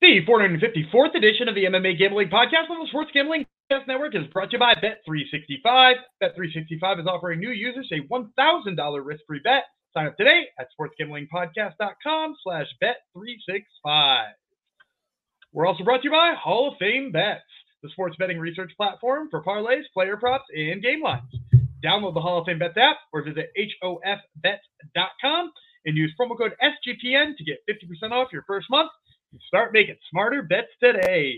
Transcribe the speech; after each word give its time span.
The 0.00 0.20
454th 0.28 1.16
edition 1.16 1.48
of 1.48 1.56
the 1.56 1.64
MMA 1.64 1.98
Gambling 1.98 2.28
Podcast 2.28 2.70
on 2.70 2.78
the 2.78 2.86
Sports 2.86 3.10
Gambling 3.12 3.46
Podcast 3.68 3.88
Network 3.88 4.14
is 4.14 4.28
brought 4.32 4.48
to 4.50 4.56
you 4.56 4.58
by 4.60 4.74
Bet365. 4.74 5.94
Bet365 6.22 7.00
is 7.00 7.06
offering 7.08 7.40
new 7.40 7.50
users 7.50 7.90
a 7.90 8.06
$1,000 8.06 9.04
risk-free 9.04 9.40
bet. 9.42 9.64
Sign 9.92 10.06
up 10.06 10.16
today 10.16 10.44
at 10.60 10.68
sportsgamblingpodcast.com 10.78 12.36
slash 12.44 12.66
bet365. 12.80 14.22
We're 15.52 15.66
also 15.66 15.82
brought 15.82 16.02
to 16.02 16.04
you 16.04 16.12
by 16.12 16.34
Hall 16.40 16.68
of 16.68 16.78
Fame 16.78 17.10
Bets, 17.10 17.40
the 17.82 17.88
sports 17.88 18.14
betting 18.20 18.38
research 18.38 18.70
platform 18.76 19.26
for 19.32 19.42
parlays, 19.42 19.82
player 19.92 20.16
props, 20.16 20.44
and 20.56 20.80
game 20.80 21.02
lines. 21.02 21.34
Download 21.84 22.14
the 22.14 22.20
Hall 22.20 22.38
of 22.38 22.46
Fame 22.46 22.60
Bets 22.60 22.76
app 22.76 22.98
or 23.12 23.24
visit 23.24 23.50
hofbets.com 23.82 25.52
and 25.86 25.96
use 25.96 26.14
promo 26.20 26.38
code 26.38 26.52
SGPN 26.62 27.36
to 27.36 27.42
get 27.42 27.58
50% 27.68 28.12
off 28.12 28.28
your 28.32 28.44
first 28.46 28.68
month. 28.70 28.90
Start 29.46 29.72
making 29.72 29.96
smarter 30.10 30.42
bets 30.42 30.68
today. 30.80 31.36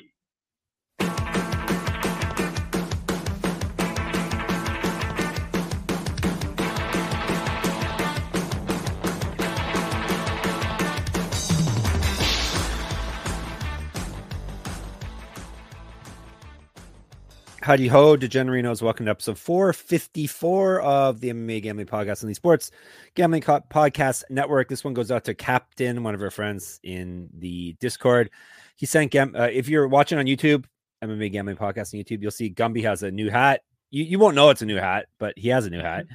Howdy 17.63 17.89
ho, 17.89 18.17
Degenerinos. 18.17 18.81
Welcome 18.81 19.05
to 19.05 19.11
episode 19.11 19.39
454 19.39 20.81
of 20.81 21.21
the 21.21 21.29
MMA 21.29 21.63
Gambling 21.63 21.87
Podcast 21.89 22.23
and 22.23 22.31
the 22.31 22.35
Sports 22.35 22.71
Gambling 23.15 23.43
Podcast 23.43 24.25
Network. 24.31 24.71
This 24.71 24.83
one 24.83 24.95
goes 24.95 25.11
out 25.11 25.25
to 25.25 25.35
Captain, 25.35 26.03
one 26.03 26.15
of 26.15 26.23
our 26.23 26.31
friends 26.31 26.81
in 26.83 27.29
the 27.37 27.75
Discord. 27.79 28.31
He 28.77 28.87
sent, 28.87 29.11
Gam- 29.11 29.37
uh, 29.37 29.49
if 29.53 29.69
you're 29.69 29.89
watching 29.89 30.19
on 30.19 30.25
YouTube, 30.25 30.65
MMA 31.05 31.33
Gambling 31.33 31.57
Podcast 31.59 31.93
on 31.93 32.01
YouTube, 32.01 32.23
you'll 32.23 32.31
see 32.31 32.49
Gumby 32.51 32.83
has 32.83 33.03
a 33.03 33.11
new 33.11 33.29
hat. 33.29 33.61
You, 33.91 34.05
you 34.05 34.19
won't 34.19 34.37
know 34.37 34.49
it's 34.49 34.63
a 34.63 34.67
new 34.67 34.79
hat, 34.79 35.07
but 35.19 35.35
he 35.37 35.49
has 35.49 35.67
a 35.67 35.71
new 35.71 35.81
hat. 35.81 36.07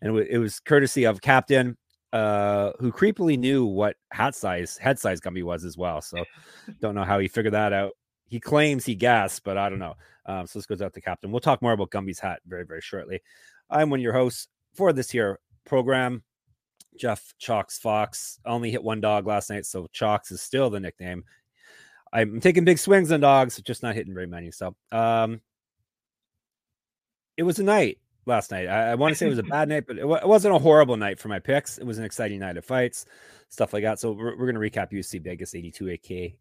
And 0.00 0.08
it, 0.08 0.20
w- 0.20 0.26
it 0.30 0.38
was 0.38 0.58
courtesy 0.58 1.04
of 1.04 1.20
Captain, 1.20 1.76
uh, 2.14 2.72
who 2.80 2.90
creepily 2.90 3.38
knew 3.38 3.66
what 3.66 3.96
hat 4.10 4.34
size, 4.34 4.78
head 4.78 4.98
size 4.98 5.20
Gumby 5.20 5.42
was 5.44 5.66
as 5.66 5.76
well. 5.76 6.00
So 6.00 6.24
don't 6.80 6.94
know 6.94 7.04
how 7.04 7.18
he 7.18 7.28
figured 7.28 7.52
that 7.52 7.74
out. 7.74 7.92
He 8.34 8.40
claims 8.40 8.84
he 8.84 8.96
guessed, 8.96 9.44
but 9.44 9.56
I 9.56 9.68
don't 9.68 9.78
know. 9.78 9.94
Um, 10.26 10.48
so 10.48 10.58
this 10.58 10.66
goes 10.66 10.82
out 10.82 10.92
to 10.94 11.00
Captain. 11.00 11.30
We'll 11.30 11.38
talk 11.38 11.62
more 11.62 11.70
about 11.70 11.92
Gumby's 11.92 12.18
hat 12.18 12.40
very, 12.44 12.64
very 12.64 12.80
shortly. 12.80 13.22
I'm 13.70 13.90
one 13.90 14.00
of 14.00 14.02
your 14.02 14.12
hosts 14.12 14.48
for 14.74 14.92
this 14.92 15.08
here 15.08 15.38
program, 15.64 16.24
Jeff 16.98 17.32
Chalkx 17.40 17.78
Fox. 17.78 18.40
Only 18.44 18.72
hit 18.72 18.82
one 18.82 19.00
dog 19.00 19.28
last 19.28 19.50
night, 19.50 19.66
so 19.66 19.86
Chalkx 19.94 20.32
is 20.32 20.42
still 20.42 20.68
the 20.68 20.80
nickname. 20.80 21.22
I'm 22.12 22.40
taking 22.40 22.64
big 22.64 22.80
swings 22.80 23.12
on 23.12 23.20
dogs, 23.20 23.62
just 23.62 23.84
not 23.84 23.94
hitting 23.94 24.14
very 24.14 24.26
many. 24.26 24.50
So 24.50 24.74
um, 24.90 25.40
it 27.36 27.44
was 27.44 27.60
a 27.60 27.62
night 27.62 27.98
last 28.26 28.50
night. 28.50 28.66
I, 28.66 28.90
I 28.90 28.94
want 28.96 29.12
to 29.12 29.14
say 29.16 29.26
it 29.26 29.30
was 29.30 29.38
a 29.38 29.44
bad 29.44 29.68
night, 29.68 29.84
but 29.86 29.98
it, 29.98 30.00
w- 30.00 30.18
it, 30.20 30.26
wasn't 30.26 30.56
a 30.56 30.58
horrible 30.58 30.96
night 30.96 31.20
for 31.20 31.28
my 31.28 31.38
picks. 31.38 31.78
It 31.78 31.86
was 31.86 31.98
an 31.98 32.04
exciting 32.04 32.40
night 32.40 32.56
of 32.56 32.64
fights, 32.64 33.06
stuff 33.48 33.72
like 33.72 33.84
that. 33.84 34.00
So 34.00 34.10
we're, 34.10 34.36
we're 34.36 34.52
going 34.52 34.56
to 34.56 34.60
recap 34.60 34.90
UFC 34.90 35.22
Vegas 35.22 35.54
82 35.54 35.88
aka 35.90 36.34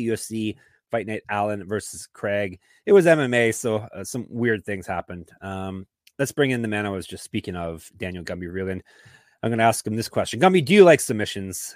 UFC 0.00 0.54
Fight 0.90 1.06
Night 1.06 1.22
Allen 1.28 1.66
versus 1.66 2.08
Craig. 2.12 2.58
It 2.86 2.92
was 2.92 3.06
MMA, 3.06 3.54
so 3.54 3.76
uh, 3.76 4.04
some 4.04 4.26
weird 4.28 4.64
things 4.64 4.86
happened. 4.86 5.30
Um, 5.40 5.86
let's 6.18 6.32
bring 6.32 6.50
in 6.50 6.62
the 6.62 6.68
man 6.68 6.86
I 6.86 6.90
was 6.90 7.06
just 7.06 7.24
speaking 7.24 7.56
of, 7.56 7.90
Daniel 7.96 8.24
Gumby 8.24 8.50
Vreeland. 8.52 8.82
I'm 9.42 9.50
going 9.50 9.58
to 9.58 9.64
ask 9.64 9.86
him 9.86 9.96
this 9.96 10.08
question. 10.08 10.40
Gumby, 10.40 10.64
do 10.64 10.74
you 10.74 10.84
like 10.84 11.00
submissions? 11.00 11.74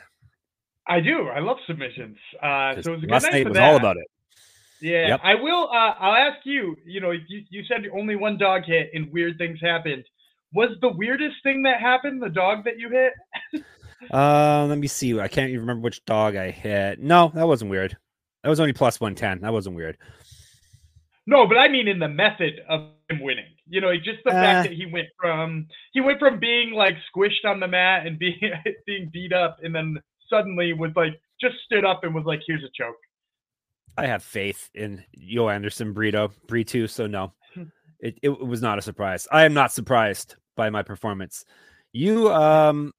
I 0.86 1.00
do. 1.00 1.28
I 1.28 1.40
love 1.40 1.56
submissions. 1.66 2.18
Uh, 2.42 2.74
so 2.82 2.92
it 2.92 2.96
was 2.96 2.98
a 2.98 3.06
good 3.06 3.10
last 3.10 3.22
night, 3.22 3.32
night 3.32 3.48
was 3.48 3.54
that. 3.54 3.62
all 3.70 3.76
about 3.76 3.96
it. 3.96 4.06
Yeah, 4.80 5.08
Yep. 5.08 5.20
I 5.22 5.34
will. 5.36 5.68
Uh, 5.72 5.94
I'll 5.98 6.14
ask 6.30 6.44
you. 6.44 6.76
You 6.84 7.00
know, 7.00 7.12
you, 7.12 7.42
you 7.48 7.64
said 7.64 7.82
only 7.94 8.16
one 8.16 8.36
dog 8.36 8.64
hit 8.66 8.90
and 8.92 9.10
weird 9.10 9.38
things 9.38 9.58
happened. 9.62 10.04
Was 10.52 10.76
the 10.82 10.90
weirdest 10.90 11.36
thing 11.42 11.62
that 11.62 11.80
happened 11.80 12.20
the 12.22 12.28
dog 12.28 12.64
that 12.64 12.78
you 12.78 12.90
hit? 12.90 13.64
Uh, 14.12 14.66
let 14.68 14.76
me 14.76 14.86
see. 14.86 15.18
I 15.18 15.28
can't 15.28 15.48
even 15.48 15.60
remember 15.60 15.84
which 15.84 16.04
dog 16.04 16.36
I 16.36 16.50
hit. 16.50 17.00
No, 17.00 17.32
that 17.34 17.46
wasn't 17.48 17.70
weird. 17.70 17.96
That 18.44 18.50
was 18.50 18.60
only 18.60 18.74
plus 18.74 19.00
110. 19.00 19.40
That 19.40 19.52
wasn't 19.52 19.74
weird. 19.74 19.96
No, 21.26 21.46
but 21.48 21.56
I 21.56 21.68
mean 21.68 21.88
in 21.88 21.98
the 21.98 22.08
method 22.08 22.60
of 22.68 22.90
him 23.08 23.20
winning. 23.22 23.46
You 23.66 23.80
know, 23.80 23.96
just 23.96 24.18
the 24.24 24.30
Uh. 24.30 24.34
fact 24.34 24.68
that 24.68 24.76
he 24.76 24.84
went 24.84 25.08
from 25.18 25.66
he 25.94 26.02
went 26.02 26.18
from 26.20 26.38
being 26.38 26.72
like 26.72 26.94
squished 27.10 27.46
on 27.46 27.58
the 27.58 27.66
mat 27.66 28.06
and 28.06 28.18
being 28.18 28.38
being 28.86 29.08
beat 29.10 29.32
up, 29.32 29.56
and 29.62 29.74
then 29.74 29.98
suddenly 30.28 30.74
was 30.74 30.92
like 30.94 31.18
just 31.40 31.56
stood 31.64 31.84
up 31.86 32.04
and 32.04 32.14
was 32.14 32.26
like, 32.26 32.40
"Here's 32.46 32.62
a 32.62 32.68
choke." 32.76 32.96
I 33.96 34.06
have 34.06 34.22
faith 34.22 34.68
in 34.74 35.02
Joanderson 35.18 35.94
Brito, 35.94 36.30
Brito, 36.46 36.86
so 36.86 37.06
no. 37.06 37.32
It, 38.00 38.18
it 38.22 38.28
was 38.28 38.60
not 38.60 38.78
a 38.78 38.82
surprise. 38.82 39.26
I 39.32 39.44
am 39.44 39.54
not 39.54 39.72
surprised 39.72 40.34
by 40.56 40.68
my 40.68 40.82
performance. 40.82 41.46
You 41.92 42.30
um 42.30 42.92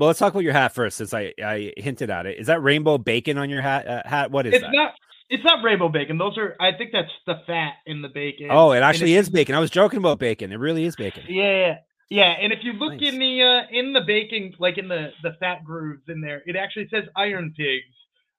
well 0.00 0.08
let's 0.08 0.18
talk 0.18 0.32
about 0.32 0.42
your 0.42 0.52
hat 0.54 0.74
first 0.74 0.96
since 0.96 1.14
I 1.14 1.32
I 1.44 1.72
hinted 1.76 2.10
at 2.10 2.26
it. 2.26 2.38
Is 2.40 2.48
that 2.48 2.62
rainbow 2.62 2.98
bacon 2.98 3.38
on 3.38 3.48
your 3.50 3.62
hat 3.62 3.86
uh, 3.86 4.02
hat? 4.08 4.32
What 4.32 4.46
is 4.46 4.54
It's 4.54 4.62
that? 4.64 4.72
not. 4.72 4.94
It's 5.28 5.44
not 5.44 5.62
rainbow 5.62 5.88
bacon. 5.88 6.18
Those 6.18 6.36
are. 6.38 6.56
I 6.60 6.72
think 6.72 6.90
that's 6.92 7.12
the 7.26 7.36
fat 7.46 7.74
in 7.86 8.02
the 8.02 8.08
bacon. 8.08 8.48
oh, 8.50 8.72
it 8.72 8.80
actually 8.80 9.14
is 9.14 9.30
bacon. 9.30 9.54
I 9.54 9.60
was 9.60 9.70
joking 9.70 9.98
about 10.00 10.18
bacon. 10.18 10.50
It 10.52 10.56
really 10.58 10.84
is 10.84 10.96
bacon. 10.96 11.22
Yeah, 11.28 11.76
yeah, 12.08 12.34
and 12.40 12.52
if 12.52 12.64
you 12.64 12.72
look 12.72 12.94
Nice. 13.00 13.12
in 13.12 13.20
the 13.20 13.42
uh, 13.42 13.62
in 13.70 13.92
the 13.92 14.00
bacon, 14.00 14.52
like 14.58 14.76
in 14.78 14.88
the 14.88 15.10
the 15.22 15.34
fat 15.38 15.62
grooves 15.64 16.02
in 16.08 16.20
there, 16.20 16.42
it 16.46 16.56
actually 16.56 16.88
says 16.92 17.04
Iron 17.14 17.54
Pigs, 17.56 17.84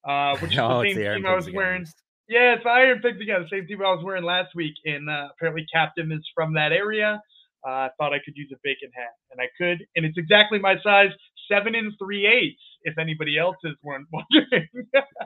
uh, 0.06 0.36
which 0.40 0.52
is 0.52 0.60
Oh, 0.60 0.82
the 0.84 0.90
same 0.90 0.98
the 0.98 1.08
Iron 1.08 1.18
team 1.22 1.26
I 1.28 1.36
was 1.36 1.46
Pigs 1.46 1.48
again. 1.48 1.58
wearing. 1.58 1.86
Yeah, 2.28 2.54
it's 2.56 2.66
Iron 2.66 3.00
Pigs 3.02 3.22
again, 3.22 3.42
the 3.42 3.50
same 3.58 3.68
team 3.68 3.80
I 3.82 3.92
was 3.92 4.04
wearing 4.04 4.24
last 4.24 4.50
week, 4.56 4.74
and 4.86 5.10
uh, 5.10 5.30
apparently 5.34 5.66
Captain 5.72 6.12
is 6.12 6.28
from 6.36 6.54
that 6.56 6.74
area. 6.74 7.22
Uh, 7.66 7.70
I 7.70 7.90
thought 7.98 8.12
I 8.12 8.20
could 8.26 8.36
use 8.36 8.50
a 8.52 8.58
bacon 8.64 8.90
hat, 8.96 9.12
and 9.32 9.40
I 9.40 9.46
could, 9.58 9.86
and 9.96 10.06
it's 10.06 10.18
exactly 10.18 10.58
my 10.60 10.76
size, 10.84 11.12
seven 11.50 11.76
and 11.76 11.94
three 12.00 12.26
eighths. 12.26 12.62
If 12.84 12.98
anybody 12.98 13.38
else 13.38 13.58
is 13.64 13.76
won- 13.84 14.08
wondering, 14.12 14.68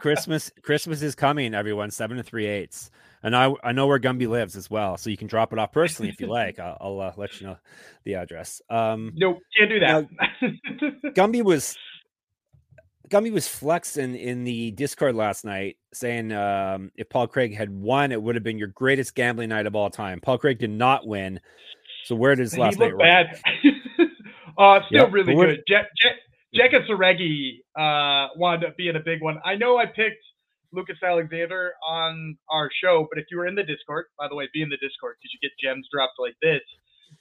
Christmas 0.02 0.52
Christmas 0.62 1.02
is 1.02 1.16
coming, 1.16 1.54
everyone. 1.54 1.90
Seven 1.90 2.18
and 2.18 2.28
three 2.28 2.48
eighths, 2.48 2.92
and 3.24 3.36
I 3.36 3.54
I 3.64 3.72
know 3.72 3.88
where 3.88 4.00
Gumby 4.00 4.28
lives 4.28 4.56
as 4.56 4.70
well, 4.70 4.98
so 4.98 5.10
you 5.10 5.18
can 5.18 5.28
drop 5.28 5.54
it 5.54 5.60
off 5.60 5.72
personally 5.72 6.10
if 6.10 6.20
you 6.20 6.28
like. 6.32 6.60
I'll, 6.60 6.78
I'll 6.82 7.00
uh, 7.00 7.14
let 7.18 7.40
you 7.40 7.48
know 7.48 7.58
the 8.04 8.16
address. 8.16 8.62
Um, 8.70 9.14
no, 9.16 9.40
can't 9.58 9.70
do 9.70 9.80
that. 9.80 10.08
Gumby 11.16 11.44
was 11.44 11.78
Gumby 13.10 13.32
was 13.32 13.48
flexing 13.48 14.16
in 14.16 14.44
the 14.44 14.72
Discord 14.72 15.16
last 15.16 15.46
night, 15.46 15.78
saying 15.94 16.32
um, 16.32 16.92
if 16.96 17.10
Paul 17.10 17.28
Craig 17.28 17.56
had 17.56 17.70
won, 17.70 18.12
it 18.12 18.22
would 18.22 18.36
have 18.36 18.44
been 18.44 18.58
your 18.58 18.70
greatest 18.70 19.16
gambling 19.16 19.50
night 19.50 19.68
of 19.68 19.76
all 19.76 19.90
time. 19.90 20.20
Paul 20.20 20.38
Craig 20.38 20.60
did 20.60 20.72
not 20.72 21.08
win, 21.08 21.40
so 22.04 22.16
where 22.16 22.36
does 22.36 22.58
last 22.58 22.80
night 22.80 22.98
bad. 22.98 23.40
Uh, 24.58 24.80
still 24.88 25.04
Yep, 25.06 25.14
really 25.14 25.34
good. 25.36 25.64
Je- 25.68 26.10
Jeka 26.56 26.88
Saragih 26.88 27.60
uh, 27.78 28.30
wound 28.38 28.64
up 28.64 28.78
being 28.78 28.96
a 28.96 29.00
big 29.00 29.22
one. 29.22 29.40
I 29.44 29.56
know 29.56 29.78
I 29.78 29.86
picked 29.86 30.24
Lucas 30.72 30.98
Alexander 31.04 31.74
on 31.88 32.38
our 32.50 32.70
show, 32.82 33.08
but 33.10 33.20
if 33.20 33.26
you 33.30 33.38
were 33.38 33.48
in 33.48 33.56
the 33.56 33.64
Discord, 33.64 34.06
by 34.18 34.28
the 34.30 34.36
way, 34.36 34.48
be 34.54 34.62
in 34.62 34.70
the 34.70 34.78
Discord 34.78 35.16
because 35.22 35.32
you 35.34 35.40
get 35.42 35.52
gems 35.62 35.88
dropped 35.92 36.14
like 36.20 36.36
this. 36.42 36.62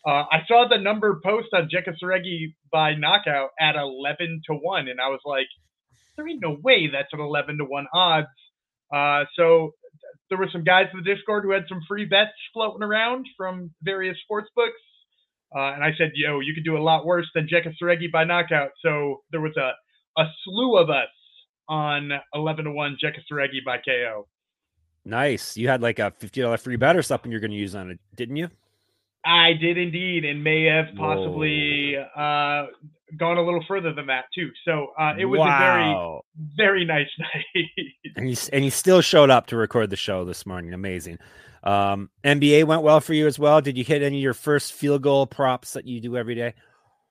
Uh, 0.06 0.24
I 0.30 0.42
saw 0.46 0.66
the 0.68 0.78
number 0.78 1.20
post 1.24 1.48
on 1.52 1.68
Jeka 1.68 1.94
Saragih 2.02 2.54
by 2.70 2.94
knockout 2.94 3.50
at 3.60 3.76
11 3.76 4.42
to 4.46 4.54
1, 4.54 4.88
and 4.88 5.00
I 5.00 5.08
was 5.08 5.20
like, 5.24 5.46
there 6.16 6.28
ain't 6.28 6.40
no 6.42 6.56
way 6.62 6.88
that's 6.92 7.12
an 7.12 7.20
11 7.20 7.58
to 7.58 7.64
1 7.64 7.86
odds. 7.92 8.26
Uh, 8.92 9.24
so 9.36 9.74
there 10.28 10.38
were 10.38 10.48
some 10.52 10.64
guys 10.64 10.86
in 10.92 11.02
the 11.02 11.14
Discord 11.14 11.44
who 11.44 11.52
had 11.52 11.64
some 11.68 11.80
free 11.88 12.04
bets 12.04 12.30
floating 12.52 12.82
around 12.82 13.26
from 13.36 13.70
various 13.82 14.16
sports 14.22 14.48
books. 14.54 14.80
Uh, 15.54 15.72
and 15.74 15.84
I 15.84 15.92
said, 15.96 16.12
yo, 16.14 16.40
you 16.40 16.52
could 16.54 16.64
do 16.64 16.76
a 16.76 16.82
lot 16.82 17.06
worse 17.06 17.28
than 17.34 17.46
Jeka 17.46 17.72
Saragih 17.80 18.10
by 18.10 18.24
knockout. 18.24 18.70
So 18.82 19.22
there 19.30 19.40
was 19.40 19.56
a, 19.56 19.72
a 20.20 20.24
slew 20.44 20.76
of 20.76 20.90
us 20.90 21.08
on 21.68 22.10
11 22.34 22.64
to 22.64 22.72
1 22.72 22.96
Jeka 23.02 23.20
Saragih 23.30 23.64
by 23.64 23.78
KO. 23.78 24.26
Nice. 25.04 25.56
You 25.56 25.68
had 25.68 25.82
like 25.82 25.98
a 25.98 26.12
fifty 26.18 26.40
dollar 26.40 26.56
free 26.56 26.76
bet 26.76 26.96
or 26.96 27.02
something 27.02 27.30
you're 27.30 27.40
going 27.40 27.50
to 27.50 27.56
use 27.56 27.74
on 27.74 27.90
it, 27.90 27.98
didn't 28.16 28.36
you? 28.36 28.48
I 29.24 29.52
did 29.54 29.78
indeed, 29.78 30.24
and 30.24 30.42
may 30.42 30.64
have 30.64 30.94
possibly 30.96 31.96
uh, 31.96 32.66
gone 33.18 33.38
a 33.38 33.42
little 33.42 33.64
further 33.66 33.92
than 33.92 34.06
that 34.06 34.24
too. 34.34 34.50
So 34.64 34.88
uh, 34.98 35.14
it 35.18 35.24
was 35.24 35.40
a 35.40 35.58
very, 35.58 36.20
very 36.56 36.84
nice 36.84 37.08
night. 37.18 38.14
and 38.16 38.28
he 38.28 38.36
and 38.52 38.64
he 38.64 38.70
still 38.70 39.00
showed 39.00 39.30
up 39.30 39.46
to 39.48 39.56
record 39.56 39.90
the 39.90 39.96
show 39.96 40.24
this 40.24 40.46
morning. 40.46 40.72
Amazing. 40.72 41.18
Um, 41.64 42.10
NBA 42.22 42.64
went 42.64 42.82
well 42.82 43.00
for 43.00 43.14
you 43.14 43.26
as 43.26 43.38
well. 43.38 43.60
Did 43.60 43.76
you 43.76 43.84
hit 43.84 44.02
any 44.02 44.18
of 44.18 44.22
your 44.22 44.34
first 44.34 44.74
field 44.74 45.02
goal 45.02 45.26
props 45.26 45.72
that 45.72 45.86
you 45.86 46.00
do 46.00 46.16
every 46.16 46.34
day? 46.34 46.54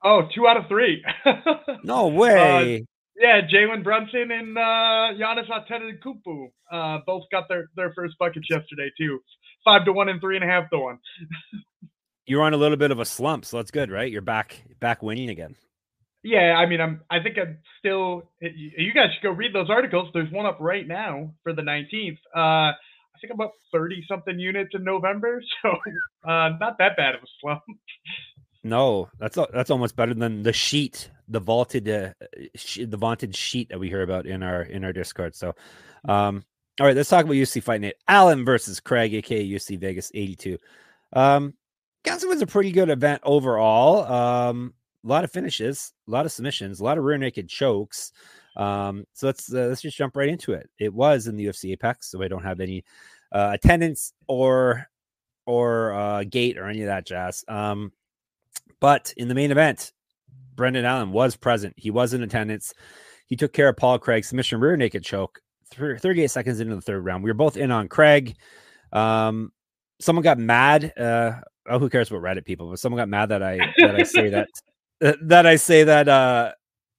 oh, 0.03 0.27
two 0.33 0.47
out 0.47 0.57
of 0.57 0.67
three. 0.67 1.03
No 1.83 2.07
way. 2.07 2.85
Yeah, 3.19 3.41
Jalen 3.41 3.83
Brunson 3.83 4.31
and 4.31 4.57
uh, 4.57 5.13
Giannis 5.19 5.49
Antetokounmpo 5.49 6.47
uh, 6.71 6.99
both 7.05 7.23
got 7.29 7.49
their, 7.49 7.69
their 7.75 7.93
first 7.93 8.17
buckets 8.17 8.47
yesterday 8.49 8.89
too. 8.97 9.19
Five 9.65 9.85
to 9.85 9.93
one 9.93 10.09
and 10.09 10.21
three 10.21 10.35
and 10.35 10.45
a 10.45 10.47
half 10.47 10.69
to 10.69 10.79
one. 10.79 10.99
You're 12.25 12.41
on 12.41 12.53
a 12.53 12.57
little 12.57 12.77
bit 12.77 12.91
of 12.91 12.99
a 12.99 13.05
slump, 13.05 13.43
so 13.43 13.57
that's 13.57 13.71
good, 13.71 13.91
right? 13.91 14.09
You're 14.09 14.21
back 14.21 14.63
back 14.79 15.03
winning 15.03 15.29
again. 15.29 15.55
Yeah, 16.23 16.55
I 16.57 16.65
mean, 16.65 16.79
I'm. 16.79 17.01
I 17.09 17.21
think 17.21 17.37
I'm 17.37 17.57
still. 17.79 18.31
You 18.39 18.93
guys 18.93 19.09
should 19.13 19.23
go 19.23 19.31
read 19.31 19.53
those 19.53 19.69
articles. 19.69 20.09
There's 20.13 20.31
one 20.31 20.45
up 20.45 20.57
right 20.61 20.87
now 20.87 21.33
for 21.43 21.51
the 21.51 21.61
19th. 21.61 22.17
Uh, 22.33 22.73
think 23.23 23.33
I'm 23.33 23.41
up 23.41 23.53
30 23.71 24.03
something 24.07 24.37
units 24.37 24.71
in 24.73 24.83
November, 24.83 25.41
so 25.61 25.69
uh, 26.29 26.49
not 26.59 26.77
that 26.77 26.97
bad 26.97 27.15
of 27.15 27.21
a 27.21 27.27
slump. 27.39 27.61
No, 28.63 29.09
that's 29.19 29.37
that's 29.53 29.69
almost 29.69 29.95
better 29.95 30.13
than 30.13 30.43
the 30.43 30.53
sheet, 30.53 31.09
the 31.27 31.39
vaulted, 31.39 31.89
uh, 31.89 32.13
the 32.77 32.97
vaunted 32.97 33.35
sheet 33.35 33.69
that 33.69 33.79
we 33.79 33.89
hear 33.89 34.03
about 34.03 34.25
in 34.25 34.41
our 34.41 34.61
in 34.61 34.85
our 34.85 34.93
Discord. 34.93 35.35
So, 35.35 35.53
um, 36.07 36.45
all 36.79 36.87
right, 36.87 36.95
let's 36.95 37.09
talk 37.09 37.25
about 37.25 37.33
UFC 37.33 37.61
Fight 37.61 37.81
Night. 37.81 37.95
Allen 38.07 38.45
versus 38.45 38.79
Craig, 38.79 39.13
aka 39.13 39.45
UFC 39.45 39.77
Vegas 39.77 40.11
82. 40.13 40.57
Um, 41.11 41.55
it 42.05 42.27
was 42.27 42.41
a 42.41 42.47
pretty 42.47 42.71
good 42.71 42.89
event 42.89 43.21
overall. 43.25 44.03
Um, 44.11 44.73
a 45.03 45.07
lot 45.07 45.25
of 45.25 45.31
finishes, 45.31 45.93
a 46.07 46.11
lot 46.11 46.25
of 46.25 46.31
submissions, 46.31 46.79
a 46.79 46.83
lot 46.83 46.97
of 46.97 47.03
rear 47.03 47.17
naked 47.17 47.49
chokes. 47.49 48.13
Um, 48.55 49.05
so 49.13 49.27
let's 49.27 49.51
uh, 49.51 49.67
let's 49.67 49.81
just 49.81 49.97
jump 49.97 50.15
right 50.15 50.29
into 50.29 50.53
it. 50.53 50.69
It 50.79 50.93
was 50.93 51.27
in 51.27 51.35
the 51.35 51.45
UFC 51.45 51.71
Apex, 51.71 52.11
so 52.11 52.21
I 52.21 52.27
don't 52.27 52.43
have 52.43 52.59
any 52.59 52.83
uh, 53.31 53.51
attendance 53.53 54.13
or 54.27 54.87
or 55.45 55.93
uh, 55.93 56.23
gate 56.23 56.57
or 56.57 56.67
any 56.67 56.81
of 56.81 56.87
that 56.87 57.05
jazz. 57.05 57.43
Um, 57.47 57.91
but 58.79 59.13
in 59.17 59.27
the 59.27 59.35
main 59.35 59.51
event, 59.51 59.91
Brendan 60.55 60.85
Allen 60.85 61.11
was 61.11 61.35
present. 61.35 61.73
He 61.77 61.91
was 61.91 62.13
in 62.13 62.23
attendance. 62.23 62.73
He 63.27 63.35
took 63.35 63.53
care 63.53 63.69
of 63.69 63.77
Paul 63.77 63.99
Craig 63.99 64.25
submission 64.25 64.59
rear 64.59 64.77
naked 64.77 65.03
choke. 65.03 65.39
38 65.73 66.29
seconds 66.29 66.59
into 66.59 66.75
the 66.75 66.81
third 66.81 67.03
round. 67.03 67.23
We 67.23 67.31
were 67.31 67.35
both 67.35 67.57
in 67.57 67.71
on 67.71 67.87
Craig. 67.87 68.35
Um, 68.91 69.51
someone 69.99 70.23
got 70.23 70.37
mad. 70.37 70.93
Uh, 70.97 71.39
oh, 71.67 71.79
who 71.79 71.89
cares 71.89 72.11
about 72.11 72.21
Reddit 72.21 72.45
people? 72.45 72.69
But 72.69 72.79
someone 72.79 72.99
got 72.99 73.09
mad 73.09 73.29
that 73.29 73.41
I 73.41 73.57
that 73.79 73.95
I 73.95 74.03
say 74.03 74.29
that 74.29 74.49
that 75.21 75.45
I 75.47 75.55
say 75.55 75.83
that 75.83 76.07
uh, 76.07 76.51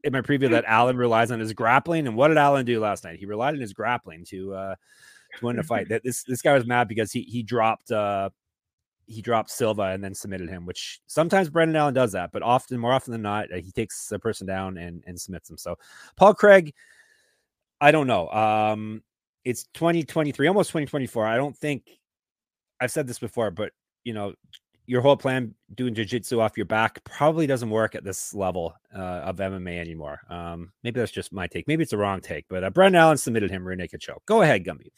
in 0.05 0.13
my 0.13 0.21
preview 0.21 0.51
that 0.51 0.65
Allen 0.67 0.97
relies 0.97 1.31
on 1.31 1.41
his 1.41 1.53
grappling. 1.53 2.07
And 2.07 2.15
what 2.15 2.29
did 2.29 2.37
Allen 2.37 2.67
do 2.67 2.79
last 2.79 3.05
night? 3.05 3.19
He 3.19 3.27
relied 3.27 3.55
on 3.55 3.61
his 3.61 3.73
grappling 3.73 4.25
to 4.27 4.55
uh, 4.55 4.75
to 5.39 5.45
win 5.45 5.57
the 5.57 5.63
fight. 5.63 5.89
That 5.89 6.05
this 6.05 6.23
this 6.23 6.43
guy 6.43 6.53
was 6.53 6.67
mad 6.67 6.89
because 6.89 7.11
he 7.11 7.23
he 7.23 7.43
dropped 7.43 7.91
uh, 7.91 8.31
he 9.07 9.23
dropped 9.23 9.51
Silva 9.51 9.83
and 9.83 10.05
then 10.05 10.15
submitted 10.15 10.49
him, 10.49 10.67
which 10.67 11.01
sometimes 11.07 11.49
Brendan 11.49 11.77
Allen 11.77 11.95
does 11.95 12.13
that, 12.13 12.33
but 12.33 12.43
often 12.43 12.79
more 12.79 12.93
often 12.93 13.13
than 13.13 13.23
not, 13.23 13.53
uh, 13.53 13.57
he 13.57 13.73
takes 13.73 14.13
a 14.13 14.19
person 14.19 14.47
down 14.47 14.77
and 14.77 15.03
and 15.07 15.19
submits 15.19 15.49
them. 15.49 15.59
So 15.59 15.77
Paul 16.17 16.35
Craig, 16.35 16.75
I 17.81 17.91
don't 17.91 18.07
know. 18.07 18.29
Um, 18.31 19.03
it's 19.45 19.65
2023, 19.75 20.47
almost 20.49 20.71
2024. 20.71 21.27
I 21.27 21.37
don't 21.37 21.57
think 21.57 21.85
I've 22.81 22.91
said 22.91 23.07
this 23.07 23.19
before, 23.19 23.51
but 23.51 23.73
you 24.05 24.13
know, 24.13 24.35
your 24.87 25.01
whole 25.01 25.17
plan 25.17 25.55
doing 25.75 25.95
jiu-jitsu 25.95 26.41
off 26.41 26.57
your 26.57 26.67
back 26.67 27.03
probably 27.05 27.47
doesn't 27.47 27.71
work 27.71 27.95
at 27.95 28.05
this 28.05 28.35
level 28.35 28.75
uh, 28.95 28.99
of 28.99 29.37
MMA 29.37 29.79
anymore. 29.79 30.21
Um, 30.29 30.73
maybe 30.83 31.01
that's 31.01 31.13
just 31.13 31.33
my 31.33 31.47
take. 31.47 31.67
Maybe 31.67 31.83
it's 31.83 31.93
a 31.93 31.99
wrong 31.99 32.21
take, 32.21 32.47
but 32.49 32.65
uh, 32.65 32.71
Brendan 32.71 33.01
Allen 33.01 33.17
submitted 33.17 33.51
him 33.51 33.67
rear 33.67 33.77
naked 33.77 34.01
choke. 34.01 34.23
Go 34.27 34.43
ahead, 34.43 34.65
Gumby. 34.65 34.89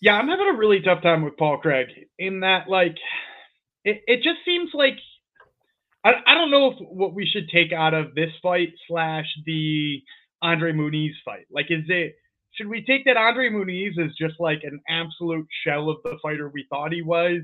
Yeah, 0.00 0.14
I'm 0.14 0.28
having 0.28 0.48
a 0.48 0.56
really 0.56 0.80
tough 0.80 1.02
time 1.02 1.22
with 1.22 1.36
Paul 1.36 1.58
Craig 1.58 1.88
in 2.18 2.40
that, 2.40 2.68
like, 2.68 2.96
it, 3.84 4.02
it 4.06 4.22
just 4.22 4.38
seems 4.44 4.70
like 4.72 4.94
I, 6.04 6.12
I 6.26 6.34
don't 6.34 6.50
know 6.50 6.70
if 6.70 6.78
what 6.80 7.14
we 7.14 7.26
should 7.26 7.48
take 7.48 7.72
out 7.72 7.94
of 7.94 8.14
this 8.14 8.30
fight 8.42 8.70
slash 8.88 9.26
the 9.44 10.02
Andre 10.42 10.72
Muniz 10.72 11.12
fight. 11.24 11.46
Like, 11.50 11.66
is 11.70 11.84
it 11.88 12.16
should 12.52 12.68
we 12.68 12.84
take 12.84 13.04
that 13.04 13.16
Andre 13.16 13.50
Muniz 13.50 13.98
is 13.98 14.12
just 14.18 14.34
like 14.38 14.60
an 14.62 14.80
absolute 14.88 15.46
shell 15.64 15.90
of 15.90 15.98
the 16.04 16.18
fighter 16.22 16.48
we 16.48 16.66
thought 16.70 16.92
he 16.92 17.02
was? 17.02 17.40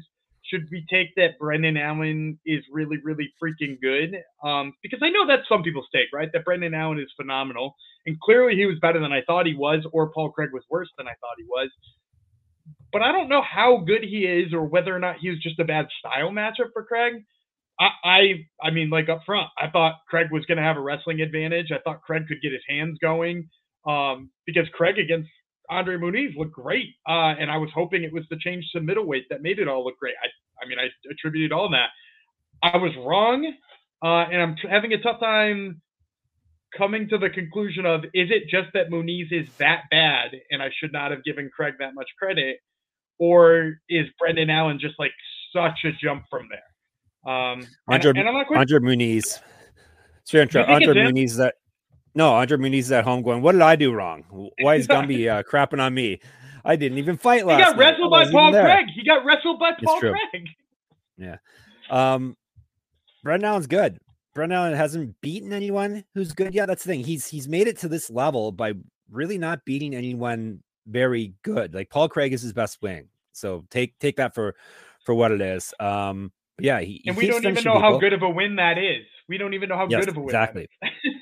Should 0.46 0.68
we 0.70 0.84
take 0.90 1.08
that 1.16 1.38
Brendan 1.38 1.76
Allen 1.76 2.38
is 2.44 2.64
really, 2.70 2.98
really 3.02 3.32
freaking 3.42 3.80
good? 3.80 4.16
Um, 4.42 4.74
because 4.82 5.00
I 5.02 5.10
know 5.10 5.26
that's 5.26 5.48
some 5.48 5.62
people's 5.62 5.88
take, 5.94 6.08
right? 6.12 6.30
That 6.32 6.44
Brendan 6.44 6.74
Allen 6.74 6.98
is 6.98 7.12
phenomenal. 7.16 7.74
And 8.06 8.20
clearly 8.20 8.54
he 8.54 8.66
was 8.66 8.78
better 8.80 9.00
than 9.00 9.12
I 9.12 9.22
thought 9.26 9.46
he 9.46 9.54
was, 9.54 9.84
or 9.92 10.10
Paul 10.12 10.30
Craig 10.30 10.50
was 10.52 10.64
worse 10.70 10.90
than 10.98 11.06
I 11.06 11.12
thought 11.20 11.38
he 11.38 11.44
was. 11.44 11.70
But 12.92 13.02
I 13.02 13.12
don't 13.12 13.28
know 13.28 13.42
how 13.42 13.78
good 13.78 14.04
he 14.04 14.24
is 14.24 14.52
or 14.52 14.64
whether 14.64 14.94
or 14.94 15.00
not 15.00 15.16
he 15.20 15.30
was 15.30 15.40
just 15.42 15.58
a 15.58 15.64
bad 15.64 15.86
style 15.98 16.30
matchup 16.30 16.72
for 16.72 16.84
Craig. 16.84 17.24
I, 17.80 17.88
I, 18.04 18.20
I 18.62 18.70
mean, 18.70 18.90
like 18.90 19.08
up 19.08 19.22
front, 19.26 19.48
I 19.58 19.68
thought 19.68 19.96
Craig 20.08 20.28
was 20.30 20.44
going 20.46 20.58
to 20.58 20.64
have 20.64 20.76
a 20.76 20.80
wrestling 20.80 21.20
advantage. 21.20 21.72
I 21.72 21.78
thought 21.78 22.02
Craig 22.02 22.26
could 22.28 22.40
get 22.40 22.52
his 22.52 22.62
hands 22.68 22.98
going 23.00 23.48
um, 23.86 24.30
because 24.46 24.68
Craig 24.72 24.98
against 24.98 25.28
Andre 25.70 25.96
Muniz 25.96 26.36
looked 26.36 26.52
great, 26.52 26.88
uh, 27.08 27.34
and 27.38 27.50
I 27.50 27.56
was 27.56 27.70
hoping 27.74 28.02
it 28.04 28.12
was 28.12 28.24
the 28.30 28.36
change 28.36 28.68
to 28.72 28.80
middleweight 28.80 29.26
that 29.30 29.42
made 29.42 29.58
it 29.58 29.68
all 29.68 29.84
look 29.84 29.98
great. 29.98 30.14
I, 30.22 30.28
I 30.64 30.68
mean, 30.68 30.78
I 30.78 30.88
attributed 31.10 31.52
all 31.52 31.70
that. 31.70 31.88
I 32.62 32.76
was 32.76 32.92
wrong, 32.98 33.52
uh, 34.02 34.30
and 34.30 34.42
I'm 34.42 34.56
having 34.70 34.92
a 34.92 35.02
tough 35.02 35.20
time 35.20 35.80
coming 36.76 37.08
to 37.08 37.18
the 37.18 37.30
conclusion 37.30 37.86
of 37.86 38.04
is 38.12 38.30
it 38.30 38.48
just 38.48 38.68
that 38.74 38.90
Muniz 38.90 39.32
is 39.32 39.48
that 39.58 39.82
bad, 39.90 40.32
and 40.50 40.62
I 40.62 40.70
should 40.78 40.92
not 40.92 41.10
have 41.10 41.24
given 41.24 41.50
Craig 41.54 41.74
that 41.78 41.94
much 41.94 42.08
credit, 42.18 42.58
or 43.18 43.80
is 43.88 44.06
Brendan 44.18 44.50
Allen 44.50 44.78
just 44.78 44.94
like 44.98 45.12
such 45.54 45.84
a 45.84 45.92
jump 45.92 46.24
from 46.30 46.48
there? 46.50 47.32
Um, 47.32 47.66
Andre, 47.88 48.10
and, 48.10 48.18
and 48.18 48.28
I'm 48.28 48.34
not 48.34 48.46
quite, 48.46 48.58
Andre 48.60 48.78
Muniz. 48.80 49.40
Sorry, 50.24 50.42
Andre 50.42 50.94
Muniz 50.94 51.36
that 51.36 51.54
no, 52.14 52.34
Andre 52.34 52.58
Muniz 52.58 52.78
is 52.78 52.92
at 52.92 53.04
home 53.04 53.22
going, 53.22 53.42
What 53.42 53.52
did 53.52 53.62
I 53.62 53.76
do 53.76 53.92
wrong? 53.92 54.24
Why 54.60 54.76
is 54.76 54.86
Gumby 54.88 55.28
uh, 55.28 55.42
crapping 55.42 55.80
on 55.80 55.94
me? 55.94 56.20
I 56.64 56.76
didn't 56.76 56.98
even 56.98 57.16
fight 57.16 57.46
last 57.46 57.58
He 57.58 57.64
got 57.64 57.76
wrestled 57.76 58.10
by 58.10 58.30
Paul 58.30 58.52
Craig. 58.52 58.86
He 58.94 59.04
got 59.04 59.24
wrestled 59.24 59.58
by 59.58 59.72
Paul 59.82 60.00
Craig. 60.00 60.48
Yeah. 61.18 61.36
Um, 61.90 62.36
Brendan 63.22 63.48
Allen's 63.48 63.66
good. 63.66 63.98
Brendan 64.34 64.58
Allen 64.58 64.74
hasn't 64.74 65.20
beaten 65.20 65.52
anyone 65.52 66.04
who's 66.14 66.32
good 66.32 66.54
yet. 66.54 66.66
That's 66.66 66.82
the 66.84 66.88
thing. 66.88 67.04
He's 67.04 67.26
he's 67.26 67.48
made 67.48 67.68
it 67.68 67.78
to 67.78 67.88
this 67.88 68.10
level 68.10 68.50
by 68.50 68.72
really 69.10 69.38
not 69.38 69.64
beating 69.64 69.94
anyone 69.94 70.62
very 70.86 71.34
good. 71.42 71.74
Like 71.74 71.90
Paul 71.90 72.08
Craig 72.08 72.32
is 72.32 72.42
his 72.42 72.52
best 72.52 72.80
wing. 72.82 73.08
So 73.32 73.64
take 73.70 73.98
take 73.98 74.16
that 74.16 74.34
for 74.34 74.54
for 75.04 75.14
what 75.14 75.32
it 75.32 75.40
is. 75.40 75.72
Um, 75.78 76.32
yeah, 76.58 76.80
he, 76.80 77.02
and 77.06 77.16
we 77.16 77.26
don't 77.26 77.44
even 77.44 77.54
know 77.64 77.74
people. 77.74 77.80
how 77.80 77.98
good 77.98 78.12
of 78.12 78.22
a 78.22 78.28
win 78.28 78.56
that 78.56 78.78
is. 78.78 79.04
We 79.28 79.38
don't 79.38 79.54
even 79.54 79.68
know 79.68 79.76
how 79.76 79.86
yes, 79.88 80.00
good 80.00 80.10
of 80.10 80.16
a 80.16 80.20
win. 80.20 80.28
Exactly. 80.28 80.68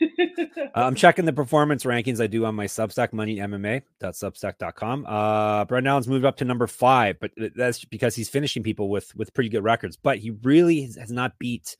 I'm 0.74 0.94
checking 0.94 1.24
the 1.24 1.32
performance 1.32 1.84
rankings 1.84 2.20
I 2.20 2.26
do 2.26 2.44
on 2.44 2.54
my 2.54 2.66
Substack, 2.66 3.12
Money 3.12 3.36
MMA.substack.com. 3.36 5.06
Uh, 5.06 5.64
Brendan 5.64 5.90
Allen's 5.90 6.08
moved 6.08 6.24
up 6.24 6.36
to 6.38 6.44
number 6.44 6.66
five, 6.66 7.18
but 7.20 7.32
that's 7.56 7.84
because 7.84 8.14
he's 8.14 8.28
finishing 8.28 8.62
people 8.62 8.88
with 8.88 9.14
with 9.16 9.34
pretty 9.34 9.50
good 9.50 9.64
records. 9.64 9.96
But 9.96 10.18
he 10.18 10.30
really 10.30 10.82
has 10.98 11.10
not 11.10 11.38
beat 11.38 11.76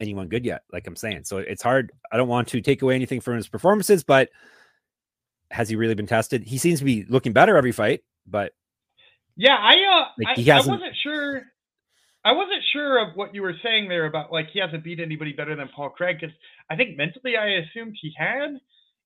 anyone 0.00 0.28
good 0.28 0.44
yet. 0.44 0.62
Like 0.72 0.86
I'm 0.86 0.96
saying, 0.96 1.24
so 1.24 1.38
it's 1.38 1.62
hard. 1.62 1.92
I 2.12 2.16
don't 2.16 2.28
want 2.28 2.48
to 2.48 2.60
take 2.60 2.82
away 2.82 2.94
anything 2.94 3.20
from 3.20 3.36
his 3.36 3.48
performances, 3.48 4.04
but 4.04 4.30
has 5.50 5.68
he 5.68 5.76
really 5.76 5.94
been 5.94 6.06
tested? 6.06 6.42
He 6.42 6.58
seems 6.58 6.80
to 6.80 6.84
be 6.84 7.04
looking 7.08 7.32
better 7.32 7.56
every 7.56 7.72
fight, 7.72 8.02
but 8.26 8.52
yeah, 9.36 9.56
I 9.58 9.74
uh, 9.74 10.04
like 10.18 10.48
I, 10.48 10.52
I 10.52 10.56
wasn't 10.58 10.96
sure 11.02 11.42
I 12.26 12.32
wasn't 12.32 12.64
sure 12.72 12.98
of 12.98 13.14
what 13.14 13.36
you 13.36 13.42
were 13.42 13.54
saying 13.62 13.88
there 13.88 14.04
about 14.04 14.32
like 14.32 14.48
he 14.52 14.58
hasn't 14.58 14.82
beat 14.82 14.98
anybody 14.98 15.32
better 15.32 15.54
than 15.54 15.68
Paul 15.68 15.90
Craig 15.90 16.16
because 16.20 16.34
I 16.68 16.74
think 16.74 16.96
mentally 16.96 17.36
I 17.36 17.60
assumed 17.60 17.96
he 18.02 18.12
had, 18.16 18.58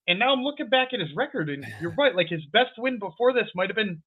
and 0.09 0.19
now 0.19 0.33
I'm 0.33 0.43
looking 0.43 0.71
back 0.71 0.95
at 0.95 1.01
his 1.01 1.11
record 1.15 1.51
and 1.51 1.67
you're 1.83 1.95
right. 1.99 2.17
Like 2.17 2.29
his 2.29 2.47
best 2.51 2.71
win 2.79 2.99
before 2.99 3.35
this 3.35 3.51
might 3.55 3.69
have 3.69 3.77
been 3.77 4.03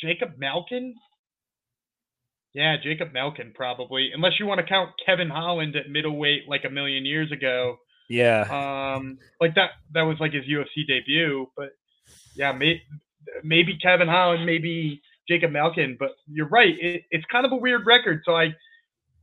Jacob 0.00 0.30
Malkoun. 0.42 0.94
Yeah, 2.52 2.74
Jacob 2.82 3.12
Malkoun 3.14 3.54
probably, 3.54 4.10
unless 4.12 4.40
you 4.40 4.46
want 4.46 4.58
to 4.58 4.66
count 4.66 4.90
Kevin 5.06 5.28
Holland 5.30 5.76
at 5.76 5.88
middleweight 5.88 6.48
like 6.48 6.64
a 6.64 6.70
million 6.70 7.06
years 7.06 7.30
ago. 7.30 7.76
Yeah. 8.08 8.40
Um, 8.96 9.18
like 9.40 9.54
that. 9.54 9.70
That 9.94 10.02
was 10.02 10.16
like 10.18 10.32
his 10.32 10.46
UFC 10.46 10.84
debut, 10.84 11.46
but 11.56 11.76
yeah, 12.34 12.50
may, 12.50 12.82
maybe 13.44 13.78
Kevin 13.80 14.08
Holland, 14.08 14.44
maybe 14.46 15.00
Jacob 15.30 15.52
Malkoun. 15.52 15.96
But 15.98 16.10
you're 16.26 16.48
right. 16.48 16.74
It, 16.80 17.02
it's 17.10 17.24
kind 17.30 17.46
of 17.46 17.52
a 17.52 17.56
weird 17.56 17.86
record. 17.86 18.22
So 18.24 18.34
I, 18.34 18.54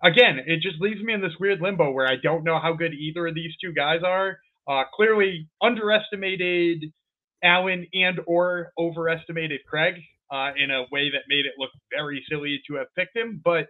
again, 0.04 0.40
it 0.46 0.62
just 0.62 0.80
leaves 0.80 1.02
me 1.02 1.14
in 1.14 1.22
this 1.22 1.34
weird 1.40 1.62
limbo 1.62 1.92
where 1.92 2.08
I 2.08 2.16
don't 2.22 2.44
know 2.44 2.60
how 2.60 2.74
good 2.74 2.94
either 2.94 3.28
of 3.28 3.36
these 3.36 3.52
two 3.62 3.74
guys 3.74 4.02
are. 4.06 4.38
Uh, 4.68 4.84
clearly 4.94 5.48
underestimated 5.62 6.92
Allen 7.44 7.88
and 7.94 8.20
or 8.26 8.72
overestimated 8.78 9.62
Craig 9.68 9.96
uh, 10.32 10.52
in 10.58 10.72
a 10.72 10.84
way 10.92 11.10
that 11.12 11.24
made 11.30 11.46
it 11.46 11.54
look 11.58 11.70
very 11.92 12.24
silly 12.30 12.62
to 12.68 12.76
have 12.76 12.88
picked 12.96 13.16
him, 13.16 13.42
but 13.44 13.68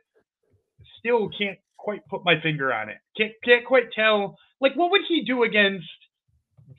still 1.00 1.29
can't 1.38 1.60
quite 1.77 2.01
put 2.10 2.24
my 2.25 2.41
finger 2.41 2.74
on 2.74 2.89
it. 2.89 2.98
Can't 3.17 3.34
can't 3.44 3.65
quite 3.65 3.91
tell. 3.94 4.38
Like, 4.60 4.75
what 4.75 4.91
would 4.91 5.01
he 5.08 5.24
do 5.24 5.44
against 5.44 5.86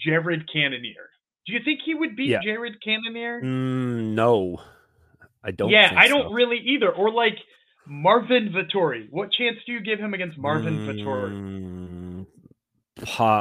Jared 0.05 0.51
Cannonier? 0.53 1.11
Do 1.47 1.53
you 1.53 1.61
think 1.65 1.81
he 1.85 1.95
would 1.95 2.17
beat 2.17 2.29
yeah. 2.29 2.41
Jared 2.43 2.83
Cannonier? 2.83 3.41
Mm, 3.41 4.15
no. 4.15 4.61
I 5.45 5.51
don't. 5.51 5.71
Yeah, 5.71 5.93
I 5.97 6.09
don't 6.09 6.29
so. 6.29 6.33
really 6.33 6.59
either. 6.59 6.91
Or 6.91 7.13
like 7.13 7.39
Marvin 7.87 8.51
Vettori. 8.51 9.09
What 9.11 9.33
chance 9.33 9.57
do 9.67 9.73
you 9.73 9.81
give 9.81 9.99
him 9.99 10.15
against 10.15 10.39
Marvin 10.39 10.79
mm, 10.79 10.87
Vettori? 10.87 11.59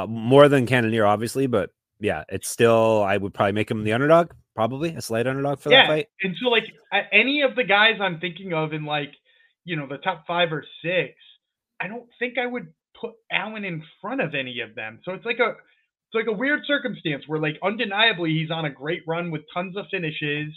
more 0.08 0.48
than 0.48 0.66
Cannonier, 0.66 1.04
obviously, 1.04 1.46
but 1.46 1.70
yeah, 2.00 2.24
it's 2.28 2.48
still. 2.48 3.02
I 3.02 3.16
would 3.16 3.34
probably 3.34 3.52
make 3.52 3.70
him 3.70 3.84
the 3.84 3.92
underdog, 3.92 4.32
probably 4.54 4.94
a 4.94 5.02
slight 5.02 5.26
underdog 5.26 5.60
for 5.60 5.70
yeah, 5.70 5.82
that 5.82 5.88
fight. 5.88 6.06
And 6.22 6.36
so, 6.40 6.48
like 6.48 6.64
any 7.12 7.42
of 7.42 7.56
the 7.56 7.64
guys 7.64 7.94
I'm 8.00 8.20
thinking 8.20 8.52
of 8.52 8.72
in 8.72 8.84
like 8.84 9.12
you 9.64 9.76
know 9.76 9.86
the 9.86 9.98
top 9.98 10.24
five 10.26 10.52
or 10.52 10.64
six, 10.82 11.14
I 11.80 11.88
don't 11.88 12.08
think 12.18 12.38
I 12.38 12.46
would 12.46 12.68
put 13.00 13.12
Allen 13.30 13.64
in 13.64 13.82
front 14.00 14.20
of 14.20 14.34
any 14.34 14.60
of 14.60 14.74
them. 14.74 15.00
So 15.04 15.12
it's 15.12 15.24
like 15.24 15.38
a 15.38 15.54
it's 16.08 16.14
like 16.14 16.34
a 16.34 16.36
weird 16.36 16.60
circumstance 16.66 17.24
where 17.26 17.38
like 17.38 17.58
undeniably 17.62 18.30
he's 18.30 18.50
on 18.50 18.64
a 18.64 18.70
great 18.70 19.02
run 19.06 19.30
with 19.30 19.42
tons 19.52 19.76
of 19.76 19.84
finishes, 19.90 20.52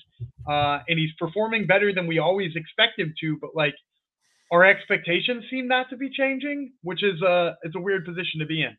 uh, 0.50 0.80
and 0.88 0.98
he's 0.98 1.12
performing 1.20 1.68
better 1.68 1.94
than 1.94 2.08
we 2.08 2.20
always 2.20 2.56
expect 2.56 2.98
him 2.98 3.14
to. 3.20 3.38
But 3.42 3.50
like 3.54 3.76
our 4.52 4.64
expectations 4.64 5.44
seem 5.50 5.68
not 5.68 5.90
to 5.90 5.98
be 5.98 6.10
changing, 6.10 6.72
which 6.84 7.04
is 7.04 7.22
a 7.22 7.58
it's 7.64 7.76
a 7.76 7.82
weird 7.82 8.06
position 8.06 8.40
to 8.40 8.46
be 8.46 8.64
in. 8.64 8.78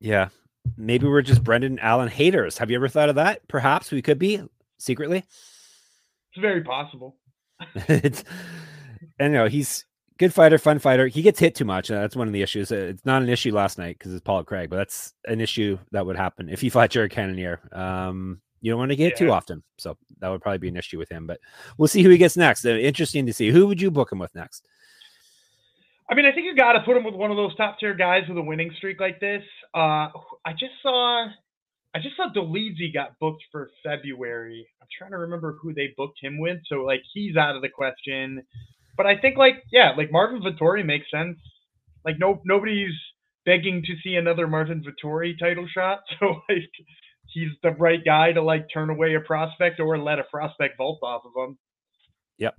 Yeah, 0.00 0.28
maybe 0.76 1.06
we're 1.06 1.22
just 1.22 1.42
Brendan 1.42 1.78
Allen 1.78 2.08
haters. 2.08 2.58
Have 2.58 2.70
you 2.70 2.76
ever 2.76 2.88
thought 2.88 3.08
of 3.08 3.14
that? 3.14 3.48
Perhaps 3.48 3.90
we 3.90 4.02
could 4.02 4.18
be 4.18 4.42
secretly. 4.78 5.18
It's 5.18 6.42
very 6.42 6.62
possible. 6.62 7.16
it's 7.74 8.22
and 9.18 9.32
you 9.32 9.38
know 9.38 9.48
he's 9.48 9.86
good 10.20 10.34
fighter, 10.34 10.58
fun 10.58 10.78
fighter. 10.78 11.06
He 11.08 11.22
gets 11.22 11.40
hit 11.40 11.54
too 11.54 11.64
much. 11.64 11.88
that's 11.88 12.14
one 12.14 12.26
of 12.26 12.34
the 12.34 12.42
issues. 12.42 12.70
It's 12.70 13.06
not 13.06 13.22
an 13.22 13.30
issue 13.30 13.54
last 13.54 13.78
night 13.78 13.98
because 13.98 14.12
it's 14.12 14.22
Paul 14.22 14.44
Craig, 14.44 14.68
but 14.68 14.76
that's 14.76 15.14
an 15.24 15.40
issue 15.40 15.78
that 15.92 16.04
would 16.04 16.16
happen 16.16 16.50
if 16.50 16.60
he 16.60 16.68
fought 16.68 16.90
Jared 16.90 17.10
Cannonier. 17.10 17.58
Um, 17.72 18.42
you 18.60 18.70
don't 18.70 18.78
want 18.78 18.90
to 18.90 18.96
get 18.96 19.12
yeah. 19.12 19.16
too 19.16 19.32
often, 19.32 19.62
so 19.78 19.96
that 20.18 20.28
would 20.28 20.42
probably 20.42 20.58
be 20.58 20.68
an 20.68 20.76
issue 20.76 20.98
with 20.98 21.08
him. 21.08 21.26
But 21.26 21.40
we'll 21.78 21.88
see 21.88 22.02
who 22.02 22.10
he 22.10 22.18
gets 22.18 22.36
next. 22.36 22.66
Uh, 22.66 22.70
interesting 22.70 23.24
to 23.24 23.32
see. 23.32 23.48
Who 23.48 23.66
would 23.66 23.80
you 23.80 23.90
book 23.90 24.12
him 24.12 24.18
with 24.18 24.34
next? 24.34 24.68
I 26.10 26.14
mean, 26.14 26.26
I 26.26 26.32
think 26.32 26.44
you 26.44 26.54
got 26.54 26.74
to 26.74 26.80
put 26.80 26.98
him 26.98 27.04
with 27.04 27.14
one 27.14 27.30
of 27.30 27.38
those 27.38 27.56
top 27.56 27.78
tier 27.80 27.94
guys 27.94 28.24
with 28.28 28.36
a 28.36 28.42
winning 28.42 28.72
streak 28.76 29.00
like 29.00 29.20
this. 29.20 29.42
Uh, 29.74 30.10
I 30.44 30.52
just 30.52 30.74
saw, 30.82 31.28
I 31.94 31.98
just 32.02 32.16
saw 32.16 32.28
Dolidze 32.30 32.92
got 32.92 33.18
booked 33.20 33.44
for 33.50 33.70
February. 33.82 34.66
I'm 34.82 34.88
trying 34.98 35.12
to 35.12 35.18
remember 35.18 35.56
who 35.62 35.72
they 35.72 35.94
booked 35.96 36.18
him 36.20 36.38
with. 36.38 36.58
So 36.66 36.82
like 36.82 37.00
he's 37.14 37.38
out 37.38 37.56
of 37.56 37.62
the 37.62 37.70
question. 37.70 38.42
But 38.96 39.06
I 39.06 39.16
think 39.16 39.36
like 39.36 39.64
yeah, 39.72 39.92
like 39.96 40.12
Marvin 40.12 40.42
Vettori 40.42 40.84
makes 40.84 41.10
sense. 41.10 41.38
Like 42.04 42.18
no 42.18 42.40
nobody's 42.44 42.94
begging 43.46 43.82
to 43.86 43.94
see 44.02 44.16
another 44.16 44.46
Marvin 44.46 44.84
Vettori 44.84 45.38
title 45.38 45.66
shot. 45.72 46.00
So 46.20 46.40
like 46.48 46.70
he's 47.26 47.50
the 47.62 47.70
right 47.72 48.04
guy 48.04 48.32
to 48.32 48.42
like 48.42 48.66
turn 48.72 48.90
away 48.90 49.14
a 49.14 49.20
prospect 49.20 49.80
or 49.80 49.98
let 49.98 50.18
a 50.18 50.24
prospect 50.24 50.76
vault 50.76 51.00
off 51.02 51.22
of 51.24 51.32
him. 51.36 51.58
Yep. 52.38 52.54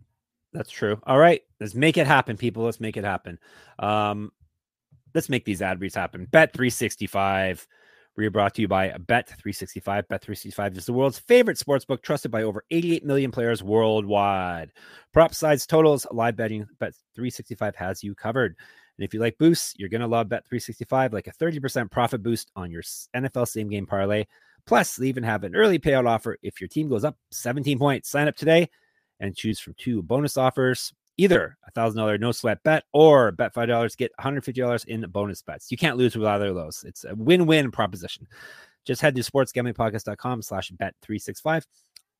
That's 0.53 0.69
true. 0.69 0.99
All 1.03 1.17
right. 1.17 1.41
Let's 1.59 1.75
make 1.75 1.97
it 1.97 2.07
happen, 2.07 2.37
people. 2.37 2.63
Let's 2.63 2.79
make 2.79 2.97
it 2.97 3.03
happen. 3.03 3.39
Um, 3.79 4.31
let's 5.13 5.29
make 5.29 5.45
these 5.45 5.61
ad 5.61 5.79
reads 5.79 5.95
happen. 5.95 6.25
Bet 6.25 6.53
365 6.53 7.67
we 8.17 8.25
are 8.25 8.31
brought 8.31 8.53
to 8.55 8.61
you 8.61 8.67
by 8.67 8.89
Bet365. 8.89 10.03
Bet365 10.07 10.77
is 10.77 10.85
the 10.85 10.93
world's 10.93 11.19
favorite 11.19 11.57
sportsbook, 11.57 12.01
trusted 12.01 12.29
by 12.29 12.43
over 12.43 12.63
88 12.69 13.05
million 13.05 13.31
players 13.31 13.63
worldwide. 13.63 14.71
Prop 15.13 15.33
sides, 15.33 15.65
totals, 15.65 16.05
live 16.11 16.35
betting, 16.35 16.67
Bet365 16.81 17.75
has 17.75 18.03
you 18.03 18.13
covered. 18.13 18.55
And 18.97 19.05
if 19.05 19.13
you 19.13 19.19
like 19.19 19.37
boosts, 19.37 19.73
you're 19.77 19.89
going 19.89 20.01
to 20.01 20.07
love 20.07 20.27
Bet365, 20.27 21.13
like 21.13 21.27
a 21.27 21.31
30% 21.31 21.89
profit 21.89 22.21
boost 22.21 22.51
on 22.55 22.69
your 22.69 22.83
NFL 23.15 23.47
same 23.47 23.69
game 23.69 23.85
parlay. 23.85 24.25
Plus, 24.65 24.95
they 24.95 25.07
even 25.07 25.23
have 25.23 25.43
an 25.43 25.55
early 25.55 25.79
payout 25.79 26.07
offer 26.07 26.37
if 26.43 26.59
your 26.59 26.67
team 26.67 26.89
goes 26.89 27.05
up 27.05 27.17
17 27.31 27.79
points. 27.79 28.09
Sign 28.09 28.27
up 28.27 28.35
today 28.35 28.69
and 29.19 29.35
choose 29.35 29.59
from 29.59 29.73
two 29.77 30.03
bonus 30.03 30.37
offers 30.37 30.93
either 31.17 31.57
a 31.67 31.71
thousand 31.71 31.97
dollar 31.97 32.17
no 32.17 32.31
sweat 32.31 32.61
bet 32.63 32.83
or 32.93 33.31
bet 33.31 33.53
five 33.53 33.67
dollars 33.67 33.95
get 33.95 34.11
$150 34.19 34.85
in 34.85 35.01
bonus 35.09 35.41
bets. 35.41 35.71
You 35.71 35.77
can't 35.77 35.97
lose 35.97 36.15
with 36.15 36.27
either 36.27 36.47
of 36.47 36.55
those. 36.55 36.83
It's 36.87 37.03
a 37.03 37.15
win-win 37.15 37.71
proposition. 37.71 38.27
Just 38.85 39.01
head 39.01 39.15
to 39.15 39.21
sportsgamblingpodcast.com 39.21 40.41
slash 40.41 40.69
bet 40.71 40.95
365 41.01 41.65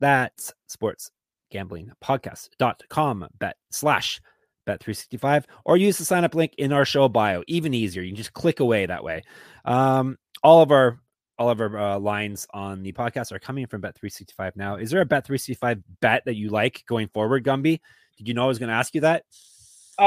that's 0.02 0.54
sportsgamblingpodcast.com 0.70 3.28
bet 3.40 3.56
slash 3.70 4.20
bet 4.66 4.84
365 4.84 5.48
or 5.64 5.78
use 5.78 5.98
the 5.98 6.04
sign 6.04 6.26
up 6.26 6.36
link 6.36 6.54
in 6.58 6.74
our 6.74 6.84
show 6.84 7.08
bio. 7.08 7.42
Even 7.48 7.74
easier. 7.74 8.04
You 8.04 8.10
can 8.10 8.18
just 8.18 8.34
click 8.34 8.60
away 8.60 8.86
that 8.86 9.06
way. 9.06 9.24
Um, 9.64 10.18
all 10.44 10.62
of 10.62 10.72
our 10.72 11.00
all 11.38 11.50
of 11.50 11.62
our 11.62 11.78
uh, 11.78 11.98
lines 11.98 12.46
on 12.54 12.84
the 12.84 12.92
podcast 12.92 13.32
are 13.32 13.40
coming 13.40 13.66
from 13.66 13.80
bet 13.82 13.96
365 13.96 14.58
now. 14.58 14.76
Is 14.76 14.92
there 14.92 15.00
a 15.02 15.06
bet 15.06 15.26
365 15.26 15.82
bet 16.02 16.24
that 16.26 16.36
you 16.36 16.50
like 16.50 16.84
going 16.86 17.08
forward 17.08 17.46
gumby 17.46 17.80
did 18.22 18.28
you 18.28 18.36
know 18.36 18.44
I 18.44 18.48
was 18.48 18.60
going 18.60 18.70
to 18.70 18.76
ask 18.76 18.94
you 18.94 19.02
that? 19.02 19.24
Uh, 19.98 20.04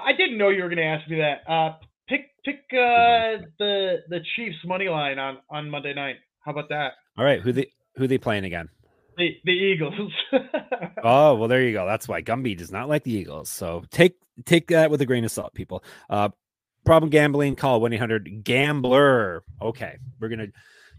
I 0.00 0.12
didn't 0.16 0.38
know 0.38 0.48
you 0.48 0.62
were 0.62 0.70
going 0.70 0.78
to 0.78 0.84
ask 0.84 1.06
me 1.06 1.18
that. 1.18 1.42
Uh, 1.46 1.76
pick 2.08 2.30
pick 2.42 2.60
uh, 2.72 3.44
the 3.58 3.98
the 4.08 4.20
Chiefs 4.34 4.56
money 4.64 4.88
line 4.88 5.18
on 5.18 5.36
on 5.50 5.68
Monday 5.68 5.92
night. 5.92 6.16
How 6.40 6.52
about 6.52 6.70
that? 6.70 6.94
All 7.18 7.26
right, 7.26 7.42
who 7.42 7.52
they 7.52 7.70
who 7.96 8.06
they 8.06 8.16
playing 8.16 8.44
again? 8.44 8.70
The 9.18 9.36
the 9.44 9.52
Eagles. 9.52 9.94
oh 11.04 11.34
well, 11.34 11.46
there 11.46 11.62
you 11.62 11.74
go. 11.74 11.84
That's 11.84 12.08
why 12.08 12.22
Gumby 12.22 12.56
does 12.56 12.72
not 12.72 12.88
like 12.88 13.04
the 13.04 13.12
Eagles. 13.12 13.50
So 13.50 13.84
take 13.90 14.16
take 14.46 14.68
that 14.68 14.90
with 14.90 15.02
a 15.02 15.06
grain 15.06 15.26
of 15.26 15.30
salt, 15.30 15.52
people. 15.52 15.84
Uh, 16.08 16.30
problem 16.86 17.10
gambling. 17.10 17.54
Call 17.54 17.82
one 17.82 17.92
eight 17.92 18.00
hundred 18.00 18.44
gambler. 18.44 19.44
Okay, 19.60 19.98
we're 20.20 20.30
gonna 20.30 20.48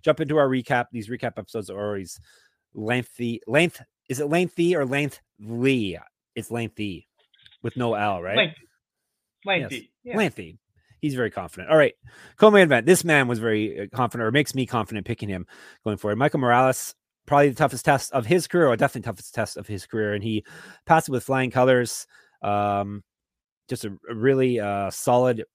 jump 0.03 0.19
into 0.19 0.37
our 0.37 0.47
recap. 0.47 0.85
These 0.91 1.09
recap 1.09 1.39
episodes 1.39 1.71
are 1.71 1.83
always 1.83 2.19
lengthy. 2.75 3.41
Length 3.47 3.81
is 4.07 4.19
it 4.19 4.27
lengthy 4.27 4.75
or 4.75 4.85
lengthly? 4.85 5.97
It's 6.39 6.51
lengthy 6.51 7.07
with 7.61 7.77
no 7.77 7.93
L, 7.93 8.21
right? 8.21 8.37
Lengthy. 8.37 8.67
Lengthy. 9.45 9.75
Yes. 9.75 9.85
Yeah. 10.03 10.17
Lengthy. 10.17 10.59
He's 11.01 11.15
very 11.15 11.31
confident. 11.31 11.71
All 11.71 11.77
right. 11.77 11.93
Co-main 12.37 12.63
event. 12.63 12.85
This 12.85 13.03
man 13.03 13.27
was 13.27 13.39
very 13.39 13.79
uh, 13.81 13.85
confident 13.95 14.27
or 14.27 14.31
makes 14.31 14.53
me 14.53 14.65
confident 14.65 15.05
picking 15.05 15.29
him 15.29 15.45
going 15.83 15.97
forward. 15.97 16.17
Michael 16.17 16.39
Morales, 16.39 16.93
probably 17.25 17.49
the 17.49 17.55
toughest 17.55 17.85
test 17.85 18.11
of 18.11 18.25
his 18.25 18.47
career, 18.47 18.67
or 18.67 18.75
definitely 18.75 19.07
toughest 19.07 19.33
test 19.33 19.55
of 19.55 19.67
his 19.67 19.85
career. 19.85 20.13
And 20.13 20.23
he 20.23 20.43
passed 20.85 21.07
it 21.07 21.11
with 21.11 21.23
flying 21.23 21.51
colors. 21.51 22.05
Um, 22.41 23.03
just 23.69 23.85
a, 23.85 23.95
a 24.09 24.15
really 24.15 24.59
uh, 24.59 24.89
solid, 24.89 25.45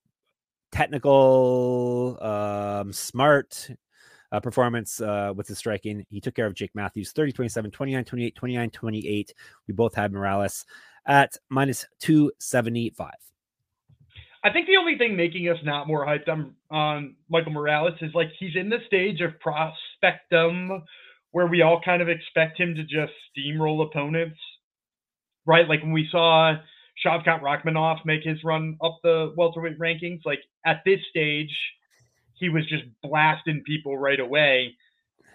technical, 0.72 2.18
um, 2.22 2.92
smart 2.92 3.68
uh, 4.34 4.40
performance 4.40 5.00
uh, 5.00 5.32
with 5.34 5.46
the 5.46 5.54
striking. 5.54 6.04
He 6.10 6.20
took 6.20 6.34
care 6.34 6.46
of 6.46 6.54
Jake 6.54 6.72
Matthews 6.74 7.12
30 7.12 7.32
27, 7.32 7.70
29 7.70 8.04
28, 8.04 8.34
29 8.34 8.70
28. 8.70 9.34
We 9.68 9.74
both 9.74 9.94
had 9.94 10.12
Morales 10.12 10.64
at 11.06 11.36
minus 11.48 11.86
275. 12.00 13.12
I 14.42 14.50
think 14.50 14.66
the 14.66 14.76
only 14.76 14.98
thing 14.98 15.16
making 15.16 15.48
us 15.48 15.58
not 15.62 15.86
more 15.86 16.04
hyped 16.04 16.28
on, 16.28 16.54
on 16.70 17.14
Michael 17.30 17.52
Morales 17.52 17.94
is 18.02 18.12
like 18.14 18.28
he's 18.38 18.56
in 18.56 18.68
the 18.68 18.78
stage 18.86 19.20
of 19.20 19.32
prospectum 19.40 20.82
where 21.30 21.46
we 21.46 21.62
all 21.62 21.80
kind 21.82 22.02
of 22.02 22.08
expect 22.08 22.58
him 22.58 22.74
to 22.74 22.82
just 22.82 23.12
steamroll 23.36 23.86
opponents, 23.86 24.38
right? 25.46 25.68
Like 25.68 25.82
when 25.82 25.92
we 25.92 26.08
saw 26.10 26.54
Shavkat 27.04 27.40
Rakhmonov 27.40 28.04
make 28.04 28.22
his 28.22 28.42
run 28.44 28.76
up 28.82 28.98
the 29.02 29.32
welterweight 29.36 29.78
rankings, 29.78 30.20
like 30.24 30.40
at 30.66 30.82
this 30.84 31.00
stage, 31.08 31.50
he 32.34 32.48
was 32.48 32.66
just 32.66 32.84
blasting 33.02 33.62
people 33.66 33.98
right 33.98 34.20
away. 34.20 34.74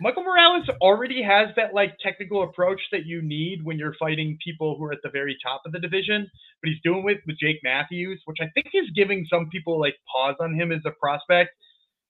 Michael 0.02 0.24
Morales 0.24 0.68
already 0.82 1.22
has 1.24 1.50
that 1.56 1.74
like 1.74 1.98
technical 2.04 2.44
approach 2.44 2.82
that 2.92 3.06
you 3.06 3.22
need 3.22 3.64
when 3.64 3.78
you're 3.78 3.96
fighting 4.00 4.38
people 4.44 4.78
who 4.78 4.86
are 4.86 4.94
at 4.94 5.00
the 5.04 5.10
very 5.10 5.38
top 5.44 5.62
of 5.66 5.72
the 5.74 5.80
division, 5.80 6.30
but 6.62 6.70
he's 6.70 6.82
doing 6.84 7.04
it 7.10 7.20
with 7.28 7.38
Jake 7.40 7.60
Matthews, 7.64 8.22
which 8.26 8.38
I 8.42 8.48
think 8.54 8.68
is 8.74 8.90
giving 8.96 9.26
some 9.30 9.50
people 9.50 9.80
like 9.80 9.96
pause 10.12 10.36
on 10.40 10.56
him 10.56 10.72
as 10.72 10.82
a 10.86 10.92
prospect. 10.92 11.52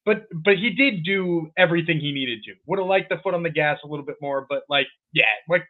But 0.06 0.24
but 0.44 0.56
he 0.56 0.70
did 0.70 1.04
do 1.04 1.50
everything 1.58 2.00
he 2.00 2.12
needed 2.12 2.40
to. 2.44 2.54
Would 2.66 2.78
have 2.78 2.88
liked 2.88 3.10
the 3.10 3.18
foot 3.22 3.34
on 3.34 3.42
the 3.42 3.50
gas 3.50 3.78
a 3.84 3.88
little 3.88 4.06
bit 4.06 4.16
more, 4.22 4.46
but 4.48 4.62
like 4.68 4.86
yeah, 5.12 5.24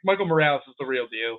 Michael 0.04 0.26
Morales 0.26 0.62
is 0.68 0.74
the 0.78 0.86
real 0.86 1.06
deal. 1.08 1.38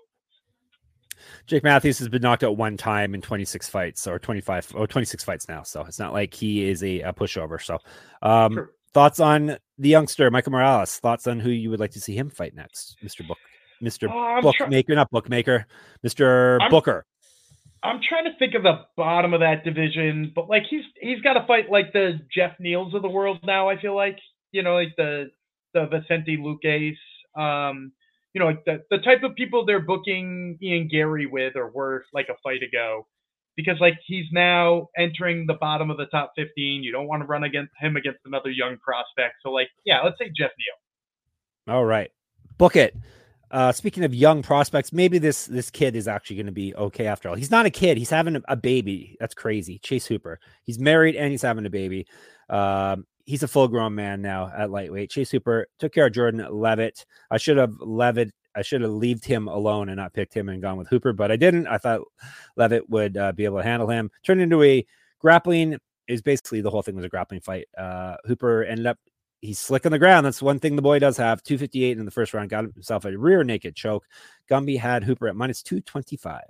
Jake 1.48 1.64
Matthews 1.64 2.00
has 2.00 2.10
been 2.10 2.22
knocked 2.22 2.44
out 2.44 2.58
one 2.58 2.78
time 2.78 3.14
in 3.14 3.22
26 3.22 3.70
fights 3.70 4.08
or 4.08 4.20
25 4.20 4.74
or 4.76 4.88
26 4.88 5.24
fights 5.24 5.48
now. 5.48 5.64
So 5.64 5.82
it's 5.82 6.00
not 6.00 6.14
like 6.14 6.34
he 6.34 6.70
is 6.70 6.84
a, 6.84 7.02
a 7.02 7.14
pushover. 7.14 7.62
So, 7.62 7.80
um, 8.22 8.54
sure. 8.54 8.72
thoughts 8.94 9.20
on 9.20 9.58
the 9.78 9.90
youngster, 9.90 10.30
Michael 10.32 10.52
Morales? 10.52 10.98
Thoughts 11.00 11.28
on 11.28 11.40
who 11.40 11.50
you 11.50 11.70
would 11.70 11.80
like 11.80 11.92
to 11.92 12.02
see 12.02 12.16
him 12.16 12.30
fight 12.30 12.56
next, 12.56 12.98
Mr. 13.04 13.28
Book, 13.28 13.38
Mr. 13.82 14.10
Uh, 14.10 14.42
Bookmaker, 14.42 14.96
not 14.96 15.10
Bookmaker, 15.12 15.66
Mr. 16.06 16.60
I'm, 16.62 16.70
Booker. 16.70 17.06
I'm 17.84 18.00
trying 18.08 18.26
to 18.26 18.38
think 18.38 18.54
of 18.54 18.64
the 18.64 18.86
bottom 18.96 19.34
of 19.34 19.40
that 19.40 19.64
division, 19.64 20.32
but 20.36 20.48
like 20.48 20.64
he's 20.70 20.84
he's 21.00 21.22
got 21.22 21.34
to 21.34 21.46
fight 21.48 21.70
like 21.70 21.94
the 21.94 22.20
Geoff 22.34 22.54
Neals 22.62 22.94
of 22.94 23.02
the 23.02 23.10
world 23.10 23.40
now. 23.44 23.70
I 23.70 23.82
feel 23.82 23.96
like 23.96 24.20
you 24.52 24.62
know, 24.62 24.76
like 24.76 24.96
the 24.98 25.32
the 25.74 25.88
Vicente 25.88 26.38
Luques. 26.38 26.96
Um, 27.36 27.94
you 28.34 28.40
know, 28.40 28.56
the, 28.66 28.82
the 28.90 28.98
type 29.00 29.24
of 29.24 29.36
people 29.36 29.66
they're 29.66 29.82
booking 29.82 30.58
Ian 30.62 30.88
Garry 30.88 31.26
with 31.26 31.56
or 31.56 31.70
worth 31.72 32.06
like 32.14 32.30
a 32.30 32.36
fight 32.44 32.64
ago 32.64 33.08
because 33.56 33.80
like 33.80 34.00
he's 34.06 34.26
now 34.32 34.90
entering 34.98 35.46
the 35.48 35.56
bottom 35.56 35.90
of 35.90 35.98
the 35.98 36.06
top 36.08 36.32
15. 36.36 36.84
You 36.84 36.92
don't 36.92 37.08
want 37.08 37.22
to 37.22 37.28
run 37.28 37.44
against 37.44 37.74
him 37.80 37.98
against 37.98 38.20
another 38.26 38.50
young 38.50 38.78
prospect. 38.78 39.36
So 39.44 39.52
like, 39.52 39.70
yeah, 39.86 40.02
let's 40.02 40.18
say 40.18 40.32
Geoff 40.36 40.52
Neal. 40.58 41.76
All 41.76 41.86
right. 41.86 42.12
Book 42.58 42.76
it. 42.76 42.96
Uh, 43.52 43.72
speaking 43.74 44.06
of 44.06 44.16
young 44.16 44.42
prospects, 44.42 44.94
maybe 44.94 45.18
this 45.18 45.46
this 45.46 45.70
kid 45.70 45.98
is 45.98 46.08
actually 46.08 46.38
going 46.38 46.46
to 46.46 46.54
be 46.54 46.74
okay 46.74 47.06
after 47.06 47.28
all. 47.28 47.36
He's 47.36 47.52
not 47.52 47.66
a 47.66 47.70
kid; 47.70 47.98
he's 47.98 48.10
having 48.10 48.38
a, 48.38 48.42
a, 48.48 48.56
baby. 48.56 49.18
That's 49.20 49.34
crazy. 49.34 49.78
Chase 49.80 50.06
Hooper. 50.06 50.40
He's 50.64 50.80
married 50.80 51.18
and 51.18 51.32
he's 51.32 51.42
having 51.42 51.66
a 51.66 51.70
baby. 51.70 52.08
Um, 52.50 53.06
he's 53.26 53.44
a 53.44 53.48
full 53.48 53.68
grown 53.68 53.96
man 53.96 54.22
now 54.22 54.52
at 54.56 54.72
lightweight. 54.72 55.10
Chase 55.10 55.32
Hooper 55.32 55.68
took 55.80 55.94
care 55.94 56.08
of 56.08 56.14
Jordan 56.14 56.46
Levitt. 56.50 57.06
I 57.30 57.38
should 57.38 57.58
have 57.58 57.74
Levitt. 57.80 58.32
I 58.56 58.62
should 58.62 58.82
have 58.82 58.92
left 58.92 59.26
him 59.26 59.48
alone 59.48 59.90
and 59.90 59.98
not 59.98 60.14
picked 60.14 60.34
him 60.34 60.50
and 60.50 60.62
gone 60.62 60.78
with 60.78 60.90
Hooper, 60.90 61.14
but 61.14 61.32
I 61.32 61.38
didn't. 61.38 61.68
I 61.68 61.78
thought 61.78 62.02
Levitt 62.58 62.90
would 62.90 63.16
uh, 63.16 63.32
be 63.32 63.46
able 63.46 63.58
to 63.58 63.64
handle 63.64 63.88
him. 63.88 64.12
Turned 64.24 64.42
into 64.42 64.62
a 64.62 64.86
grappling 65.20 65.78
is 66.08 66.22
basically 66.22 66.62
the 66.62 66.70
whole 66.70 66.82
thing 66.82 66.96
was 66.96 67.06
a 67.06 67.10
grappling 67.10 67.42
fight. 67.42 67.68
Uh, 67.78 68.18
Hooper 68.26 68.64
ended 68.64 68.88
up 68.88 68.98
he's 69.42 69.60
slick 69.60 69.86
on 69.86 69.92
the 69.92 70.00
ground. 70.00 70.26
That's 70.26 70.42
one 70.42 70.60
thing 70.60 70.76
the 70.76 70.82
boy 70.82 71.00
does 71.00 71.18
have. 71.18 71.44
258 71.44 71.98
in 71.98 72.06
the 72.06 72.12
first 72.12 72.34
round, 72.34 72.50
got 72.50 72.66
himself 72.74 73.06
a 73.06 73.18
rear 73.18 73.44
naked 73.44 73.76
choke. 73.76 74.06
Gumby 74.50 74.80
had 74.80 75.04
Hooper 75.04 75.28
at 75.28 75.36
minus 75.36 75.62
225. 75.64 76.42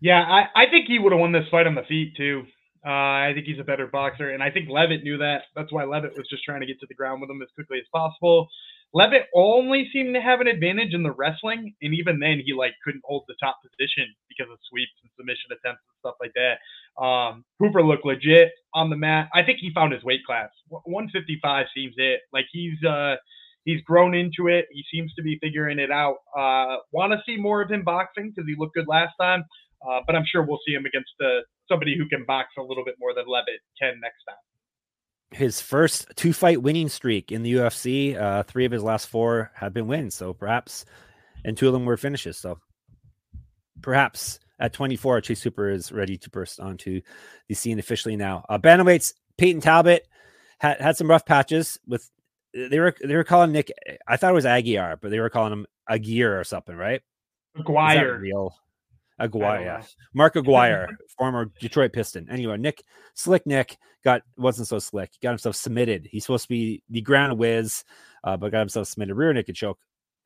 Yeah, 0.00 0.22
I, 0.22 0.64
I 0.64 0.70
think 0.70 0.86
he 0.86 0.98
would 0.98 1.12
have 1.12 1.20
won 1.20 1.32
this 1.32 1.48
fight 1.50 1.66
on 1.66 1.74
the 1.74 1.82
feet 1.82 2.16
too. 2.16 2.44
Uh, 2.86 3.26
I 3.26 3.32
think 3.34 3.46
he's 3.46 3.58
a 3.58 3.64
better 3.64 3.88
boxer, 3.88 4.30
and 4.30 4.42
I 4.42 4.50
think 4.50 4.68
Levitt 4.70 5.02
knew 5.02 5.18
that. 5.18 5.42
That's 5.56 5.72
why 5.72 5.84
Levitt 5.84 6.16
was 6.16 6.28
just 6.30 6.44
trying 6.44 6.60
to 6.60 6.66
get 6.66 6.78
to 6.80 6.86
the 6.88 6.94
ground 6.94 7.20
with 7.20 7.28
him 7.30 7.42
as 7.42 7.48
quickly 7.54 7.78
as 7.78 7.86
possible. 7.92 8.46
Levitt 8.94 9.26
only 9.34 9.90
seemed 9.92 10.14
to 10.14 10.20
have 10.20 10.40
an 10.40 10.46
advantage 10.46 10.94
in 10.94 11.02
the 11.02 11.10
wrestling, 11.12 11.74
and 11.82 11.94
even 11.94 12.20
then 12.20 12.40
he 12.46 12.52
like 12.54 12.74
couldn't 12.84 13.02
hold 13.04 13.24
the 13.26 13.34
top 13.42 13.58
position 13.60 14.06
because 14.28 14.50
of 14.52 14.58
sweeps 14.70 14.92
and 15.02 15.10
submission 15.18 15.50
attempts 15.50 15.82
and 15.82 15.98
stuff 15.98 16.14
like 16.20 16.32
that. 16.36 17.02
Um, 17.02 17.44
Hooper 17.58 17.82
looked 17.82 18.06
legit 18.06 18.52
on 18.72 18.88
the 18.88 18.96
mat. 18.96 19.28
I 19.34 19.42
think 19.42 19.58
he 19.60 19.72
found 19.74 19.92
his 19.92 20.04
weight 20.04 20.24
class. 20.24 20.50
155 20.68 21.66
seems 21.74 21.94
it. 21.96 22.20
Like 22.32 22.46
he's 22.52 22.82
uh 22.84 23.16
he's 23.64 23.82
grown 23.82 24.14
into 24.14 24.48
it. 24.48 24.66
He 24.70 24.84
seems 24.94 25.12
to 25.14 25.22
be 25.22 25.38
figuring 25.42 25.78
it 25.78 25.90
out. 25.90 26.18
Uh, 26.38 26.76
Want 26.92 27.12
to 27.12 27.18
see 27.26 27.36
more 27.36 27.60
of 27.62 27.70
him 27.70 27.82
boxing 27.84 28.30
because 28.30 28.48
he 28.48 28.54
looked 28.56 28.74
good 28.74 28.86
last 28.88 29.12
time. 29.20 29.44
Uh, 29.86 30.00
but 30.06 30.16
I'm 30.16 30.24
sure 30.24 30.42
we'll 30.42 30.60
see 30.66 30.74
him 30.74 30.84
against 30.86 31.12
uh, 31.22 31.40
somebody 31.68 31.96
who 31.96 32.06
can 32.08 32.24
box 32.24 32.48
a 32.58 32.62
little 32.62 32.84
bit 32.84 32.96
more 32.98 33.14
than 33.14 33.26
Levitt 33.26 33.60
can 33.80 34.00
next 34.00 34.24
time. 34.28 34.36
His 35.32 35.60
first 35.60 36.06
two 36.16 36.32
fight 36.32 36.62
winning 36.62 36.88
streak 36.88 37.32
in 37.32 37.42
the 37.42 37.54
UFC. 37.54 38.16
Uh, 38.16 38.42
three 38.44 38.64
of 38.64 38.72
his 38.72 38.82
last 38.82 39.08
four 39.08 39.50
have 39.54 39.74
been 39.74 39.86
wins. 39.86 40.14
So 40.14 40.32
perhaps, 40.32 40.84
and 41.44 41.56
two 41.56 41.66
of 41.66 41.72
them 41.72 41.84
were 41.84 41.96
finishes. 41.96 42.36
So 42.38 42.58
perhaps 43.82 44.38
at 44.58 44.72
24, 44.72 45.20
Chase 45.22 45.42
Hooper 45.42 45.68
is 45.68 45.92
ready 45.92 46.16
to 46.16 46.30
burst 46.30 46.60
onto 46.60 47.00
the 47.48 47.54
scene 47.54 47.78
officially 47.78 48.16
now. 48.16 48.44
Uh, 48.48 48.58
bantamweights, 48.58 49.14
Peyton 49.36 49.60
Talbot 49.60 50.06
had, 50.58 50.80
had 50.80 50.96
some 50.96 51.10
rough 51.10 51.26
patches 51.26 51.78
with 51.86 52.08
they 52.54 52.80
were 52.80 52.94
they 53.02 53.14
were 53.14 53.24
calling 53.24 53.52
Nick. 53.52 53.70
I 54.08 54.16
thought 54.16 54.30
it 54.30 54.34
was 54.34 54.46
Aguirre, 54.46 54.96
but 55.00 55.10
they 55.10 55.20
were 55.20 55.28
calling 55.28 55.52
him 55.52 55.66
Aguirre 55.88 56.40
or 56.40 56.44
something, 56.44 56.74
right? 56.74 57.02
Aguirre. 57.98 58.18
Real. 58.18 58.56
Aguirre, 59.18 59.82
Mark 60.14 60.36
Aguirre, 60.36 60.88
former 61.16 61.50
Detroit 61.60 61.92
Piston. 61.92 62.28
Anyway, 62.30 62.56
Nick, 62.58 62.82
slick 63.14 63.46
Nick 63.46 63.76
got 64.04 64.22
wasn't 64.36 64.68
so 64.68 64.78
slick. 64.78 65.10
He 65.12 65.18
got 65.22 65.30
himself 65.30 65.56
submitted. 65.56 66.08
He's 66.10 66.24
supposed 66.24 66.44
to 66.44 66.48
be 66.48 66.82
the 66.90 67.00
ground 67.00 67.38
whiz, 67.38 67.84
uh, 68.24 68.36
but 68.36 68.52
got 68.52 68.60
himself 68.60 68.88
submitted. 68.88 69.14
Rear 69.14 69.32
naked 69.32 69.56
choke. 69.56 69.78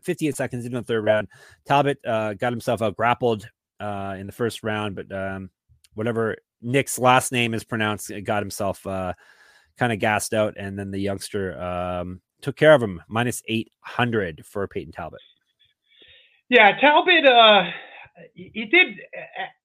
58 0.03 0.37
seconds 0.37 0.65
into 0.65 0.79
the 0.79 0.85
third 0.85 1.05
round. 1.05 1.29
Talbot 1.67 1.99
uh, 2.07 2.35
got 2.35 2.53
himself 2.53 2.83
out 2.83 2.97
grappled 2.97 3.49
uh, 3.81 4.17
in 4.19 4.27
the 4.27 4.33
first 4.33 4.63
round, 4.63 4.97
but 4.97 5.13
um, 5.13 5.51
whatever 5.95 6.37
Nick's 6.63 6.99
last 6.99 7.33
name 7.33 7.55
is 7.55 7.65
pronounced, 7.65 8.11
got 8.25 8.43
himself 8.43 8.87
uh, 8.87 9.13
kind 9.79 9.93
of 9.93 9.99
gassed 9.99 10.35
out, 10.35 10.55
and 10.59 10.79
then 10.79 10.91
the 10.91 10.99
youngster 10.99 11.61
um, 11.61 12.21
took 12.41 12.57
care 12.57 12.75
of 12.75 12.83
him. 12.83 13.03
Minus 13.09 13.43
800 13.49 14.45
for 14.45 14.67
Peyton 14.69 14.93
Talbot. 14.93 15.21
Yeah, 16.49 16.79
Talbot. 16.79 17.25
Uh, 18.21 18.25
he 18.35 18.67
did, 18.67 18.89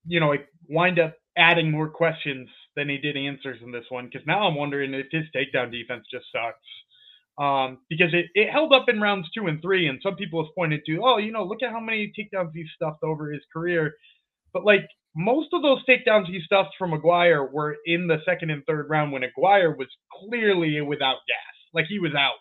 you 0.05 0.19
know, 0.19 0.33
wind 0.69 0.99
up 0.99 1.15
adding 1.37 1.71
more 1.71 1.89
questions 1.89 2.49
than 2.75 2.89
he 2.89 2.97
did 2.97 3.17
answers 3.17 3.59
in 3.63 3.71
this 3.71 3.85
one. 3.89 4.05
Because 4.11 4.27
now 4.27 4.47
I'm 4.47 4.55
wondering 4.55 4.93
if 4.93 5.07
his 5.11 5.25
takedown 5.35 5.71
defense 5.71 6.05
just 6.11 6.25
sucks. 6.31 6.59
Um, 7.37 7.79
because 7.89 8.13
it, 8.13 8.27
it 8.33 8.51
held 8.51 8.73
up 8.73 8.87
in 8.89 9.01
rounds 9.01 9.29
two 9.37 9.47
and 9.47 9.61
three, 9.61 9.87
and 9.87 9.99
some 10.01 10.15
people 10.15 10.43
have 10.43 10.55
pointed 10.55 10.81
to, 10.87 11.01
oh, 11.03 11.17
you 11.17 11.33
know, 11.33 11.43
look 11.45 11.63
at 11.63 11.71
how 11.71 11.81
many 11.81 12.13
takedowns 12.17 12.51
he 12.53 12.65
stuffed 12.75 13.03
over 13.03 13.31
his 13.31 13.43
career. 13.53 13.93
But 14.53 14.65
like 14.65 14.87
most 15.15 15.49
of 15.53 15.61
those 15.61 15.83
takedowns 15.85 16.27
he 16.27 16.41
stuffed 16.45 16.75
from 16.79 16.93
Aguirre 16.93 17.49
were 17.51 17.77
in 17.85 18.07
the 18.07 18.17
second 18.25 18.51
and 18.51 18.63
third 18.65 18.89
round 18.89 19.11
when 19.11 19.23
Aguirre 19.23 19.75
was 19.77 19.87
clearly 20.13 20.81
without 20.81 21.17
gas, 21.27 21.55
like 21.73 21.85
he 21.87 21.99
was 21.99 22.13
out. 22.15 22.39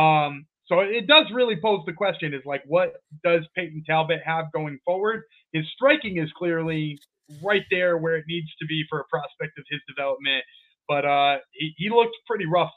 Um, 0.00 0.46
so 0.66 0.80
it 0.80 1.06
does 1.06 1.26
really 1.32 1.56
pose 1.60 1.82
the 1.86 1.92
question: 1.92 2.34
is 2.34 2.42
like, 2.46 2.62
what 2.66 2.94
does 3.24 3.42
Peyton 3.56 3.84
Talbot 3.86 4.20
have 4.24 4.52
going 4.52 4.78
forward? 4.84 5.24
His 5.54 5.64
striking 5.74 6.18
is 6.18 6.30
clearly 6.36 6.98
right 7.42 7.64
there 7.70 7.96
where 7.96 8.16
it 8.16 8.24
needs 8.28 8.48
to 8.60 8.66
be 8.66 8.84
for 8.90 9.00
a 9.00 9.04
prospect 9.04 9.56
of 9.56 9.64
his 9.70 9.80
development, 9.88 10.44
but 10.86 11.06
uh, 11.06 11.38
he, 11.52 11.72
he 11.78 11.88
looked 11.88 12.14
pretty 12.26 12.44
rough 12.44 12.72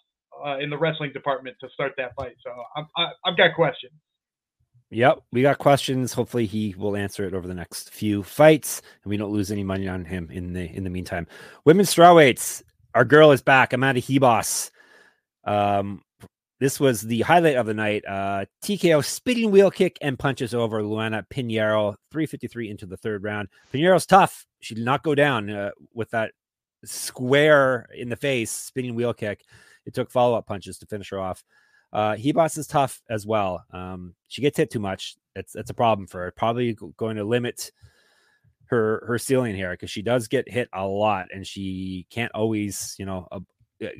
uh, 0.45 0.59
in 0.59 0.69
the 0.69 0.77
wrestling 0.77 1.11
department 1.11 1.57
to 1.59 1.69
start 1.73 1.93
that 1.97 2.11
fight. 2.15 2.35
So 2.41 2.51
I, 2.75 2.83
I, 2.95 3.07
I've 3.25 3.35
got 3.35 3.55
questions. 3.55 3.93
Yep, 4.89 5.23
we 5.33 5.41
got 5.41 5.57
questions. 5.57 6.13
Hopefully, 6.13 6.45
he 6.45 6.73
will 6.77 6.95
answer 6.95 7.25
it 7.25 7.33
over 7.33 7.45
the 7.45 7.53
next 7.53 7.89
few 7.89 8.23
fights, 8.23 8.81
and 9.03 9.09
we 9.09 9.17
don't 9.17 9.33
lose 9.33 9.51
any 9.51 9.63
money 9.63 9.87
on 9.87 10.05
him 10.05 10.29
in 10.31 10.53
the 10.53 10.73
in 10.73 10.85
the 10.85 10.89
meantime. 10.89 11.27
Women's 11.65 11.93
strawweights, 11.93 12.63
our 12.95 13.03
girl 13.03 13.31
is 13.31 13.41
back. 13.41 13.73
Amanda 13.73 14.01
Ribas. 14.01 14.71
Um, 15.43 16.03
this 16.59 16.79
was 16.79 17.01
the 17.01 17.21
highlight 17.21 17.55
of 17.55 17.65
the 17.65 17.73
night. 17.73 18.03
Uh, 18.07 18.45
TKO 18.63 19.03
spinning 19.05 19.51
wheel 19.51 19.69
kick 19.69 19.97
and 20.01 20.17
punches 20.17 20.53
over 20.53 20.81
Luana 20.81 21.23
Pinheiro, 21.29 21.95
353 22.11 22.69
into 22.69 22.85
the 22.85 22.97
third 22.97 23.23
round. 23.23 23.49
Pinheiro's 23.73 24.05
tough. 24.05 24.45
She 24.59 24.73
did 24.75 24.85
not 24.85 25.03
go 25.03 25.13
down 25.13 25.49
uh, 25.49 25.71
with 25.93 26.09
that 26.11 26.31
square 26.83 27.87
in 27.95 28.09
the 28.09 28.15
face 28.15 28.51
spinning 28.51 28.95
wheel 28.95 29.13
kick. 29.13 29.43
It 29.85 29.93
took 29.93 30.11
follow 30.11 30.37
up 30.37 30.47
punches 30.47 30.79
to 30.79 30.85
finish 30.87 31.09
her 31.11 31.19
off. 31.19 31.43
Uh, 31.93 32.15
Ribas 32.15 32.57
is 32.57 32.67
tough 32.67 33.01
as 33.09 33.25
well. 33.25 33.63
Um, 33.71 34.15
she 34.27 34.41
gets 34.41 34.57
hit 34.57 34.71
too 34.71 34.79
much. 34.79 35.15
It's 35.35 35.55
it's 35.55 35.69
a 35.69 35.75
problem 35.75 36.07
for 36.07 36.21
her. 36.23 36.31
Probably 36.31 36.75
going 36.97 37.17
to 37.17 37.23
limit 37.23 37.71
her 38.65 39.03
her 39.07 39.17
ceiling 39.17 39.55
here 39.55 39.71
because 39.71 39.89
she 39.89 40.01
does 40.01 40.27
get 40.27 40.49
hit 40.49 40.67
a 40.73 40.85
lot 40.85 41.27
and 41.33 41.47
she 41.47 42.05
can't 42.09 42.33
always 42.33 42.95
you 42.99 43.05
know 43.05 43.27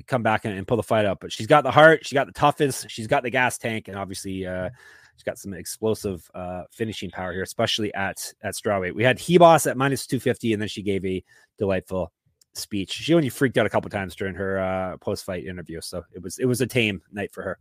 come 0.07 0.23
back 0.23 0.45
and, 0.45 0.57
and, 0.57 0.67
pull 0.67 0.77
the 0.77 0.83
fight 0.83 1.05
up. 1.05 1.19
But 1.21 1.31
she's 1.31 1.47
got 1.47 1.63
the 1.63 1.71
heart, 1.71 2.05
she 2.05 2.15
got 2.15 2.27
the 2.27 2.33
toughest, 2.33 2.89
she's 2.89 3.07
got 3.07 3.23
the 3.23 3.29
gas 3.29 3.57
tank, 3.57 3.87
and 3.87 3.97
obviously 3.97 4.45
uh, 4.45 4.69
she's 5.15 5.23
got 5.23 5.37
some 5.37 5.53
explosive 5.53 6.29
uh, 6.33 6.63
finishing 6.71 7.09
power 7.11 7.33
here, 7.33 7.43
especially 7.43 7.93
at 7.93 8.33
at 8.43 8.53
strawweight. 8.53 8.93
We 8.93 9.03
had 9.03 9.17
Ribas 9.17 9.69
at 9.69 9.77
minus 9.77 10.07
two 10.07 10.19
fifty, 10.19 10.53
and 10.53 10.61
then 10.61 10.69
she 10.69 10.81
gave 10.81 11.05
a 11.05 11.23
delightful 11.57 12.11
speech. 12.53 12.91
She 12.91 13.13
only 13.13 13.29
freaked 13.29 13.57
out 13.57 13.65
a 13.65 13.69
couple 13.69 13.89
times 13.89 14.15
during 14.15 14.35
her 14.35 14.59
uh, 14.59 14.97
post 14.97 15.25
fight 15.25 15.45
interview, 15.45 15.81
so 15.81 16.03
it 16.13 16.21
was 16.21 16.39
it 16.39 16.45
was 16.45 16.61
a 16.61 16.67
tame 16.67 17.01
night 17.11 17.31
for 17.31 17.43
her. 17.43 17.59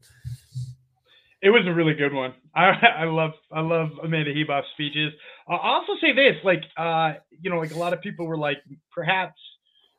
It 1.43 1.51
was 1.51 1.67
a 1.67 1.73
really 1.73 1.95
good 1.95 2.13
one. 2.13 2.35
I 2.55 2.71
I 2.99 3.05
love 3.05 3.33
I 3.53 3.61
love 3.61 3.91
Amanda 4.03 4.35
Ribas 4.35 4.63
speeches. 4.73 5.13
I'll 5.49 5.59
also 5.59 5.93
say 6.01 6.13
this, 6.13 6.37
like 6.45 6.63
uh, 6.77 7.15
you 7.41 7.51
know, 7.51 7.59
like 7.59 7.73
a 7.73 7.79
lot 7.79 7.93
of 7.93 8.01
people 8.01 8.27
were 8.27 8.39
like, 8.39 8.59
perhaps 8.91 9.39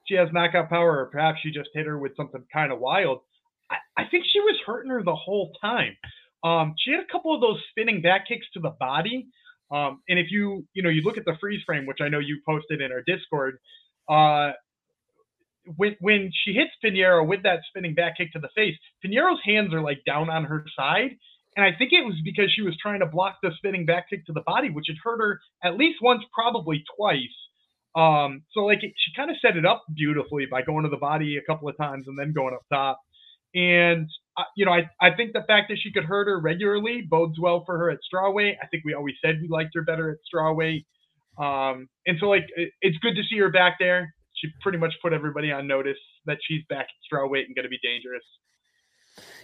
she 0.07 0.15
has 0.15 0.29
knockout 0.31 0.69
power, 0.69 0.99
or 0.99 1.05
perhaps 1.07 1.39
she 1.41 1.51
just 1.51 1.69
hit 1.73 1.85
her 1.85 1.97
with 1.97 2.15
something 2.15 2.43
kind 2.51 2.71
of 2.71 2.79
wild. 2.79 3.19
I, 3.69 3.75
I 3.97 4.03
think 4.09 4.25
she 4.31 4.39
was 4.39 4.55
hurting 4.65 4.91
her 4.91 5.03
the 5.03 5.15
whole 5.15 5.51
time. 5.61 5.97
Um, 6.43 6.75
she 6.77 6.91
had 6.91 7.01
a 7.01 7.11
couple 7.11 7.33
of 7.33 7.41
those 7.41 7.61
spinning 7.71 8.01
back 8.01 8.27
kicks 8.27 8.45
to 8.53 8.59
the 8.59 8.69
body. 8.79 9.27
Um, 9.69 10.01
and 10.07 10.17
if 10.17 10.27
you, 10.31 10.65
you 10.73 10.81
know, 10.81 10.89
you 10.89 11.01
look 11.01 11.17
at 11.17 11.25
the 11.25 11.35
freeze 11.41 11.61
frame, 11.65 11.85
which 11.85 11.97
I 12.01 12.07
know 12.07 12.19
you 12.19 12.39
posted 12.47 12.81
in 12.81 12.91
our 12.91 13.01
Discord, 13.05 13.57
uh, 14.07 14.51
when 15.75 15.97
when 15.99 16.31
she 16.45 16.53
hits 16.53 16.71
Pinheiro 16.83 17.27
with 17.27 17.43
that 17.43 17.59
spinning 17.67 17.93
back 17.93 18.17
kick 18.17 18.31
to 18.33 18.39
the 18.39 18.47
face, 18.55 18.75
Pinheiro's 19.05 19.41
hands 19.43 19.73
are 19.73 19.81
like 19.81 19.99
down 20.05 20.29
on 20.29 20.45
her 20.45 20.63
side, 20.77 21.17
and 21.57 21.65
I 21.65 21.77
think 21.77 21.91
it 21.91 22.05
was 22.05 22.15
because 22.23 22.53
she 22.55 22.61
was 22.61 22.77
trying 22.81 23.01
to 23.01 23.05
block 23.05 23.37
the 23.43 23.51
spinning 23.57 23.85
back 23.85 24.09
kick 24.09 24.25
to 24.27 24.31
the 24.31 24.41
body, 24.41 24.69
which 24.69 24.85
had 24.87 24.95
hurt 25.03 25.19
her 25.19 25.41
at 25.63 25.75
least 25.75 25.99
once, 26.01 26.23
probably 26.33 26.83
twice. 26.95 27.17
Um, 27.99 28.43
so 28.51 28.61
like 28.61 28.83
it, 28.83 28.93
she 28.95 29.11
kind 29.15 29.31
of 29.31 29.37
set 29.41 29.57
it 29.57 29.65
up 29.65 29.83
beautifully 29.95 30.45
by 30.49 30.61
going 30.61 30.83
to 30.83 30.89
the 30.89 30.97
body 30.97 31.37
a 31.37 31.41
couple 31.41 31.67
of 31.67 31.77
times 31.77 32.05
and 32.07 32.17
then 32.17 32.33
going 32.33 32.53
up 32.53 32.61
top. 32.71 32.99
And 33.55 34.07
uh, 34.37 34.43
you 34.55 34.65
know, 34.65 34.71
I 34.71 34.89
I 35.01 35.15
think 35.15 35.33
the 35.33 35.43
fact 35.47 35.69
that 35.69 35.77
she 35.81 35.91
could 35.91 36.05
hurt 36.05 36.27
her 36.27 36.39
regularly 36.39 37.01
bodes 37.01 37.39
well 37.39 37.63
for 37.65 37.77
her 37.77 37.89
at 37.89 37.99
strawweight. 38.13 38.55
I 38.61 38.67
think 38.67 38.83
we 38.85 38.93
always 38.93 39.15
said 39.23 39.39
we 39.41 39.47
liked 39.47 39.71
her 39.75 39.83
better 39.83 40.11
at 40.11 40.17
strawweight. 40.31 40.85
Um, 41.39 41.87
and 42.05 42.17
so 42.19 42.27
like 42.27 42.45
it, 42.55 42.71
it's 42.81 42.97
good 42.99 43.15
to 43.15 43.23
see 43.29 43.39
her 43.39 43.49
back 43.49 43.77
there 43.79 44.13
she 44.37 44.49
pretty 44.61 44.77
much 44.77 44.93
put 45.01 45.13
everybody 45.13 45.51
on 45.51 45.67
notice 45.67 45.97
that 46.25 46.37
she's 46.47 46.61
back 46.69 46.87
at 46.87 47.11
strawweight 47.11 47.45
and 47.45 47.55
going 47.55 47.63
to 47.63 47.69
be 47.69 47.79
dangerous. 47.83 48.23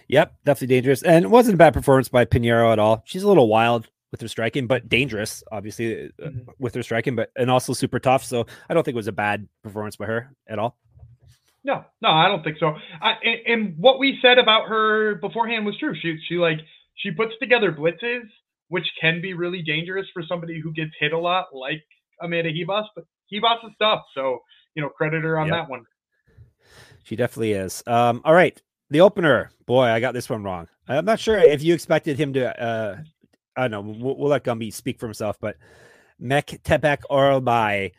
Yep, 0.08 0.34
definitely 0.44 0.74
dangerous. 0.74 1.02
And 1.02 1.24
it 1.24 1.28
wasn't 1.28 1.54
a 1.54 1.58
bad 1.58 1.74
performance 1.74 2.08
by 2.08 2.24
Pinheiro 2.24 2.72
at 2.72 2.78
all. 2.78 3.02
She's 3.06 3.22
a 3.22 3.28
little 3.28 3.48
wild 3.48 3.88
with 4.14 4.20
her 4.20 4.28
striking, 4.28 4.68
but 4.68 4.88
dangerous, 4.88 5.42
obviously, 5.50 6.04
uh, 6.04 6.26
mm-hmm. 6.26 6.50
with 6.60 6.72
her 6.76 6.84
striking, 6.84 7.16
but 7.16 7.32
and 7.36 7.50
also 7.50 7.72
super 7.72 7.98
tough. 7.98 8.24
So 8.24 8.46
I 8.70 8.74
don't 8.74 8.84
think 8.84 8.94
it 8.94 8.96
was 8.96 9.08
a 9.08 9.12
bad 9.12 9.48
performance 9.64 9.96
by 9.96 10.06
her 10.06 10.30
at 10.46 10.60
all. 10.60 10.76
No, 11.64 11.84
no, 12.00 12.10
I 12.10 12.28
don't 12.28 12.44
think 12.44 12.58
so. 12.60 12.76
I, 13.02 13.14
and, 13.24 13.40
and 13.46 13.74
what 13.76 13.98
we 13.98 14.20
said 14.22 14.38
about 14.38 14.68
her 14.68 15.16
beforehand 15.16 15.66
was 15.66 15.76
true. 15.78 15.96
She 16.00 16.16
she 16.28 16.36
like 16.36 16.60
she 16.94 17.10
puts 17.10 17.32
together 17.40 17.72
blitzes, 17.72 18.22
which 18.68 18.86
can 19.00 19.20
be 19.20 19.34
really 19.34 19.62
dangerous 19.62 20.06
for 20.14 20.22
somebody 20.22 20.60
who 20.60 20.72
gets 20.72 20.92
hit 21.00 21.12
a 21.12 21.18
lot, 21.18 21.46
like 21.52 21.82
Amanda 22.20 22.52
Ribas. 22.52 22.84
But 22.94 23.06
Ribas 23.32 23.64
is 23.64 23.72
tough, 23.80 24.02
so 24.14 24.38
you 24.76 24.82
know, 24.82 24.90
credit 24.90 25.24
her 25.24 25.36
on 25.36 25.48
yep. 25.48 25.56
that 25.56 25.68
one. 25.68 25.84
She 27.02 27.16
definitely 27.16 27.52
is. 27.52 27.82
Um, 27.88 28.22
all 28.24 28.34
right. 28.34 28.60
The 28.90 29.00
opener, 29.00 29.50
boy, 29.66 29.86
I 29.86 29.98
got 29.98 30.14
this 30.14 30.30
one 30.30 30.44
wrong. 30.44 30.68
I'm 30.86 31.04
not 31.04 31.18
sure 31.18 31.38
if 31.38 31.64
you 31.64 31.74
expected 31.74 32.16
him 32.16 32.32
to. 32.34 32.62
Uh, 32.62 32.98
I 33.56 33.68
don't 33.68 33.70
know. 33.70 33.80
We'll, 34.04 34.16
we'll 34.16 34.30
let 34.30 34.44
Gumby 34.44 34.72
speak 34.72 34.98
for 34.98 35.06
himself, 35.06 35.38
but 35.40 35.56
Mek 36.18 36.46
Tepek 36.64 37.02
Oralbai 37.10 37.92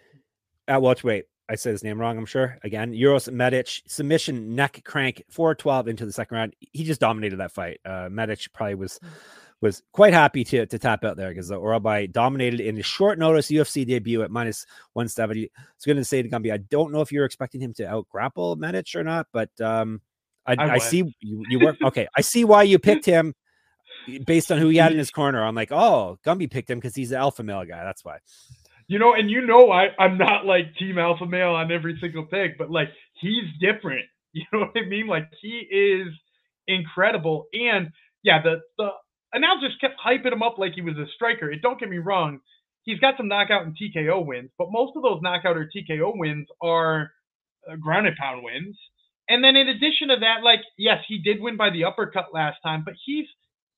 at 0.68 0.82
welterweight. 0.82 1.26
I 1.48 1.56
said 1.56 1.74
his 1.74 1.84
name 1.84 2.00
wrong, 2.00 2.18
I'm 2.18 2.26
sure. 2.26 2.58
Again, 2.64 2.92
Uros 2.94 3.32
Medic 3.32 3.68
submission 3.88 4.56
neck 4.56 4.82
crank 4.84 5.24
412 5.30 5.88
into 5.90 6.06
the 6.06 6.12
second 6.12 6.38
round. 6.38 6.56
He 6.60 6.84
just 6.84 7.00
dominated 7.00 7.38
that 7.38 7.52
fight. 7.52 7.80
Uh, 7.86 8.10
Medic 8.10 8.48
probably 8.52 8.76
was 8.76 9.00
mm. 9.04 9.10
was 9.62 9.84
quite 9.92 10.14
happy 10.14 10.44
to, 10.44 10.66
to 10.66 10.80
tap 10.80 11.04
out 11.06 11.18
there 11.18 11.30
because 11.30 11.50
the 11.50 11.60
Orolbai 11.60 12.12
dominated 12.12 12.62
in 12.62 12.80
a 12.80 12.84
short 12.84 13.20
notice 13.20 13.52
UFC 13.52 13.86
debut 13.86 14.24
at 14.24 14.32
minus 14.32 14.66
170. 14.94 15.44
I 15.44 15.62
was 15.78 15.86
going 15.86 15.98
to 15.98 16.06
say 16.06 16.24
to 16.24 16.30
Gumby, 16.30 16.52
I 16.52 16.58
don't 16.58 16.92
know 16.92 17.02
if 17.02 17.12
you're 17.12 17.26
expecting 17.26 17.62
him 17.62 17.74
to 17.76 17.88
out 17.88 18.10
grapple 18.10 18.56
Medic 18.56 18.96
or 18.96 19.04
not, 19.04 19.28
but 19.32 19.50
um, 19.62 20.02
I, 20.48 20.56
I, 20.58 20.70
I 20.74 20.78
see 20.80 21.04
you, 21.20 21.44
you 21.48 21.60
work. 21.60 21.78
Okay. 21.84 22.08
I 22.18 22.22
see 22.22 22.44
why 22.44 22.64
you 22.64 22.80
picked 22.80 23.06
him 23.06 23.36
based 24.26 24.52
on 24.52 24.58
who 24.58 24.70
he 24.70 24.78
had 24.78 24.92
in 24.92 24.98
his 24.98 25.12
corner. 25.12 25.44
I'm 25.44 25.56
like, 25.56 25.72
oh, 25.72 26.20
Gumby 26.26 26.50
picked 26.50 26.70
him 26.70 26.80
because 26.80 26.96
he's 26.96 27.12
an 27.12 27.18
alpha 27.18 27.44
male 27.44 27.66
guy. 27.66 27.84
That's 27.84 28.04
why. 28.04 28.18
You 28.88 29.00
know, 29.00 29.14
and 29.14 29.30
you 29.30 29.46
know, 29.46 29.72
I 29.72 29.88
I'm 29.98 30.18
not 30.18 30.46
like 30.46 30.76
team 30.78 30.98
alpha 31.00 31.26
male 31.26 31.50
on 31.50 31.72
every 31.72 31.98
single 32.00 32.26
pick, 32.26 32.58
but 32.58 32.70
like 32.70 32.90
he's 33.20 33.46
different. 33.60 34.06
You 34.38 34.44
know 34.52 34.60
what 34.60 34.72
I 34.76 34.86
mean? 34.86 35.08
Like 35.08 35.30
he 35.42 35.60
is 35.60 36.10
incredible, 36.68 37.46
and 37.54 37.88
yeah, 38.22 38.42
the 38.44 38.60
the 38.78 38.90
announcers 39.32 39.72
kept 39.80 39.96
hyping 39.98 40.34
him 40.34 40.44
up 40.44 40.58
like 40.58 40.74
he 40.74 40.82
was 40.82 40.98
a 40.98 41.06
striker. 41.16 41.50
And 41.50 41.62
don't 41.62 41.80
get 41.80 41.90
me 41.90 42.00
wrong, 42.00 42.42
he's 42.84 43.00
got 43.00 43.16
some 43.16 43.30
knockout 43.30 43.66
and 43.66 43.78
TKO 43.78 44.26
wins, 44.26 44.50
but 44.58 44.68
most 44.72 44.98
of 44.98 45.04
those 45.04 45.22
knockout 45.22 45.56
or 45.56 45.70
TKO 45.74 46.18
wins 46.18 46.48
are 46.62 47.12
uh, 47.72 47.78
grounded 47.78 48.16
pound 48.18 48.44
wins. 48.44 48.78
And 49.30 49.42
then 49.42 49.56
in 49.56 49.70
addition 49.70 50.10
to 50.10 50.18
that, 50.20 50.44
like 50.44 50.60
yes, 50.78 50.98
he 51.08 51.20
did 51.20 51.40
win 51.40 51.56
by 51.56 51.70
the 51.70 51.86
uppercut 51.86 52.34
last 52.34 52.58
time, 52.62 52.84
but 52.84 52.96
he's 53.06 53.28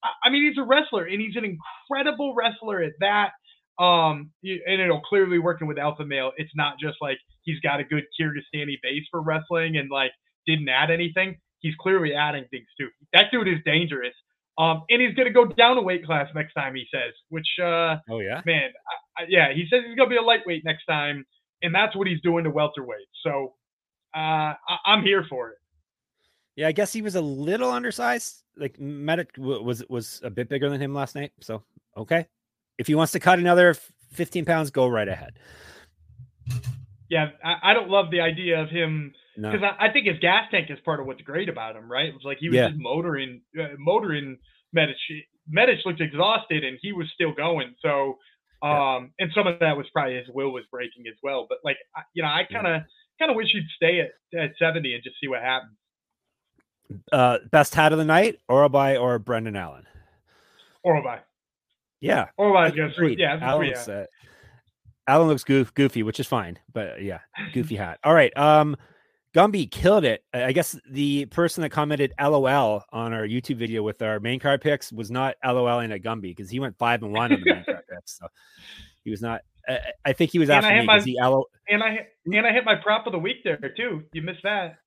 I 0.03 0.29
mean, 0.29 0.47
he's 0.47 0.57
a 0.57 0.65
wrestler 0.65 1.05
and 1.05 1.21
he's 1.21 1.36
an 1.36 1.45
incredible 1.45 2.36
wrestler 2.36 2.81
at 2.81 2.93
that. 2.99 3.31
Um, 3.79 4.31
and 4.43 4.81
it'll 4.81 5.01
clearly 5.01 5.39
working 5.39 5.67
with 5.67 5.77
Alpha 5.77 6.05
Male. 6.05 6.31
It's 6.38 6.51
not 6.55 6.75
just 6.81 6.97
like 7.01 7.17
he's 7.43 7.60
got 7.60 7.79
a 7.79 7.83
good 7.83 8.03
Kyrgyzstani 8.19 8.75
base 8.81 9.03
for 9.12 9.21
wrestling 9.21 9.77
and 9.77 9.89
like 9.89 10.12
didn't 10.47 10.69
add 10.69 10.89
anything. 10.89 11.38
He's 11.60 11.75
clearly 11.79 12.13
adding 12.13 12.45
things 12.49 12.67
too. 12.79 12.89
That 13.13 13.25
dude 13.31 13.47
is 13.47 13.60
dangerous. 13.65 14.13
Um, 14.57 14.83
and 14.89 15.01
he's 15.01 15.13
gonna 15.13 15.31
go 15.31 15.45
down 15.45 15.77
a 15.77 15.81
weight 15.83 16.05
class 16.05 16.27
next 16.33 16.53
time. 16.53 16.73
He 16.73 16.86
says, 16.91 17.13
which 17.29 17.47
uh, 17.62 17.97
oh 18.10 18.19
yeah, 18.19 18.41
man, 18.45 18.71
I, 19.17 19.21
I, 19.21 19.25
yeah, 19.29 19.53
he 19.53 19.67
says 19.69 19.81
he's 19.88 19.95
gonna 19.95 20.10
be 20.10 20.17
a 20.17 20.21
lightweight 20.21 20.65
next 20.65 20.86
time, 20.86 21.25
and 21.62 21.73
that's 21.75 21.95
what 21.95 22.07
he's 22.07 22.21
doing 22.21 22.43
to 22.45 22.49
welterweight. 22.49 23.07
So 23.23 23.53
uh, 24.15 24.53
I, 24.57 24.77
I'm 24.88 25.03
here 25.03 25.25
for 25.29 25.49
it. 25.51 25.57
Yeah, 26.58 26.67
I 26.67 26.72
guess 26.74 26.91
he 26.91 27.04
was 27.04 27.15
a 27.15 27.22
little 27.22 27.70
undersized. 27.70 28.43
Like 28.58 28.80
Medic 28.80 29.38
was 29.38 29.88
was 29.88 30.20
a 30.24 30.30
bit 30.30 30.50
bigger 30.50 30.70
than 30.70 30.82
him 30.82 30.93
last 30.93 31.15
night. 31.15 31.32
So 31.39 31.63
okay, 31.96 32.28
if 32.78 32.88
he 32.88 32.96
wants 32.96 33.13
to 33.13 33.20
cut 33.20 33.39
another 33.39 33.76
15 34.13 34.43
pounds, 34.43 34.72
go 34.72 34.88
right 34.88 35.08
ahead. 35.08 35.39
Yeah, 37.10 37.30
I, 37.43 37.72
I 37.72 37.74
don't 37.74 37.89
love 37.89 38.12
the 38.12 38.22
idea 38.22 38.62
of 38.62 38.70
him 38.70 39.13
because 39.36 39.62
no. 39.62 39.67
I, 39.67 39.88
I, 39.88 39.93
think 39.93 40.08
his 40.08 40.20
gas 40.20 40.46
tank 40.52 40.70
is 40.70 40.80
part 40.84 41.00
of 41.00 41.06
what's 41.06 41.22
great 41.22 41.48
about 41.48 41.76
him, 41.76 41.89
right? 41.89 42.12
It's 42.13 42.26
like 42.26 42.39
he 42.39 42.50
was 42.50 42.56
yeah. 42.56 42.70
just 42.70 42.80
motoring, 42.80 43.41
uh, 43.58 43.78
motoring 43.78 44.38
Medic. 44.74 44.96
Medic 45.48 45.78
looked 45.86 46.02
exhausted 46.02 46.63
and 46.63 46.78
he 46.82 46.91
was 46.91 47.08
still 47.13 47.34
going. 47.34 47.76
So, 47.82 48.17
um, 48.62 49.13
yeah. 49.20 49.26
and 49.26 49.32
some 49.34 49.48
of 49.48 49.60
that 49.60 49.78
was 49.78 49.86
probably 49.93 50.15
his 50.15 50.28
will 50.34 50.52
was 50.52 50.63
breaking 50.72 51.06
as 51.08 51.15
well. 51.22 51.46
But 51.48 51.60
like, 51.63 51.78
you 52.13 52.24
know, 52.24 52.30
I 52.30 52.43
kind 52.52 52.67
of, 52.67 52.82
kind 53.20 53.32
of 53.32 53.38
wish 53.38 53.50
he'd 53.54 53.67
stay 53.76 54.02
at, 54.02 54.38
at 54.38 54.52
70 54.60 54.93
and 54.93 55.04
just 55.04 55.15
see 55.22 55.28
what 55.28 55.41
happens. 55.41 55.78
Uh, 57.12 57.39
best 57.52 57.76
hat 57.76 57.91
of 57.91 57.97
the 57.97 58.06
night, 58.06 58.39
Orolbai 58.50 59.00
or 59.02 59.19
Brendan 59.19 59.56
Allen? 59.56 59.86
Orolbai. 60.86 61.19
Yeah. 62.00 62.28
Oh 62.38 62.54
my 62.54 62.69
gosh. 62.71 62.93
Yeah. 62.97 63.39
Alan's, 63.41 63.89
uh, 63.89 64.06
Alan 65.08 65.28
looks 65.28 65.43
goof, 65.43 65.73
goofy, 65.73 66.04
which 66.04 66.19
is 66.19 66.28
fine, 66.28 66.60
but 66.73 67.02
yeah, 67.02 67.19
goofy 67.54 67.76
hat. 67.78 68.00
All 68.04 68.13
right. 68.13 68.36
Um, 68.38 68.78
Gumby 69.34 69.69
killed 69.69 70.04
it. 70.04 70.23
I 70.34 70.52
guess 70.52 70.76
the 70.89 71.26
person 71.26 71.62
that 71.62 71.69
commented 71.69 72.13
LOL 72.19 72.84
on 72.91 73.13
our 73.13 73.28
YouTube 73.28 73.58
video 73.58 73.84
with 73.84 74.02
our 74.02 74.19
main 74.19 74.39
card 74.39 74.62
picks 74.62 74.91
was 74.91 75.12
not 75.12 75.36
LOLing 75.43 75.93
at 75.93 76.02
Gumby 76.02 76.36
because 76.36 76.50
he 76.50 76.60
went 76.60 76.78
five 76.78 77.04
and 77.04 77.13
one 77.13 77.32
on 77.32 77.41
the 77.41 77.54
main 77.54 77.63
card 77.63 77.84
picks. 77.89 78.17
So 78.17 78.28
he 79.04 79.12
was 79.12 79.21
not. 79.21 79.41
I, 79.67 79.80
I 80.06 80.13
think 80.13 80.32
he 80.32 80.39
was 80.39 80.50
asking 80.50 80.80
me, 80.80 80.86
my, 80.86 81.02
he 81.02 81.17
LO- 81.21 81.45
and 81.69 81.84
I 81.84 82.08
and 82.26 82.47
I 82.47 82.54
hit 82.54 82.65
my 82.65 82.76
prop 82.76 83.06
of 83.06 83.12
the 83.12 83.19
week 83.19 83.43
there 83.43 83.58
too. 83.76 84.04
You 84.13 84.21
missed 84.21 84.43
that. 84.43 84.78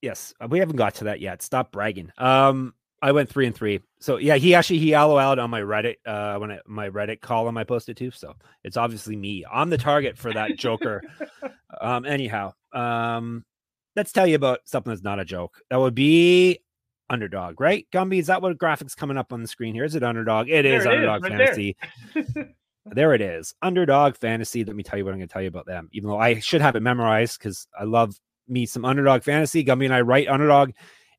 Yes, 0.00 0.32
we 0.48 0.58
haven't 0.58 0.76
got 0.76 0.94
to 0.96 1.04
that 1.04 1.20
yet. 1.20 1.42
Stop 1.42 1.72
bragging. 1.72 2.12
Um, 2.18 2.74
I 3.00 3.12
went 3.12 3.28
three 3.28 3.46
and 3.46 3.54
three. 3.54 3.80
So 4.00 4.16
yeah, 4.16 4.36
he 4.36 4.54
actually 4.54 4.78
he 4.78 4.96
LOL'd 4.96 5.38
on 5.38 5.50
my 5.50 5.60
Reddit 5.60 5.96
uh 6.06 6.38
when 6.38 6.52
I, 6.52 6.60
my 6.66 6.88
Reddit 6.88 7.20
column 7.20 7.56
I 7.56 7.64
posted 7.64 7.96
too. 7.96 8.10
So 8.10 8.34
it's 8.64 8.76
obviously 8.76 9.16
me. 9.16 9.44
I'm 9.50 9.70
the 9.70 9.78
target 9.78 10.18
for 10.18 10.32
that 10.32 10.56
Joker. 10.56 11.02
um 11.80 12.04
anyhow, 12.04 12.52
um 12.72 13.44
let's 13.96 14.12
tell 14.12 14.26
you 14.26 14.36
about 14.36 14.60
something 14.64 14.90
that's 14.90 15.02
not 15.02 15.20
a 15.20 15.24
joke. 15.24 15.60
That 15.70 15.78
would 15.78 15.94
be 15.94 16.60
underdog, 17.10 17.60
right? 17.60 17.86
Gumby, 17.92 18.18
is 18.18 18.26
that 18.26 18.42
what 18.42 18.58
graphics 18.58 18.96
coming 18.96 19.16
up 19.16 19.32
on 19.32 19.42
the 19.42 19.48
screen 19.48 19.74
here? 19.74 19.84
Is 19.84 19.94
it 19.94 20.02
underdog? 20.02 20.48
It 20.48 20.64
is 20.64 20.84
there 20.84 20.92
it 20.92 20.96
underdog 20.96 21.24
is, 21.24 21.30
right 21.30 21.38
fantasy. 21.38 21.76
There. 22.14 22.54
there 22.86 23.14
it 23.14 23.20
is. 23.20 23.54
Underdog 23.62 24.16
fantasy. 24.16 24.64
Let 24.64 24.76
me 24.76 24.82
tell 24.82 24.98
you 24.98 25.04
what 25.04 25.12
I'm 25.12 25.18
gonna 25.18 25.28
tell 25.28 25.42
you 25.42 25.48
about 25.48 25.66
them, 25.66 25.88
even 25.92 26.08
though 26.08 26.18
I 26.18 26.40
should 26.40 26.62
have 26.62 26.74
it 26.74 26.80
memorized 26.80 27.38
because 27.38 27.68
I 27.78 27.84
love 27.84 28.18
me 28.48 28.66
some 28.66 28.84
underdog 28.84 29.22
fantasy. 29.22 29.64
Gumby 29.64 29.84
and 29.84 29.94
I 29.94 30.00
write 30.00 30.28
underdog 30.28 30.72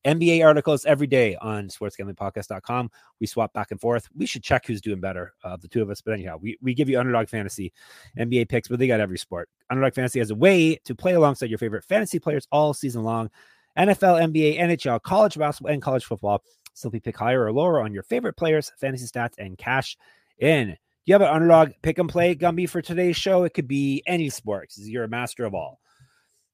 NBA 0.05 0.45
articles 0.45 0.85
every 0.85 1.07
day 1.07 1.35
on 1.35 1.67
sportsgamblingpodcast.com. 1.67 2.89
We 3.19 3.27
swap 3.27 3.53
back 3.53 3.71
and 3.71 3.81
forth. 3.81 4.07
We 4.15 4.25
should 4.25 4.43
check 4.43 4.65
who's 4.65 4.81
doing 4.81 5.01
better 5.01 5.33
of 5.43 5.51
uh, 5.51 5.57
the 5.57 5.67
two 5.67 5.81
of 5.81 5.89
us. 5.89 6.01
But 6.01 6.13
anyhow, 6.13 6.37
we, 6.41 6.57
we 6.61 6.73
give 6.73 6.89
you 6.89 6.99
underdog 6.99 7.27
fantasy 7.27 7.73
NBA 8.17 8.49
picks, 8.49 8.67
but 8.67 8.79
they 8.79 8.87
got 8.87 9.01
every 9.01 9.17
sport. 9.17 9.49
Underdog 9.69 9.93
fantasy 9.93 10.19
has 10.19 10.31
a 10.31 10.35
way 10.35 10.75
to 10.85 10.95
play 10.95 11.13
alongside 11.13 11.49
your 11.49 11.59
favorite 11.59 11.83
fantasy 11.83 12.19
players 12.19 12.47
all 12.51 12.73
season 12.73 13.03
long. 13.03 13.29
NFL, 13.77 14.21
NBA, 14.33 14.59
NHL, 14.59 15.01
college 15.01 15.37
basketball, 15.37 15.73
and 15.73 15.81
college 15.81 16.05
football. 16.05 16.43
Simply 16.73 16.99
pick 17.01 17.17
higher 17.17 17.43
or 17.43 17.51
lower 17.51 17.81
on 17.81 17.93
your 17.93 18.03
favorite 18.03 18.37
players, 18.37 18.71
fantasy 18.79 19.05
stats, 19.05 19.33
and 19.37 19.57
cash 19.57 19.97
in. 20.37 20.77
You 21.05 21.13
have 21.13 21.21
an 21.21 21.27
underdog 21.27 21.71
pick 21.81 21.97
and 21.97 22.09
play, 22.09 22.35
Gumby, 22.35 22.69
for 22.69 22.81
today's 22.81 23.17
show? 23.17 23.43
It 23.43 23.53
could 23.53 23.67
be 23.67 24.03
any 24.05 24.29
sport 24.29 24.69
because 24.69 24.89
you're 24.89 25.03
a 25.03 25.09
master 25.09 25.43
of 25.43 25.53
all. 25.53 25.81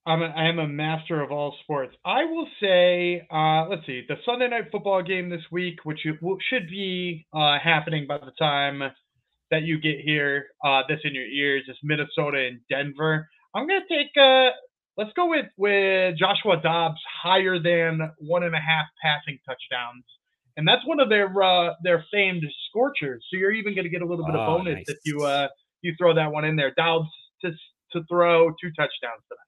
I'm 0.07 0.21
a, 0.21 0.25
I 0.25 0.49
am 0.49 0.59
a 0.59 0.67
master 0.67 1.21
of 1.21 1.31
all 1.31 1.55
sports. 1.63 1.95
I 2.05 2.25
will 2.25 2.47
say, 2.61 3.25
uh, 3.31 3.67
let's 3.67 3.85
see, 3.87 4.03
the 4.07 4.15
Sunday 4.23 4.47
night 4.47 4.65
football 4.71 5.01
game 5.01 5.29
this 5.29 5.41
week, 5.51 5.79
which 5.83 5.99
should 6.03 6.69
be 6.69 7.25
uh, 7.33 7.57
happening 7.63 8.05
by 8.07 8.19
the 8.19 8.31
time 8.37 8.83
that 9.49 9.63
you 9.63 9.79
get 9.79 9.99
here, 10.03 10.45
uh, 10.63 10.81
this 10.87 10.99
in 11.03 11.15
your 11.15 11.25
ears, 11.25 11.63
is 11.67 11.77
Minnesota 11.83 12.37
and 12.47 12.59
Denver. 12.69 13.27
I'm 13.55 13.67
gonna 13.67 13.81
take. 13.89 14.11
Uh, 14.19 14.49
let's 14.97 15.11
go 15.15 15.29
with 15.29 15.47
with 15.57 16.17
Joshua 16.17 16.61
Dobbs 16.61 17.01
higher 17.23 17.59
than 17.59 18.11
one 18.19 18.43
and 18.43 18.53
a 18.53 18.59
half 18.59 18.85
passing 19.01 19.39
touchdowns, 19.47 20.03
and 20.57 20.67
that's 20.67 20.85
one 20.85 20.99
of 20.99 21.09
their 21.09 21.31
uh, 21.41 21.73
their 21.83 22.05
famed 22.11 22.43
scorchers. 22.69 23.25
So 23.31 23.37
you're 23.37 23.53
even 23.53 23.75
gonna 23.75 23.89
get 23.89 24.01
a 24.01 24.05
little 24.05 24.25
bit 24.25 24.35
of 24.35 24.41
oh, 24.41 24.57
bonus 24.57 24.75
nice. 24.75 24.85
if 24.87 24.97
you 25.05 25.23
uh, 25.23 25.47
you 25.81 25.95
throw 25.97 26.13
that 26.13 26.31
one 26.31 26.45
in 26.45 26.55
there. 26.55 26.73
Dobbs 26.75 27.09
to 27.43 27.51
to 27.93 28.03
throw 28.09 28.49
two 28.61 28.69
touchdowns 28.69 29.23
tonight. 29.29 29.44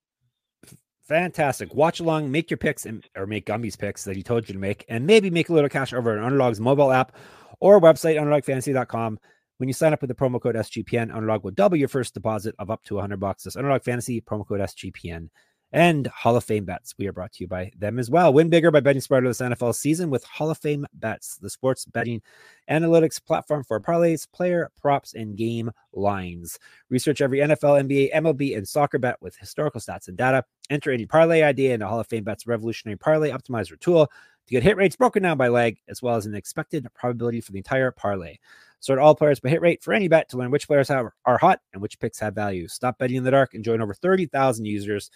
Fantastic. 1.07 1.73
Watch 1.73 2.01
along, 2.01 2.31
make 2.31 2.51
your 2.51 2.57
picks 2.57 2.85
and 2.85 3.05
or 3.15 3.25
make 3.25 3.45
Gumby's 3.45 3.77
picks 3.77 4.03
that 4.03 4.17
he 4.17 4.23
told 4.23 4.49
you 4.49 4.53
to 4.53 4.59
make, 4.59 4.85
and 4.89 5.07
maybe 5.07 5.29
make 5.29 5.47
a 5.47 5.53
little 5.53 5.69
cash 5.69 5.93
over 5.93 6.15
an 6.15 6.23
Underdog's 6.23 6.59
mobile 6.59 6.91
app 6.91 7.15
or 7.61 7.79
website, 7.79 8.19
underdogfantasy.com. 8.19 9.19
When 9.57 9.69
you 9.69 9.73
sign 9.73 9.93
up 9.93 10.01
with 10.01 10.09
the 10.09 10.15
promo 10.15 10.41
code 10.41 10.55
SGPN, 10.55 11.15
Underdog 11.15 11.43
will 11.43 11.51
double 11.51 11.77
your 11.77 11.87
first 11.87 12.13
deposit 12.13 12.55
of 12.59 12.69
up 12.69 12.83
to 12.85 12.95
100 12.95 13.19
bucks. 13.19 13.43
That's 13.43 13.55
Underdog 13.55 13.83
Fantasy, 13.83 14.21
promo 14.21 14.45
code 14.45 14.59
SGPN 14.59 15.29
and 15.71 16.07
Hall 16.07 16.35
of 16.35 16.43
Fame 16.43 16.65
bets. 16.65 16.93
We 16.97 17.07
are 17.07 17.13
brought 17.13 17.33
to 17.33 17.43
you 17.43 17.47
by 17.47 17.71
them 17.77 17.99
as 17.99 18.09
well. 18.09 18.33
Win 18.33 18.49
bigger 18.49 18.71
by 18.71 18.79
betting 18.79 19.01
smarter 19.01 19.27
this 19.27 19.41
NFL 19.41 19.75
season 19.75 20.09
with 20.09 20.23
Hall 20.23 20.49
of 20.49 20.57
Fame 20.57 20.85
bets, 20.93 21.37
the 21.37 21.49
sports 21.49 21.85
betting 21.85 22.21
analytics 22.69 23.23
platform 23.23 23.63
for 23.63 23.79
parlays, 23.79 24.29
player 24.31 24.71
props, 24.79 25.13
and 25.13 25.35
game 25.35 25.71
lines. 25.93 26.57
Research 26.89 27.21
every 27.21 27.39
NFL, 27.39 27.87
NBA, 27.87 28.13
MLB, 28.13 28.57
and 28.57 28.67
soccer 28.67 28.99
bet 28.99 29.21
with 29.21 29.37
historical 29.37 29.81
stats 29.81 30.07
and 30.07 30.17
data. 30.17 30.43
Enter 30.69 30.91
any 30.91 31.05
parlay 31.05 31.41
idea 31.41 31.73
into 31.73 31.87
Hall 31.87 31.99
of 31.99 32.07
Fame 32.07 32.23
bets 32.23 32.47
revolutionary 32.47 32.97
parlay 32.97 33.31
optimizer 33.31 33.79
tool 33.79 34.07
to 34.47 34.51
get 34.51 34.63
hit 34.63 34.77
rates 34.77 34.95
broken 34.95 35.23
down 35.23 35.37
by 35.37 35.49
leg, 35.49 35.77
as 35.89 36.01
well 36.01 36.15
as 36.15 36.25
an 36.25 36.35
expected 36.35 36.87
probability 36.93 37.41
for 37.41 37.51
the 37.51 37.57
entire 37.57 37.91
parlay. 37.91 38.37
Sort 38.79 38.99
all 38.99 39.15
players 39.15 39.39
by 39.39 39.49
hit 39.49 39.61
rate 39.61 39.83
for 39.83 39.93
any 39.93 40.07
bet 40.07 40.29
to 40.29 40.37
learn 40.37 40.51
which 40.51 40.67
players 40.67 40.87
have, 40.87 41.07
are 41.25 41.37
hot 41.37 41.59
and 41.73 41.81
which 41.81 41.99
picks 41.99 42.19
have 42.19 42.35
value. 42.35 42.67
Stop 42.67 42.99
betting 42.99 43.17
in 43.17 43.23
the 43.23 43.31
dark 43.31 43.55
and 43.55 43.63
join 43.63 43.81
over 43.81 43.93
30,000 43.93 44.65
users 44.65 45.09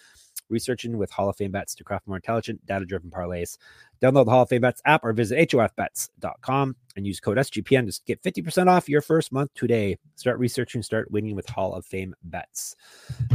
researching 0.52 0.96
with 0.96 1.10
Hall 1.10 1.28
of 1.28 1.36
Fame 1.36 1.50
bets 1.50 1.74
to 1.74 1.84
craft 1.84 2.06
more 2.06 2.16
intelligent, 2.16 2.64
data 2.66 2.84
driven 2.84 3.10
parlays. 3.10 3.56
Download 4.00 4.24
the 4.24 4.30
Hall 4.30 4.42
of 4.42 4.48
Fame 4.48 4.60
bets 4.60 4.82
app 4.84 5.04
or 5.04 5.12
visit 5.12 5.50
HOFbets.com 5.50 6.76
and 6.96 7.06
use 7.06 7.18
code 7.18 7.38
SGPN 7.38 7.92
to 7.92 8.00
get 8.06 8.22
50% 8.22 8.68
off 8.68 8.88
your 8.88 9.00
first 9.00 9.32
month 9.32 9.52
today. 9.54 9.98
Start 10.14 10.38
researching, 10.38 10.82
start 10.82 11.10
winning 11.10 11.34
with 11.34 11.48
Hall 11.48 11.74
of 11.74 11.84
Fame 11.84 12.14
bets. 12.24 12.76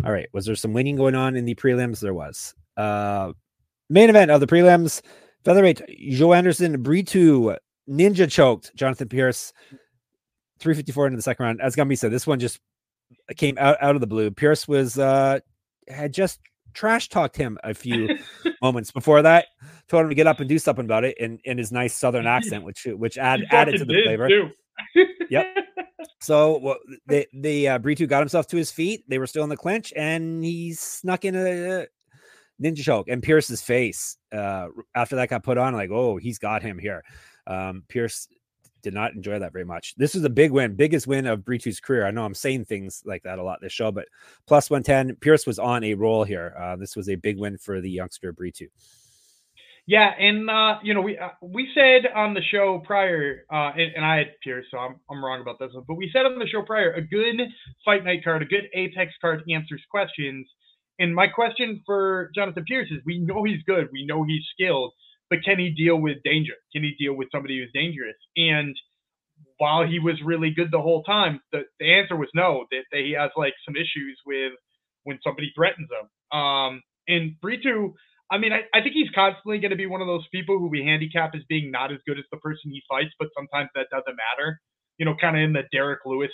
All 0.06 0.12
right. 0.12 0.30
Was 0.32 0.45
there 0.45 0.56
some 0.56 0.73
winning 0.73 0.95
going 0.95 1.15
on 1.15 1.36
in 1.36 1.45
the 1.45 1.56
prelims? 1.56 1.99
There 1.99 2.13
was. 2.13 2.53
Uh, 2.77 3.34
main 3.89 4.10
event 4.10 4.32
of 4.32 4.39
the 4.39 4.47
prelims 4.47 5.01
featherweight 5.43 5.82
Joanderson 6.12 6.84
Brito 6.84 7.56
ninja 7.89 8.30
choked 8.30 8.75
Jonathan 8.75 9.08
Pearce 9.08 9.53
354 10.60 11.08
into 11.08 11.15
the 11.15 11.21
second 11.21 11.45
round. 11.45 11.62
As 11.62 11.75
Gumby 11.75 11.97
said, 11.97 12.12
this 12.12 12.27
one 12.27 12.39
just 12.39 12.60
came 13.38 13.58
out, 13.58 13.77
out 13.82 13.95
of 13.95 14.01
the 14.01 14.08
blue. 14.08 14.32
Pearce 14.32 14.67
was 14.67 14.99
uh 14.99 15.39
had 15.88 16.13
just 16.13 16.39
trash 16.77 17.09
talked 17.09 17.35
him 17.35 17.57
a 17.63 17.73
few 17.73 18.17
moments 18.61 18.91
before 18.91 19.23
that, 19.23 19.47
told 19.89 20.03
him 20.03 20.09
to 20.09 20.15
get 20.15 20.27
up 20.27 20.39
and 20.39 20.47
do 20.47 20.59
something 20.59 20.85
about 20.85 21.03
it 21.03 21.17
in, 21.17 21.39
in 21.43 21.57
his 21.57 21.71
nice 21.71 21.93
southern 21.93 22.27
accent, 22.27 22.63
which 22.63 22.85
which 22.85 23.17
add, 23.17 23.41
added 23.51 23.79
to 23.79 23.85
the 23.85 24.03
flavor. 24.03 24.29
yep. 25.29 25.47
So 26.19 26.59
well, 26.59 26.77
the 27.07 27.27
the 27.33 27.67
uh, 27.69 27.79
Brito 27.79 28.05
got 28.05 28.19
himself 28.19 28.47
to 28.47 28.57
his 28.57 28.71
feet. 28.71 29.03
They 29.07 29.17
were 29.17 29.27
still 29.27 29.43
in 29.43 29.49
the 29.49 29.57
clinch, 29.57 29.93
and 29.95 30.43
he 30.43 30.73
snuck 30.73 31.25
in 31.25 31.35
a 31.35 31.87
ninja 32.61 32.83
choke 32.83 33.07
and 33.07 33.21
Pearce's 33.21 33.61
face 33.61 34.17
uh, 34.31 34.67
after 34.95 35.15
that 35.15 35.29
got 35.29 35.43
put 35.43 35.57
on. 35.57 35.73
Like, 35.73 35.89
oh, 35.91 36.17
he's 36.17 36.39
got 36.39 36.61
him 36.61 36.77
here. 36.79 37.03
Um, 37.45 37.83
Pearce 37.87 38.27
did 38.88 38.93
not 38.93 39.13
enjoy 39.13 39.38
that 39.38 39.52
very 39.52 39.65
much. 39.65 39.95
This 39.97 40.13
was 40.13 40.23
a 40.23 40.30
big 40.30 40.52
win, 40.52 40.76
biggest 40.76 41.08
win 41.08 41.28
of 41.28 41.43
Brito's 41.43 41.82
career. 41.82 42.06
I 42.06 42.12
know 42.12 42.23
I'm 42.23 42.34
saying 42.34 42.65
things 42.65 43.04
like 43.06 43.23
that 43.23 43.38
a 43.38 43.43
lot 43.43 43.60
this 43.62 43.73
show, 43.73 43.91
but 43.91 44.08
plus 44.47 44.69
110. 44.69 45.17
Pearce 45.17 45.45
was 45.45 45.60
on 45.60 45.84
a 45.84 45.93
roll 45.93 46.23
here. 46.23 46.56
Uh, 46.58 46.78
this 46.78 46.95
was 46.95 47.10
a 47.10 47.15
big 47.15 47.38
win 47.38 47.58
for 47.58 47.82
the 47.82 47.89
youngster 47.89 48.32
Brito. 48.32 48.67
Yeah, 49.88 50.12
and 50.17 50.50
uh, 50.50 50.80
you 50.84 50.93
know 50.93 51.02
we 51.02 51.17
uh, 51.17 51.30
we 51.41 51.69
said 51.73 52.12
on 52.13 52.34
the 52.34 52.41
show 52.41 52.82
prior, 52.86 53.45
uh, 53.52 53.71
and, 53.76 53.95
and, 53.95 54.06
I 54.06 54.17
had 54.17 54.28
Pearce, 54.43 54.65
so 54.69 54.78
I'm 54.78 55.00
I'm 55.10 55.23
wrong 55.23 55.41
about 55.41 55.60
this 55.60 55.71
one, 55.73 55.86
but 55.88 55.95
we 55.95 56.10
said 56.12 56.26
on 56.26 56.39
the 56.39 56.47
show 56.47 56.62
prior, 56.62 56.91
a 56.93 57.02
good 57.02 57.39
fight 57.86 58.04
night 58.04 58.23
card, 58.23 58.41
a 58.41 58.45
good 58.45 58.67
Apex 58.73 59.13
card 59.21 59.43
answers 59.50 59.82
questions. 59.89 60.45
And 61.00 61.15
my 61.15 61.28
question 61.28 61.82
for 61.86 62.32
Jonathan 62.36 62.65
Pearce 62.67 62.89
is: 62.91 63.00
We 63.06 63.19
know 63.19 63.43
he's 63.43 63.63
good, 63.65 63.88
we 63.93 64.06
know 64.06 64.23
he's 64.23 64.43
skilled, 64.54 64.91
but 65.29 65.39
can 65.45 65.59
he 65.59 65.71
deal 65.71 65.97
with 65.97 66.17
danger? 66.23 66.53
Can 66.73 66.83
he 66.83 66.95
deal 66.99 67.15
with 67.15 67.29
somebody 67.31 67.59
who's 67.59 67.71
dangerous? 67.73 68.17
And 68.37 68.75
while 69.57 69.85
he 69.87 69.99
was 69.99 70.15
really 70.25 70.51
good 70.51 70.71
the 70.71 70.81
whole 70.81 71.03
time, 71.03 71.41
the, 71.51 71.63
the 71.79 71.93
answer 71.93 72.15
was 72.15 72.29
no. 72.35 72.65
That, 72.71 72.83
that 72.91 73.01
he 73.01 73.13
has 73.19 73.31
like 73.37 73.53
some 73.65 73.75
issues 73.75 74.19
with 74.25 74.53
when 75.03 75.19
somebody 75.23 75.51
threatens 75.55 75.89
him. 75.91 76.39
Um, 76.39 76.81
and 77.07 77.39
Brito 77.41 77.93
I 78.31 78.37
mean, 78.39 78.51
I, 78.53 78.63
I 78.73 78.81
think 78.81 78.93
he's 78.93 79.11
constantly 79.15 79.59
going 79.59 79.71
to 79.71 79.77
be 79.77 79.85
one 79.85 80.01
of 80.01 80.07
those 80.07 80.27
people 80.33 80.59
who 80.59 80.67
we 80.67 80.83
handicap 80.83 81.31
as 81.35 81.43
being 81.49 81.71
not 81.71 81.91
as 81.93 81.99
good 82.07 82.19
as 82.19 82.25
the 82.31 82.37
person 82.39 82.71
he 82.71 82.83
fights, 82.89 83.13
but 83.19 83.29
sometimes 83.37 83.69
that 83.75 83.87
doesn't 83.91 84.17
matter. 84.17 84.59
You 84.97 85.05
know, 85.05 85.15
kind 85.19 85.37
of 85.37 85.43
in 85.43 85.53
the 85.53 85.63
Derrick 85.71 85.99
Lewis, 86.05 86.31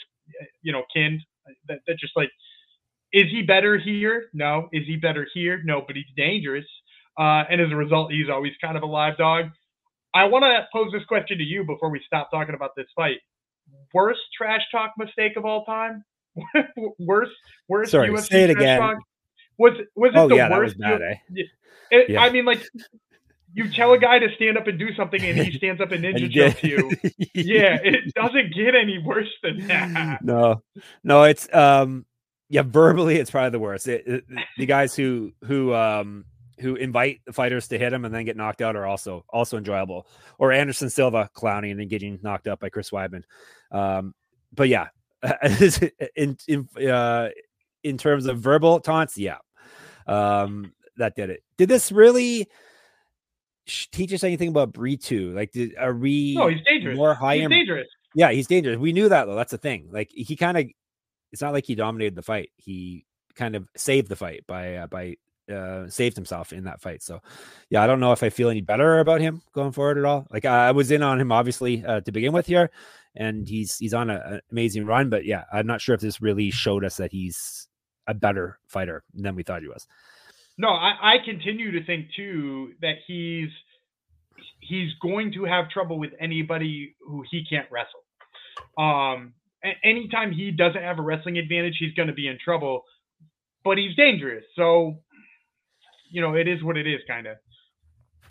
you 0.64 0.72
know, 0.72 0.84
kind 0.96 1.22
that, 1.68 1.80
that 1.88 2.00
just 2.00 2.14
like, 2.16 2.32
is 3.14 3.32
he 3.32 3.44
better 3.44 3.78
here? 3.78 4.26
No. 4.34 4.70
Is 4.74 4.86
he 4.88 4.98
better 4.98 5.28
here? 5.34 5.62
No, 5.66 5.84
but 5.86 5.96
he's 5.96 6.06
dangerous. 6.18 6.66
Uh, 7.18 7.44
and 7.50 7.62
as 7.62 7.72
a 7.72 7.76
result, 7.76 8.12
he's 8.12 8.30
always 8.30 8.54
kind 8.62 8.78
of 8.78 8.84
a 8.84 8.88
live 8.88 9.18
dog. 9.18 9.46
I 10.14 10.26
want 10.26 10.44
to 10.44 10.68
pose 10.72 10.92
this 10.92 11.04
question 11.06 11.38
to 11.38 11.44
you 11.44 11.64
before 11.64 11.90
we 11.90 12.02
stop 12.06 12.30
talking 12.32 12.56
about 12.56 12.76
this 12.76 12.88
fight. 12.96 13.18
Worst 13.94 14.20
trash 14.36 14.62
talk 14.72 14.94
mistake 14.98 15.38
of 15.38 15.46
all 15.46 15.66
time? 15.66 16.04
worst, 17.00 17.32
worst 17.68 17.92
Sorry, 17.92 18.10
UFC 18.10 18.28
say 18.30 18.44
it 18.44 18.50
again. 18.50 18.80
Talk? 18.80 18.98
Was 19.58 19.74
was 19.96 20.12
it 20.14 20.18
oh, 20.18 20.28
the 20.28 20.36
yeah, 20.36 20.50
worst? 20.50 20.78
That 20.80 20.92
was 20.92 21.00
bad, 21.00 21.20
eh? 21.38 21.44
It, 21.92 22.10
yeah. 22.10 22.24
I 22.24 22.32
mean, 22.32 22.46
like 22.46 22.64
you 23.54 23.72
tell 23.72 23.94
a 23.94 24.00
guy 24.00 24.20
to 24.20 24.34
stand 24.36 24.58
up 24.58 24.68
and 24.68 24.80
do 24.80 24.94
something, 24.96 25.22
and 25.24 25.38
he 25.38 25.52
stands 25.58 25.80
up 25.80 25.92
and 25.92 26.04
ninja 26.04 26.30
jumps 26.30 26.64
you. 26.64 26.90
yeah, 27.36 27.78
it 27.84 28.14
doesn't 28.16 28.54
get 28.54 28.76
any 28.76 28.98
worse 28.98 29.30
than 29.44 29.68
that. 29.68 30.24
No, 30.24 30.64
no, 31.04 31.24
it's 31.24 31.48
um, 31.54 32.06
yeah, 32.50 32.64
verbally, 32.64 33.18
it's 33.18 33.32
probably 33.32 33.52
the 33.52 33.60
worst. 33.60 33.88
It, 33.88 34.08
it, 34.08 34.26
the 34.58 34.66
guys 34.66 34.96
who 34.96 35.32
who 35.46 35.74
um 35.74 36.26
who 36.64 36.76
invite 36.76 37.22
the 37.26 37.34
fighters 37.34 37.68
to 37.68 37.78
hit 37.78 37.94
him 37.94 38.06
and 38.06 38.16
then 38.16 38.26
get 38.26 38.38
knocked 38.38 38.62
out 38.62 38.76
are 38.76 38.86
also 38.86 39.26
also 39.30 39.58
enjoyable. 39.58 40.08
Or 40.40 40.52
Anderson 40.52 40.90
Silva 40.90 41.30
clowning 41.34 41.72
and 41.72 41.80
then 41.80 41.90
getting 41.90 42.18
knocked 42.24 42.48
out 42.48 42.60
by 42.60 42.70
Chris 42.70 42.90
Weidman. 42.90 43.24
Um, 43.72 44.16
but 44.54 44.70
yeah, 44.70 44.88
in 46.16 46.38
in 46.48 46.68
uh, 46.90 47.30
in 47.84 47.98
terms 47.98 48.26
of 48.26 48.40
verbal 48.40 48.80
taunts, 48.80 49.18
yeah, 49.18 49.38
um, 50.08 50.74
that 50.98 51.16
did 51.16 51.30
it. 51.30 51.44
Did 51.58 51.70
this 51.70 51.92
really 51.92 52.48
teach 53.66 54.14
us 54.14 54.24
anything 54.24 54.50
about 54.50 54.74
Brito? 54.74 55.32
Like, 55.32 55.52
did 55.52 55.76
are 55.78 55.94
we? 55.94 56.36
No, 56.36 56.48
he's 56.48 56.64
dangerous. 56.66 56.98
More 56.98 57.14
high. 57.14 57.38
He's 57.38 57.50
dangerous. 57.50 57.88
Yeah, 58.16 58.32
he's 58.32 58.48
dangerous. 58.48 58.78
We 58.78 58.94
knew 58.94 59.10
that 59.10 59.26
though. 59.26 59.36
That's 59.36 59.52
the 59.52 59.58
thing. 59.58 59.90
Like, 59.92 60.12
he 60.12 60.36
kind 60.36 60.58
of. 60.58 60.66
It's 61.32 61.42
not 61.42 61.54
like 61.54 61.66
he 61.66 61.76
dominated 61.76 62.16
the 62.16 62.22
fight. 62.22 62.52
He 62.58 63.06
kind 63.36 63.56
of 63.56 63.68
saved 63.76 64.08
the 64.08 64.16
fight 64.16 64.46
by 64.48 64.76
uh, 64.76 64.88
by 64.88 65.16
uh, 65.52 65.88
saved 65.90 66.16
himself 66.16 66.54
in 66.54 66.64
that 66.66 66.82
fight. 66.82 67.02
So, 67.02 67.22
yeah, 67.70 67.84
I 67.84 67.88
don't 67.88 68.00
know 68.00 68.12
if 68.12 68.24
I 68.24 68.30
feel 68.30 68.50
any 68.50 68.62
better 68.62 69.00
about 69.00 69.22
him 69.22 69.42
going 69.54 69.72
forward 69.72 69.98
at 69.98 70.06
all. 70.06 70.28
Like 70.30 70.46
I 70.46 70.72
was 70.72 70.92
in 70.92 71.04
on 71.04 71.20
him 71.20 71.32
obviously 71.32 71.86
uh, 71.86 72.02
to 72.02 72.12
begin 72.12 72.34
with 72.34 72.48
here, 72.48 72.72
and 73.16 73.48
he's 73.48 73.78
he's 73.78 73.94
on 73.94 74.10
an 74.10 74.42
amazing 74.52 74.86
run. 74.86 75.10
But 75.10 75.26
yeah, 75.26 75.44
I'm 75.52 75.68
not 75.68 75.82
sure 75.82 75.96
if 75.96 76.02
this 76.02 76.22
really 76.22 76.52
showed 76.52 76.86
us 76.86 76.98
that 76.98 77.12
he's 77.12 77.68
a 78.08 78.14
better 78.14 78.60
fighter 78.68 79.04
than 79.14 79.36
we 79.36 79.44
thought 79.44 79.62
he 79.62 79.68
was. 79.68 79.88
No, 80.58 80.70
I, 80.70 81.16
I 81.16 81.18
continue 81.26 81.72
to 81.72 81.86
think 81.86 82.08
too 82.16 82.74
that 82.82 82.96
he's 83.08 83.50
he's 84.60 84.94
going 85.02 85.32
to 85.34 85.46
have 85.46 85.70
trouble 85.70 86.00
with 86.00 86.12
anybody 86.20 86.96
who 87.02 87.24
he 87.30 87.46
can't 87.46 87.68
wrestle. 87.72 88.04
Um, 88.78 89.34
anytime 89.84 90.32
he 90.32 90.52
doesn't 90.52 90.82
have 90.82 91.00
a 91.00 91.02
wrestling 91.02 91.38
advantage, 91.38 91.78
he's 91.80 91.94
going 91.94 92.08
to 92.08 92.14
be 92.14 92.28
in 92.28 92.38
trouble. 92.44 92.84
But 93.64 93.78
he's 93.78 93.96
dangerous, 93.96 94.44
so 94.56 95.00
you 96.14 96.22
know 96.22 96.36
it 96.36 96.48
is 96.48 96.64
what 96.64 96.78
it 96.78 96.88
is, 96.88 97.02
kind 97.08 97.28
of. 97.28 97.38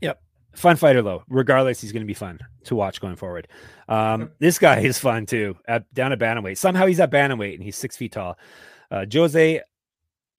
Yep, 0.00 0.22
fun 0.54 0.76
fighter 0.76 1.02
though. 1.02 1.24
Regardless, 1.28 1.80
he's 1.80 1.92
going 1.92 2.02
to 2.02 2.06
be 2.06 2.14
fun 2.14 2.38
to 2.64 2.74
watch 2.74 3.00
going 3.00 3.16
forward. 3.16 3.48
Um, 3.88 4.30
this 4.38 4.58
guy 4.58 4.78
is 4.80 4.98
fun 4.98 5.26
too. 5.26 5.56
At 5.66 5.92
down 5.92 6.12
at 6.12 6.18
bantamweight, 6.18 6.56
somehow 6.56 6.86
he's 6.86 7.00
at 7.00 7.10
bantamweight 7.10 7.54
and 7.54 7.62
he's 7.62 7.76
six 7.76 7.96
feet 7.96 8.12
tall. 8.12 8.38
Uh, 8.90 9.04
Jose 9.12 9.60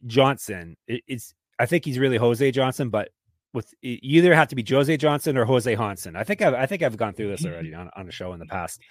Johnson. 0.07 0.77
It, 0.87 1.03
it's 1.07 1.33
I 1.59 1.65
think 1.65 1.85
he's 1.85 1.99
really 1.99 2.17
Jose 2.17 2.49
Johnson, 2.51 2.89
but 2.89 3.09
with 3.53 3.73
you 3.81 3.97
either 4.01 4.33
have 4.33 4.47
to 4.47 4.55
be 4.55 4.65
Jose 4.67 4.95
Johnson 4.97 5.37
or 5.37 5.45
Jose 5.45 5.75
Hansen. 5.75 6.15
I 6.15 6.23
think 6.23 6.41
I've, 6.41 6.53
I 6.53 6.65
think 6.65 6.81
I've 6.81 6.97
gone 6.97 7.13
through 7.13 7.29
this 7.29 7.45
already 7.45 7.73
on, 7.73 7.89
on 7.95 8.07
a 8.07 8.11
show 8.11 8.33
in 8.33 8.39
the 8.39 8.45
past. 8.45 8.81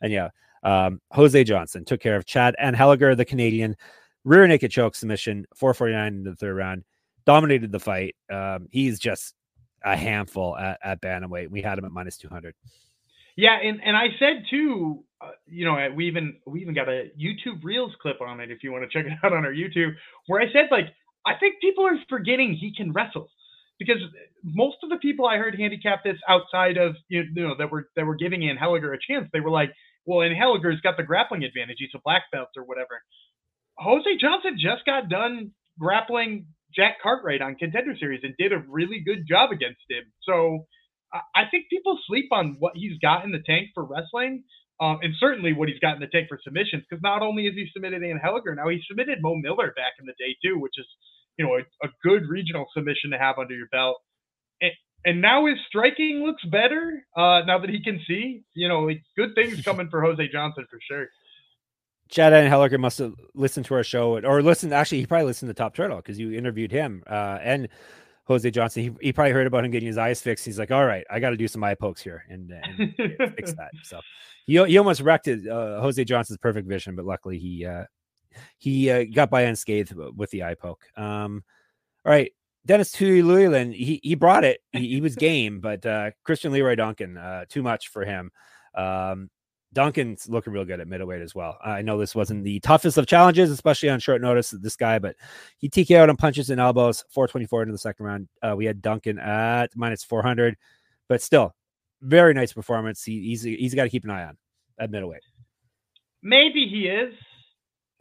And 0.00 0.12
yeah, 0.12 0.28
um, 0.62 1.00
Jose 1.10 1.42
Johnson 1.44 1.84
took 1.84 2.00
care 2.00 2.16
of 2.16 2.24
Chad 2.24 2.54
Anhelliger, 2.62 3.16
the 3.16 3.24
Canadian, 3.24 3.76
rear 4.24 4.46
naked 4.46 4.70
choke 4.70 4.94
submission, 4.94 5.46
449 5.56 6.14
in 6.14 6.22
the 6.22 6.36
third 6.36 6.54
round, 6.54 6.84
dominated 7.24 7.72
the 7.72 7.80
fight. 7.80 8.14
Um, 8.32 8.68
he's 8.70 8.98
just 8.98 9.34
a 9.84 9.96
handful 9.96 10.56
at, 10.56 10.78
at 10.82 11.00
bantamweight. 11.00 11.50
We 11.50 11.62
had 11.62 11.78
him 11.78 11.84
at 11.84 11.92
minus 11.92 12.16
200. 12.18 12.54
Yeah, 13.36 13.58
and, 13.62 13.80
and 13.82 13.96
I 13.96 14.08
said 14.18 14.44
too, 14.50 15.04
uh, 15.20 15.30
you 15.46 15.64
know, 15.64 15.88
we 15.94 16.06
even 16.06 16.36
we 16.46 16.60
even 16.60 16.74
got 16.74 16.88
a 16.88 17.10
YouTube 17.18 17.62
Reels 17.62 17.92
clip 18.00 18.20
on 18.20 18.40
it 18.40 18.50
if 18.50 18.62
you 18.62 18.72
want 18.72 18.84
to 18.84 18.90
check 18.90 19.10
it 19.10 19.16
out 19.24 19.32
on 19.32 19.44
our 19.44 19.52
YouTube, 19.52 19.94
where 20.26 20.40
I 20.40 20.52
said 20.52 20.68
like 20.70 20.86
I 21.24 21.34
think 21.38 21.54
people 21.60 21.86
are 21.86 21.96
forgetting 22.08 22.54
he 22.54 22.74
can 22.74 22.92
wrestle 22.92 23.30
because 23.78 24.02
most 24.44 24.76
of 24.82 24.90
the 24.90 24.96
people 24.96 25.26
I 25.26 25.36
heard 25.36 25.58
handicap 25.58 26.04
this 26.04 26.18
outside 26.28 26.76
of 26.76 26.96
you 27.08 27.24
know 27.34 27.54
that 27.58 27.70
were 27.70 27.88
that 27.96 28.04
were 28.04 28.16
giving 28.16 28.40
Anhelliger 28.40 28.94
a 28.94 28.98
chance, 28.98 29.28
they 29.32 29.40
were 29.40 29.50
like, 29.50 29.72
well, 30.04 30.18
Anhelliger's 30.18 30.80
got 30.80 30.96
the 30.96 31.02
grappling 31.02 31.44
advantage; 31.44 31.76
he's 31.78 31.90
a 31.94 32.00
black 32.04 32.24
belt 32.32 32.48
or 32.56 32.64
whatever. 32.64 33.02
Jose 33.78 34.16
Johnson 34.20 34.58
just 34.58 34.84
got 34.84 35.08
done 35.08 35.52
grappling 35.78 36.46
Jack 36.74 36.96
Cartwright 37.02 37.42
on 37.42 37.54
Contender 37.56 37.94
Series 37.98 38.20
and 38.22 38.34
did 38.38 38.52
a 38.52 38.64
really 38.68 39.00
good 39.04 39.26
job 39.28 39.50
against 39.50 39.82
him. 39.88 40.04
So 40.22 40.66
I 41.12 41.44
think 41.50 41.66
people 41.68 41.98
sleep 42.06 42.26
on 42.32 42.56
what 42.58 42.72
he's 42.74 42.98
got 43.00 43.24
in 43.24 43.32
the 43.32 43.42
tank 43.44 43.68
for 43.74 43.84
wrestling. 43.84 44.44
Um, 44.80 44.98
and 45.02 45.14
certainly 45.20 45.52
what 45.52 45.68
he's 45.68 45.78
got 45.78 45.94
in 45.94 46.00
the 46.00 46.08
tank 46.08 46.26
for 46.28 46.40
submissions, 46.42 46.82
because 46.88 47.02
not 47.02 47.22
only 47.22 47.44
has 47.44 47.54
he 47.54 47.68
submitted 47.72 48.02
Anhelliger, 48.02 48.56
now 48.56 48.68
he 48.68 48.80
submitted 48.88 49.18
Mo 49.20 49.36
Miller 49.36 49.72
back 49.76 49.92
in 50.00 50.06
the 50.06 50.14
day 50.18 50.34
too, 50.42 50.58
which 50.58 50.74
is 50.76 50.86
you 51.38 51.46
know, 51.46 51.54
a, 51.54 51.86
a 51.86 51.90
good 52.02 52.28
regional 52.28 52.66
submission 52.74 53.10
to 53.10 53.18
have 53.18 53.38
under 53.38 53.54
your 53.54 53.68
belt. 53.70 53.98
And, 54.60 54.72
and 55.04 55.22
now 55.22 55.46
his 55.46 55.56
striking 55.66 56.22
looks 56.24 56.44
better 56.44 57.04
uh, 57.16 57.42
now 57.46 57.58
that 57.58 57.70
he 57.70 57.82
can 57.82 58.00
see. 58.06 58.42
You 58.54 58.68
know, 58.68 58.90
good 59.16 59.34
things 59.34 59.62
coming 59.62 59.88
for 59.90 60.02
Jose 60.02 60.28
Johnson 60.28 60.66
for 60.70 60.78
sure. 60.88 61.06
Chad 62.12 62.34
Anhelliger 62.34 62.78
must 62.78 62.98
have 62.98 63.14
listened 63.34 63.64
to 63.66 63.74
our 63.74 63.82
show 63.82 64.22
or 64.22 64.42
listened. 64.42 64.74
Actually, 64.74 65.00
he 65.00 65.06
probably 65.06 65.24
listened 65.24 65.48
to 65.48 65.54
Top 65.54 65.74
Turtle 65.74 65.96
because 65.96 66.18
you 66.18 66.34
interviewed 66.34 66.70
him 66.70 67.02
uh, 67.06 67.38
and 67.40 67.70
Jose 68.24 68.50
Johnson. 68.50 68.82
He, 68.82 69.06
he 69.06 69.12
probably 69.14 69.32
heard 69.32 69.46
about 69.46 69.64
him 69.64 69.70
getting 69.70 69.86
his 69.86 69.96
eyes 69.96 70.20
fixed. 70.20 70.44
He's 70.44 70.58
like, 70.58 70.70
all 70.70 70.84
right, 70.84 71.06
I 71.10 71.20
got 71.20 71.30
to 71.30 71.38
do 71.38 71.48
some 71.48 71.64
eye 71.64 71.74
pokes 71.74 72.02
here 72.02 72.22
and, 72.28 72.52
and 72.52 72.94
fix 73.34 73.54
that. 73.54 73.70
So 73.84 73.98
he, 74.44 74.62
he 74.66 74.76
almost 74.76 75.00
wrecked 75.00 75.26
it, 75.26 75.48
uh, 75.48 75.80
Jose 75.80 76.04
Johnson's 76.04 76.36
perfect 76.36 76.68
vision, 76.68 76.96
but 76.96 77.06
luckily 77.06 77.38
he 77.38 77.64
uh, 77.64 77.84
he 78.58 78.90
uh, 78.90 79.04
got 79.04 79.30
by 79.30 79.42
unscathed 79.42 79.94
with 80.14 80.30
the 80.32 80.42
eye 80.42 80.54
poke. 80.54 80.84
Um, 80.98 81.42
all 82.04 82.12
right, 82.12 82.30
Denis 82.66 82.92
Tiuliulin, 82.92 83.74
he 83.74 84.00
he 84.02 84.16
brought 84.16 84.44
it. 84.44 84.60
He, 84.72 84.88
he 84.88 85.00
was 85.00 85.16
game, 85.16 85.60
but 85.60 85.86
uh, 85.86 86.10
Christian 86.24 86.52
Leroy 86.52 86.74
Duncan, 86.74 87.16
uh, 87.16 87.46
too 87.48 87.62
much 87.62 87.88
for 87.88 88.04
him. 88.04 88.30
Um, 88.74 89.30
Duncan's 89.72 90.28
looking 90.28 90.52
real 90.52 90.64
good 90.64 90.80
at 90.80 90.88
middleweight 90.88 91.22
as 91.22 91.34
well. 91.34 91.56
I 91.64 91.82
know 91.82 91.98
this 91.98 92.14
wasn't 92.14 92.44
the 92.44 92.60
toughest 92.60 92.98
of 92.98 93.06
challenges, 93.06 93.50
especially 93.50 93.88
on 93.88 94.00
short 94.00 94.20
notice. 94.20 94.50
This 94.50 94.76
guy, 94.76 94.98
but 94.98 95.16
he 95.58 95.68
TK 95.68 95.96
out 95.96 96.10
on 96.10 96.16
punches 96.16 96.50
and 96.50 96.60
elbows. 96.60 97.04
424 97.10 97.62
into 97.62 97.72
the 97.72 97.78
second 97.78 98.04
round. 98.04 98.28
Uh, 98.42 98.54
we 98.56 98.66
had 98.66 98.82
Duncan 98.82 99.18
at 99.18 99.74
minus 99.74 100.04
400, 100.04 100.56
but 101.08 101.22
still, 101.22 101.54
very 102.02 102.34
nice 102.34 102.52
performance. 102.52 103.02
He, 103.02 103.20
he's 103.22 103.42
he's 103.42 103.74
got 103.74 103.84
to 103.84 103.90
keep 103.90 104.04
an 104.04 104.10
eye 104.10 104.24
on 104.24 104.36
at 104.78 104.90
middleweight. 104.90 105.22
Maybe 106.22 106.66
he 106.68 106.86
is. 106.86 107.14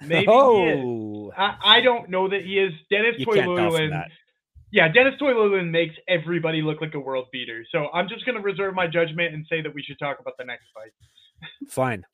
Maybe 0.01 0.25
oh, 0.27 1.31
I, 1.37 1.55
I 1.63 1.81
don't 1.81 2.09
know 2.09 2.27
that 2.27 2.43
he 2.43 2.59
is. 2.59 2.73
Dennis 2.89 3.15
You 3.17 3.25
can't 3.25 3.37
tell 3.37 3.55
from 3.55 3.71
Tiuliulin. 3.71 3.89
that. 3.91 4.09
Yeah, 4.71 4.87
Dennis 4.87 5.15
Tiuliulin 5.21 5.69
makes 5.69 5.95
everybody 6.07 6.61
look 6.61 6.81
like 6.81 6.93
a 6.95 6.99
world 6.99 7.27
beater. 7.31 7.65
So 7.71 7.89
I'm 7.93 8.07
just 8.09 8.25
going 8.25 8.35
to 8.35 8.41
reserve 8.41 8.73
my 8.73 8.87
judgment 8.87 9.33
and 9.33 9.45
say 9.49 9.61
that 9.61 9.73
we 9.73 9.83
should 9.83 9.99
talk 9.99 10.19
about 10.19 10.37
the 10.37 10.45
next 10.45 10.65
fight. 10.73 10.91
Fine. 11.67 12.05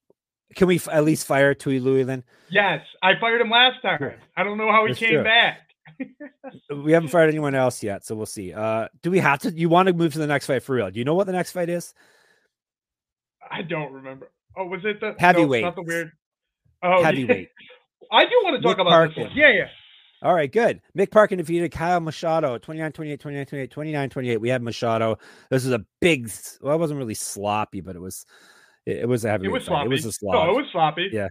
Can 0.55 0.67
we 0.67 0.77
f- 0.77 0.87
at 0.89 1.03
least 1.03 1.27
fire 1.27 1.53
Tui 1.53 1.79
Louie 1.79 2.03
then? 2.03 2.23
Yes, 2.49 2.81
I 3.03 3.13
fired 3.19 3.41
him 3.41 3.49
last 3.49 3.81
time. 3.81 4.13
I 4.35 4.43
don't 4.43 4.57
know 4.57 4.71
how 4.71 4.85
he 4.87 4.93
came 4.95 5.19
it. 5.19 5.23
back. 5.23 5.59
We 6.83 6.91
haven't 6.91 7.09
fired 7.09 7.29
anyone 7.29 7.55
else 7.55 7.81
yet, 7.81 8.05
so 8.05 8.13
we'll 8.15 8.25
see. 8.25 8.53
Uh, 8.53 8.87
do 9.01 9.09
we 9.09 9.19
have 9.19 9.39
to? 9.39 9.51
You 9.51 9.69
want 9.69 9.87
to 9.87 9.93
move 9.93 10.13
to 10.13 10.19
the 10.19 10.27
next 10.27 10.45
fight 10.45 10.61
for 10.63 10.75
real? 10.75 10.91
Do 10.91 10.99
you 10.99 11.05
know 11.05 11.15
what 11.15 11.25
the 11.27 11.33
next 11.33 11.51
fight 11.51 11.69
is? 11.69 11.93
I 13.49 13.61
don't 13.61 13.91
remember. 13.93 14.29
Oh, 14.55 14.65
was 14.65 14.81
it 14.83 14.99
the 14.99 15.09
no, 15.09 15.15
Heavyweight. 15.17 15.63
not 15.63 15.75
the 15.75 15.83
weird. 15.83 16.11
Oh, 16.83 16.99
yeah. 16.99 17.05
Heavyweight. 17.05 17.49
I 18.11 18.23
do 18.25 18.31
want 18.43 18.55
to 18.57 18.61
talk 18.61 18.77
Nick 18.77 18.85
about 18.87 19.09
this 19.09 19.17
one. 19.17 19.31
Yeah, 19.35 19.51
yeah. 19.51 19.67
All 20.23 20.33
right, 20.33 20.51
good. 20.51 20.81
Mick 20.97 21.11
Parkin 21.11 21.37
defeated 21.37 21.71
Caio 21.71 21.99
Machado 21.99 22.57
29 22.57 22.91
28, 22.91 23.19
29 23.19 23.45
28, 23.45 23.71
29 23.71 24.09
28. 24.09 24.37
We 24.37 24.49
had 24.49 24.61
Machado. 24.63 25.17
This 25.49 25.63
was 25.63 25.73
a 25.73 25.85
big, 26.01 26.29
well, 26.61 26.75
it 26.75 26.79
wasn't 26.79 26.97
really 26.97 27.13
sloppy, 27.13 27.81
but 27.81 27.95
it 27.95 28.01
was, 28.01 28.25
it, 28.88 28.97
it 29.00 29.08
was 29.08 29.26
a. 29.26 29.36
It 29.36 29.52
was 29.52 29.63
fight. 29.63 29.67
sloppy. 29.67 29.86
It 29.88 30.06
was 30.06 30.06
a 30.06 30.26
No, 30.26 30.50
it 30.50 30.56
was 30.56 30.65
sloppy. 30.71 31.10
Yeah. 31.12 31.28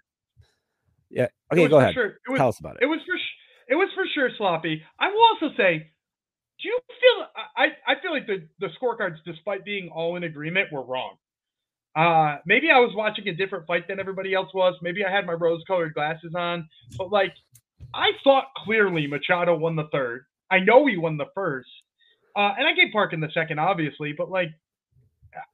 yeah. 1.11 1.29
Okay, 1.53 1.69
go 1.69 1.79
ahead. 1.79 1.95
Sure. 1.95 2.07
It 2.07 2.31
was 2.31 2.39
Tell 2.39 2.49
us 2.49 2.61
about 2.61 2.77
it. 2.77 2.83
It 2.83 2.87
was 2.87 3.01
for 3.07 3.17
sh- 3.17 3.37
it 3.69 3.75
was 3.75 3.89
for 3.95 4.05
sure 4.15 4.31
sloppy. 4.37 4.83
I 4.99 5.09
will 5.09 5.23
also 5.33 5.57
say, 5.57 5.91
do 6.63 6.69
you 6.69 6.79
feel? 6.87 7.27
I 7.57 7.65
I 7.65 7.93
I 7.93 8.01
feel 8.01 8.13
like 8.13 8.27
the 8.27 8.47
the 8.61 8.69
scorecards, 8.81 9.17
despite 9.25 9.65
being 9.65 9.89
all 9.89 10.17
in 10.17 10.25
agreement, 10.25 10.71
were 10.71 10.85
wrong. 10.85 11.17
Uh, 11.97 12.37
maybe 12.45 12.71
I 12.71 12.79
was 12.79 12.93
watching 12.95 13.27
a 13.29 13.35
different 13.35 13.67
fight 13.67 13.89
than 13.89 13.99
everybody 13.99 14.35
else 14.35 14.53
was. 14.53 14.75
Maybe 14.83 15.03
I 15.03 15.11
had 15.11 15.25
my 15.25 15.33
rose-colored 15.33 15.95
glasses 15.95 16.35
on, 16.37 16.69
but 16.99 17.11
like, 17.11 17.33
I 17.95 18.11
thought 18.23 18.49
clearly 18.65 19.07
Machado 19.07 19.57
won 19.57 19.77
the 19.77 19.89
third. 19.91 20.27
I 20.51 20.59
know 20.59 20.85
he 20.85 20.99
won 20.99 21.17
the 21.17 21.31
first, 21.35 21.71
uh, 22.37 22.53
and 22.59 22.69
I 22.69 22.75
gave 22.75 22.93
Parkin 22.93 23.21
the 23.21 23.31
second, 23.33 23.59
obviously. 23.59 24.13
But 24.13 24.31
like, 24.31 24.51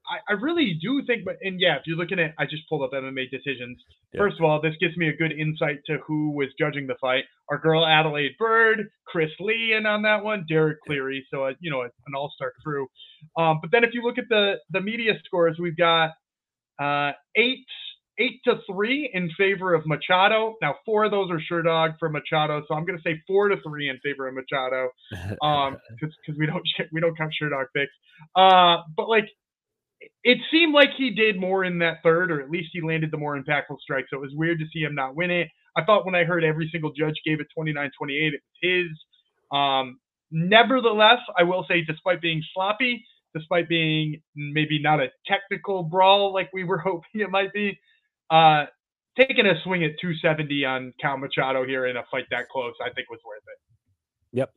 I, 0.09 0.33
I 0.33 0.33
really 0.35 0.79
do 0.81 1.03
think. 1.07 1.25
But 1.25 1.37
and 1.42 1.61
yeah, 1.61 1.77
if 1.77 1.83
you're 1.87 1.97
looking 1.97 2.18
at, 2.18 2.35
I 2.38 2.45
just 2.45 2.68
pulled 2.68 2.83
up 2.83 2.90
MMA 2.92 3.31
decisions. 3.31 3.79
Yeah. 4.12 4.21
First 4.21 4.37
of 4.38 4.45
all, 4.45 4.61
this 4.61 4.75
gives 4.81 4.97
me 4.97 5.09
a 5.09 5.16
good 5.16 5.33
insight 5.33 5.81
to 5.87 5.99
who 6.07 6.33
was 6.33 6.49
judging 6.59 6.87
the 6.87 6.97
fight. 7.01 7.25
Our 7.51 7.59
girl 7.59 7.87
Adelaide 7.87 8.33
Byrd, 8.38 8.90
Chris 9.07 9.31
Lee, 9.40 9.75
and 9.77 9.87
on 9.87 10.03
that 10.03 10.25
one, 10.25 10.45
Derek 10.49 10.79
Cleary. 10.87 11.27
So 11.31 11.45
uh, 11.45 11.53
you 11.61 11.71
know, 11.71 11.83
an 11.83 12.14
all-star 12.16 12.53
crew. 12.62 12.87
Um, 13.37 13.59
but 13.61 13.71
then 13.71 13.85
if 13.85 13.90
you 13.95 14.03
look 14.03 14.18
at 14.18 14.29
the 14.29 14.55
the 14.71 14.81
media 14.81 15.12
scores, 15.25 15.57
we've 15.59 15.77
got 15.77 16.11
uh, 16.81 17.12
eight 17.37 17.66
eight 18.18 18.40
to 18.45 18.57
three 18.71 19.11
in 19.12 19.31
favor 19.38 19.75
of 19.75 19.87
Machado. 19.87 20.57
Now 20.61 20.77
four 20.85 21.05
of 21.05 21.11
those 21.11 21.31
are 21.31 21.40
Sherdog 21.51 21.95
for 21.99 22.09
Machado, 22.09 22.62
so 22.68 22.75
I'm 22.75 22.85
going 22.85 22.99
to 22.99 23.03
say 23.03 23.21
four 23.27 23.49
to 23.49 23.57
three 23.66 23.88
in 23.88 23.99
favor 23.99 24.29
of 24.29 24.35
Machado 24.35 24.90
um 25.42 25.77
because 26.01 26.38
we 26.38 26.47
don't 26.47 26.62
we 26.92 27.01
don't 27.01 27.16
count 27.16 27.33
Sherdog 27.40 27.66
picks 27.75 27.92
uh 28.37 28.83
but 28.97 29.09
like 29.09 29.25
it 30.25 30.38
seemed 30.51 30.75
like 30.75 30.91
he 30.97 31.11
did 31.11 31.38
more 31.38 31.65
in 31.65 31.79
that 31.79 31.99
third 32.03 32.31
or 32.31 32.41
at 32.41 32.51
least 32.51 32.71
he 32.73 32.81
landed 32.81 33.11
the 33.11 33.17
more 33.17 33.37
impactful 33.37 33.79
strike 33.81 34.05
so 34.11 34.17
it 34.19 34.21
was 34.21 34.33
weird 34.35 34.59
to 34.59 34.67
see 34.73 34.81
him 34.81 34.95
not 34.95 35.15
win 35.15 35.31
it. 35.31 35.49
I 35.77 35.85
thought 35.85 36.05
when 36.05 36.15
i 36.15 36.25
heard 36.25 36.45
every 36.45 36.69
single 36.73 36.93
judge 36.93 37.15
gave 37.25 37.41
it 37.41 37.47
29-28 37.59 37.88
it 38.09 38.33
was 38.33 38.41
his. 38.61 38.88
Um 39.53 39.99
nevertheless 40.31 41.19
i 41.38 41.43
will 41.43 41.65
say 41.69 41.83
despite 41.83 42.21
being 42.21 42.43
sloppy 42.55 43.05
despite 43.35 43.69
being 43.69 44.21
maybe 44.35 44.81
not 44.81 45.01
a 45.01 45.09
technical 45.27 45.83
brawl 45.83 46.33
like 46.33 46.51
we 46.53 46.65
were 46.65 46.79
hoping 46.91 47.21
it 47.21 47.31
might 47.31 47.53
be 47.53 47.79
uh 48.31 48.65
taking 49.19 49.47
a 49.47 49.55
swing 49.62 49.85
at 49.85 49.91
270 50.01 50.65
on 50.65 50.95
Caio 51.03 51.19
Machado 51.19 51.67
here 51.67 51.87
in 51.87 51.99
a 51.99 52.03
fight 52.11 52.25
that 52.31 52.49
close 52.49 52.75
i 52.85 52.91
think 52.91 53.11
was 53.11 53.21
worth 53.27 53.43
it. 53.47 53.59
Yep, 54.33 54.51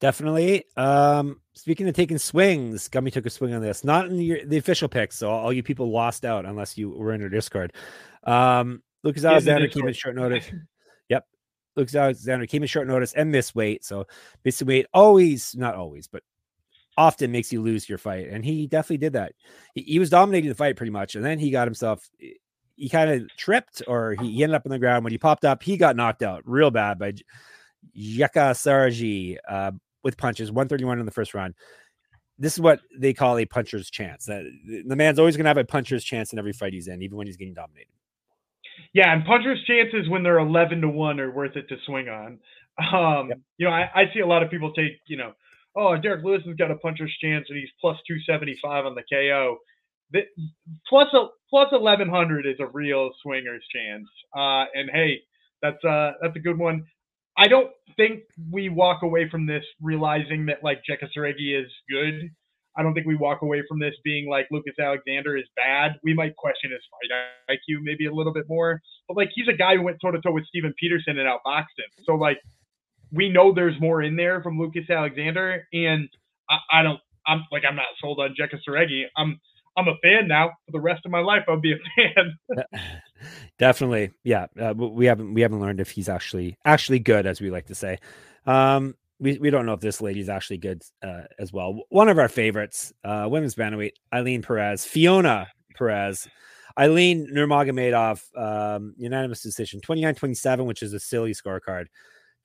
definitely. 0.00 0.64
Um, 0.76 1.40
speaking 1.54 1.88
of 1.88 1.94
taking 1.94 2.18
swings, 2.18 2.88
Gumby 2.88 3.12
took 3.12 3.26
a 3.26 3.30
swing 3.30 3.54
on 3.54 3.62
this. 3.62 3.84
Not 3.84 4.06
in 4.06 4.16
the, 4.16 4.44
the 4.44 4.58
official 4.58 4.88
picks, 4.88 5.16
so 5.16 5.30
all 5.30 5.52
you 5.52 5.62
people 5.62 5.90
lost 5.90 6.24
out 6.24 6.46
unless 6.46 6.78
you 6.78 6.90
were 6.90 7.12
in 7.12 7.22
our 7.22 7.28
Discord. 7.28 7.72
Um, 8.24 8.82
Lucas 9.02 9.24
Alexander 9.24 9.68
came 9.68 9.86
in 9.86 9.94
short 9.94 10.16
notice. 10.16 10.50
Yep, 11.08 11.24
Lucas 11.76 11.94
Alexander 11.94 12.46
came 12.46 12.62
in 12.62 12.68
short 12.68 12.86
notice 12.86 13.12
and 13.12 13.30
missed 13.30 13.54
weight. 13.54 13.84
So 13.84 14.06
missing 14.44 14.66
weight 14.66 14.86
always, 14.92 15.54
not 15.56 15.74
always, 15.74 16.08
but 16.08 16.22
often 16.96 17.30
makes 17.30 17.52
you 17.52 17.62
lose 17.62 17.88
your 17.88 17.98
fight, 17.98 18.28
and 18.28 18.44
he 18.44 18.66
definitely 18.66 18.98
did 18.98 19.12
that. 19.12 19.32
He, 19.74 19.82
he 19.82 19.98
was 20.00 20.10
dominating 20.10 20.48
the 20.48 20.56
fight 20.56 20.76
pretty 20.76 20.90
much, 20.90 21.14
and 21.14 21.24
then 21.24 21.38
he 21.38 21.50
got 21.50 21.68
himself. 21.68 22.08
He 22.74 22.88
kind 22.88 23.10
of 23.10 23.28
tripped, 23.36 23.82
or 23.86 24.14
he, 24.20 24.32
he 24.32 24.42
ended 24.42 24.56
up 24.56 24.66
on 24.66 24.70
the 24.70 24.78
ground. 24.78 25.04
When 25.04 25.12
he 25.12 25.18
popped 25.18 25.44
up, 25.44 25.62
he 25.62 25.76
got 25.76 25.96
knocked 25.96 26.22
out 26.22 26.42
real 26.44 26.70
bad 26.70 26.98
by 26.98 27.12
Jeka 27.96 28.54
Saragih 28.54 29.36
uh, 29.48 29.72
with 30.02 30.16
punches, 30.16 30.50
131 30.50 31.00
in 31.00 31.06
the 31.06 31.12
first 31.12 31.34
round. 31.34 31.54
This 32.38 32.52
is 32.52 32.60
what 32.60 32.80
they 32.96 33.12
call 33.12 33.36
a 33.38 33.46
puncher's 33.46 33.90
chance. 33.90 34.26
That 34.26 34.44
the 34.86 34.96
man's 34.96 35.18
always 35.18 35.36
going 35.36 35.44
to 35.44 35.50
have 35.50 35.56
a 35.56 35.64
puncher's 35.64 36.04
chance 36.04 36.32
in 36.32 36.38
every 36.38 36.52
fight 36.52 36.72
he's 36.72 36.86
in, 36.86 37.02
even 37.02 37.16
when 37.16 37.26
he's 37.26 37.36
getting 37.36 37.54
dominated. 37.54 37.90
Yeah, 38.92 39.12
and 39.12 39.24
punchers' 39.24 39.62
chances 39.66 40.08
when 40.08 40.22
they're 40.22 40.38
eleven 40.38 40.80
to 40.82 40.88
one 40.88 41.18
are 41.18 41.32
worth 41.32 41.56
it 41.56 41.68
to 41.68 41.76
swing 41.84 42.08
on. 42.08 42.38
Um, 42.92 43.28
Yep. 43.30 43.38
You 43.58 43.66
know, 43.66 43.72
I, 43.72 43.90
I 43.92 44.04
see 44.14 44.20
a 44.20 44.26
lot 44.26 44.44
of 44.44 44.50
people 44.50 44.72
take, 44.72 45.00
you 45.06 45.16
know, 45.16 45.32
oh, 45.74 45.96
Derek 45.96 46.24
Lewis 46.24 46.42
has 46.46 46.54
got 46.54 46.70
a 46.70 46.76
puncher's 46.76 47.12
chance 47.20 47.46
and 47.48 47.58
he's 47.58 47.68
plus 47.80 47.96
two 48.06 48.18
seventy 48.20 48.56
five 48.62 48.86
on 48.86 48.94
the 48.94 49.02
KO. 49.12 49.58
The, 50.12 50.20
plus 50.88 51.08
a 51.12 51.26
plus 51.50 51.68
eleven 51.72 52.08
hundred 52.08 52.46
is 52.46 52.54
a 52.60 52.66
real 52.66 53.10
swinger's 53.22 53.64
chance. 53.74 54.06
Uh, 54.32 54.66
and 54.74 54.88
hey, 54.92 55.20
that's 55.60 55.82
uh 55.84 56.12
that's 56.22 56.36
a 56.36 56.40
good 56.40 56.56
one. 56.56 56.86
I 57.38 57.46
don't 57.46 57.70
think 57.96 58.22
we 58.50 58.68
walk 58.68 59.02
away 59.02 59.28
from 59.30 59.46
this 59.46 59.64
realizing 59.80 60.46
that 60.46 60.64
like 60.64 60.82
Jeka 60.88 61.08
Saragih 61.16 61.62
is 61.62 61.70
good. 61.88 62.30
I 62.76 62.82
don't 62.82 62.94
think 62.94 63.06
we 63.06 63.16
walk 63.16 63.42
away 63.42 63.62
from 63.68 63.78
this 63.80 63.94
being 64.04 64.28
like 64.28 64.46
Lucas 64.50 64.74
Alexander 64.78 65.36
is 65.36 65.44
bad. 65.56 65.92
We 66.02 66.14
might 66.14 66.36
question 66.36 66.70
his 66.70 66.80
fight 66.90 67.56
IQ 67.56 67.78
maybe 67.82 68.06
a 68.06 68.12
little 68.12 68.32
bit 68.32 68.44
more, 68.48 68.80
but 69.06 69.16
like 69.16 69.30
he's 69.34 69.48
a 69.48 69.52
guy 69.56 69.76
who 69.76 69.82
went 69.82 69.98
toe 70.00 70.10
to 70.10 70.20
toe 70.20 70.32
with 70.32 70.46
Steven 70.46 70.74
Peterson 70.78 71.18
and 71.18 71.28
outboxed 71.28 71.78
him. 71.78 72.04
So 72.04 72.14
like 72.14 72.38
we 73.12 73.28
know 73.28 73.52
there's 73.52 73.80
more 73.80 74.02
in 74.02 74.16
there 74.16 74.42
from 74.42 74.58
Lucas 74.58 74.90
Alexander, 74.90 75.66
and 75.72 76.08
I, 76.50 76.80
I 76.80 76.82
don't. 76.82 77.00
I'm 77.26 77.44
like 77.52 77.62
I'm 77.68 77.76
not 77.76 77.86
sold 78.00 78.20
on 78.20 78.34
Jeka 78.38 78.58
Saragih. 78.66 79.04
I'm 79.16 79.40
I'm 79.76 79.88
a 79.88 79.94
fan 80.02 80.28
now. 80.28 80.50
For 80.66 80.72
the 80.72 80.80
rest 80.80 81.02
of 81.04 81.12
my 81.12 81.20
life, 81.20 81.42
I'll 81.48 81.60
be 81.60 81.72
a 81.72 81.76
fan. 81.96 82.60
Definitely, 83.58 84.10
yeah. 84.24 84.46
Uh, 84.60 84.74
we 84.76 85.06
haven't 85.06 85.34
we 85.34 85.40
haven't 85.40 85.60
learned 85.60 85.80
if 85.80 85.90
he's 85.90 86.08
actually 86.08 86.56
actually 86.64 86.98
good, 86.98 87.26
as 87.26 87.40
we 87.40 87.50
like 87.50 87.66
to 87.66 87.74
say. 87.74 87.98
Um, 88.46 88.94
we 89.20 89.38
we 89.38 89.50
don't 89.50 89.66
know 89.66 89.72
if 89.72 89.80
this 89.80 90.00
lady's 90.00 90.28
actually 90.28 90.58
good 90.58 90.82
uh, 91.02 91.22
as 91.38 91.52
well. 91.52 91.80
One 91.88 92.08
of 92.08 92.18
our 92.18 92.28
favorites, 92.28 92.92
uh, 93.04 93.26
women's 93.30 93.54
bantamweight, 93.54 93.92
Ailin 94.12 94.44
Perez, 94.44 94.84
Fiona 94.84 95.48
Perez, 95.76 96.28
Eileen 96.78 97.26
Nurmagomedov, 97.32 98.22
um, 98.36 98.94
unanimous 98.96 99.42
decision, 99.42 99.80
29-27, 99.80 100.66
which 100.66 100.82
is 100.82 100.92
a 100.92 101.00
silly 101.00 101.32
scorecard. 101.32 101.86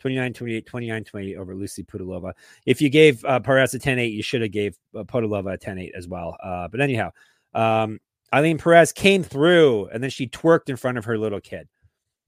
29-28, 0.03 0.65
29-28 0.65 1.37
over 1.37 1.55
Lucie 1.55 1.83
Pudilova. 1.83 2.33
If 2.65 2.81
you 2.81 2.89
gave 2.89 3.23
uh, 3.23 3.39
Perez 3.39 3.73
a 3.73 3.79
10-8, 3.79 4.11
you 4.11 4.23
should 4.23 4.41
have 4.41 4.51
gave 4.51 4.75
uh, 4.95 5.01
a 5.01 5.05
10-8 5.05 5.91
as 5.95 6.07
well. 6.07 6.35
Uh, 6.43 6.67
but 6.67 6.81
anyhow, 6.81 7.11
um, 7.53 7.99
Ailin 8.33 8.59
Perez 8.59 8.91
came 8.91 9.23
through 9.23 9.87
and 9.93 10.01
then 10.03 10.09
she 10.09 10.27
twerked 10.27 10.67
in 10.69 10.75
front 10.75 10.97
of 10.97 11.05
her 11.05 11.17
little 11.17 11.39
kid 11.39 11.67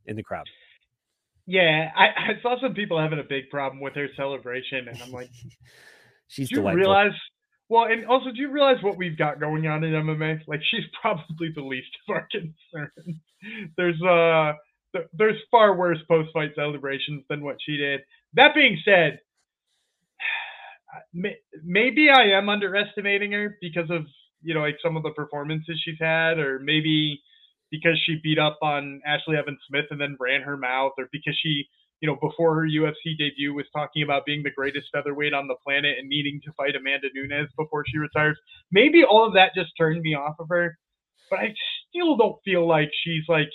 in 0.06 0.16
the 0.16 0.24
crowd. 0.24 0.46
yeah, 1.48 1.92
I, 1.96 2.06
I 2.08 2.42
saw 2.42 2.60
some 2.62 2.74
people 2.76 3.00
having 3.00 3.20
a 3.20 3.24
big 3.24 3.50
problem 3.50 3.82
with 3.82 3.96
her 3.96 4.08
celebration, 4.16 4.88
and 4.88 5.02
I'm 5.02 5.12
like, 5.12 5.30
She's 6.28 6.50
do 6.50 6.56
you 6.56 6.62
delightful. 6.62 6.80
realize? 6.80 7.12
Well, 7.70 7.86
and 7.86 8.06
also, 8.06 8.32
do 8.32 8.38
you 8.38 8.52
realize 8.52 8.78
what 8.84 8.98
we've 8.98 9.18
got 9.18 9.40
going 9.40 9.66
on 9.68 9.84
in 9.84 9.94
MMA? 9.94 10.42
Like, 10.48 10.62
she's 10.70 10.84
probably 11.02 11.50
the 11.56 11.62
least 11.64 11.90
of 12.08 12.16
our 12.16 12.28
concerns. 12.32 13.18
There's 13.78 14.02
uh, 14.04 14.54
th- 14.96 15.08
there's 15.14 15.38
far 15.52 15.76
worse 15.76 16.00
post-fight 16.08 16.52
celebrations 16.56 17.24
than 17.30 17.44
what 17.44 17.58
she 17.66 17.78
did. 17.78 18.02
That 18.34 18.54
being 18.56 18.78
said, 18.86 19.20
maybe 21.64 22.10
I 22.10 22.38
am 22.38 22.50
underestimating 22.50 23.32
her 23.32 23.58
because 23.62 23.90
of 23.90 24.06
you 24.46 24.54
know 24.54 24.62
like 24.62 24.78
some 24.82 24.96
of 24.96 25.04
the 25.04 25.12
performances 25.12 25.82
she's 25.84 26.00
had, 26.00 26.38
or 26.38 26.60
maybe 26.60 27.22
because 27.72 28.00
she 28.06 28.20
beat 28.24 28.40
up 28.40 28.60
on 28.62 29.02
Ashlee 29.08 29.38
Evans 29.38 29.60
Smith 29.68 29.86
and 29.90 30.00
then 30.00 30.16
ran 30.20 30.42
her 30.42 30.56
mouth, 30.56 30.94
or 30.98 31.10
because 31.12 31.38
she 31.42 31.66
you 32.00 32.08
know 32.08 32.16
before 32.22 32.56
her 32.56 32.68
UFC 32.68 33.18
debut 33.18 33.54
was 33.54 33.66
talking 33.74 34.04
about 34.04 34.26
being 34.26 34.44
the 34.44 34.52
greatest 34.56 34.88
featherweight 34.94 35.34
on 35.34 35.48
the 35.48 35.56
planet 35.66 35.98
and 36.00 36.08
needing 36.08 36.40
to 36.46 36.54
fight 36.54 36.76
Amanda 36.76 37.08
Nunes 37.14 37.50
before 37.58 37.84
she 37.92 37.98
retires. 37.98 38.38
Maybe 38.72 39.04
all 39.04 39.28
of 39.28 39.34
that 39.34 39.52
just 39.56 39.72
turned 39.78 40.02
me 40.02 40.14
off 40.16 40.36
of 40.40 40.48
her, 40.50 40.78
but 41.30 41.40
I 41.40 41.54
still 41.90 42.16
don't 42.16 42.38
feel 42.46 42.68
like 42.68 42.92
she's 43.04 43.24
like. 43.28 43.50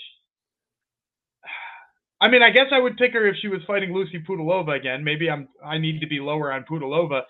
I 2.22 2.28
mean, 2.28 2.43
I 2.43 2.51
guess 2.51 2.66
I 2.70 2.78
would 2.78 2.99
pick 2.99 3.14
her 3.14 3.26
if 3.26 3.36
she 3.41 3.49
was 3.49 3.62
fighting 3.66 3.95
Lucie 3.95 4.22
Pudilova 4.28 4.76
again. 4.76 5.05
Maybe 5.05 5.30
I'm 5.30 5.49
I 5.64 5.78
need 5.78 6.01
to 6.01 6.07
be 6.07 6.20
lower 6.20 6.53
on 6.53 6.66
Pudilova, 6.70 7.22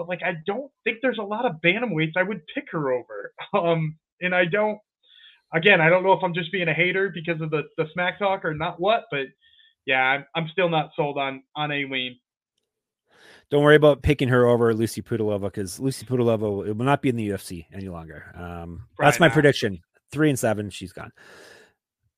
but 0.00 0.08
like 0.08 0.22
I 0.22 0.36
don't 0.46 0.70
think 0.82 1.00
there's 1.02 1.18
a 1.18 1.22
lot 1.22 1.44
of 1.44 1.56
bantamweights 1.62 2.16
I 2.16 2.22
would 2.22 2.40
pick 2.54 2.64
her 2.72 2.92
over. 2.92 3.34
Um, 3.52 3.98
and 4.22 4.34
I 4.34 4.44
don't. 4.46 4.78
Again, 5.52 5.80
I 5.80 5.90
don't 5.90 6.04
know 6.04 6.12
if 6.12 6.22
I'm 6.22 6.32
just 6.32 6.52
being 6.52 6.68
a 6.68 6.72
hater 6.72 7.10
because 7.12 7.40
of 7.42 7.50
the 7.50 7.64
the 7.76 7.86
smack 7.92 8.18
talk 8.18 8.44
or 8.44 8.54
not 8.54 8.80
what, 8.80 9.04
but 9.10 9.26
yeah, 9.84 10.00
I'm, 10.00 10.24
I'm 10.34 10.48
still 10.52 10.70
not 10.70 10.90
sold 10.96 11.18
on 11.18 11.42
on 11.56 11.70
Ailin. 11.70 12.18
Don't 13.50 13.62
worry 13.62 13.76
about 13.76 14.02
picking 14.02 14.28
her 14.28 14.46
over 14.46 14.72
Lucie 14.72 15.02
Pudilova 15.02 15.42
because 15.42 15.78
Lucie 15.80 16.06
Pudilova 16.06 16.68
it 16.68 16.76
will 16.76 16.86
not 16.86 17.02
be 17.02 17.08
in 17.10 17.16
the 17.16 17.28
UFC 17.28 17.66
any 17.74 17.88
longer. 17.88 18.32
Um, 18.34 18.84
that's 18.98 19.20
my 19.20 19.26
not. 19.26 19.34
prediction. 19.34 19.80
Three 20.12 20.30
and 20.30 20.38
seven, 20.38 20.70
she's 20.70 20.92
gone. 20.92 21.12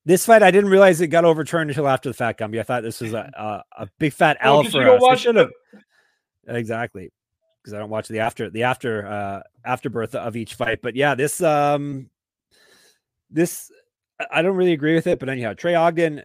This 0.05 0.27
fight, 0.27 0.43
I 0.43 0.51
didn't 0.51 0.71
realize 0.71 1.01
it 1.01 1.09
got 1.09 1.25
overturned 1.25 1.71
until 1.71 1.89
after 1.89 2.11
the 2.11 2.15
fat 2.15 2.39
Gumby. 2.39 2.61
I 2.61 2.63
thought 2.63 2.83
this 2.83 3.01
was 3.01 3.15
a 3.15 3.31
a, 3.77 3.85
a 3.85 3.89
big 3.99 4.13
fat 4.13 4.37
L 4.41 4.63
for 4.63 4.89
us. 4.89 5.21
Should 5.21 5.37
have 5.37 5.51
exactly 6.47 7.11
because 7.63 7.75
I 7.75 7.79
don't 7.79 7.91
watch 7.91 8.09
the 8.09 8.19
after 8.21 8.51
the 8.51 8.65
after 8.65 9.07
uh 9.07 9.43
afterbirth 9.65 10.15
of 10.15 10.37
each 10.37 10.55
fight. 10.55 10.81
But 10.83 10.97
yeah, 10.97 11.15
this 11.15 11.41
um 11.43 12.11
this 13.31 13.71
I- 14.31 14.43
don't 14.43 14.57
really 14.57 14.73
agree 14.73 14.95
with 14.95 15.07
it. 15.07 15.19
But 15.19 15.29
anyhow, 15.29 15.55
Trey 15.55 15.75
Ogden 15.75 16.23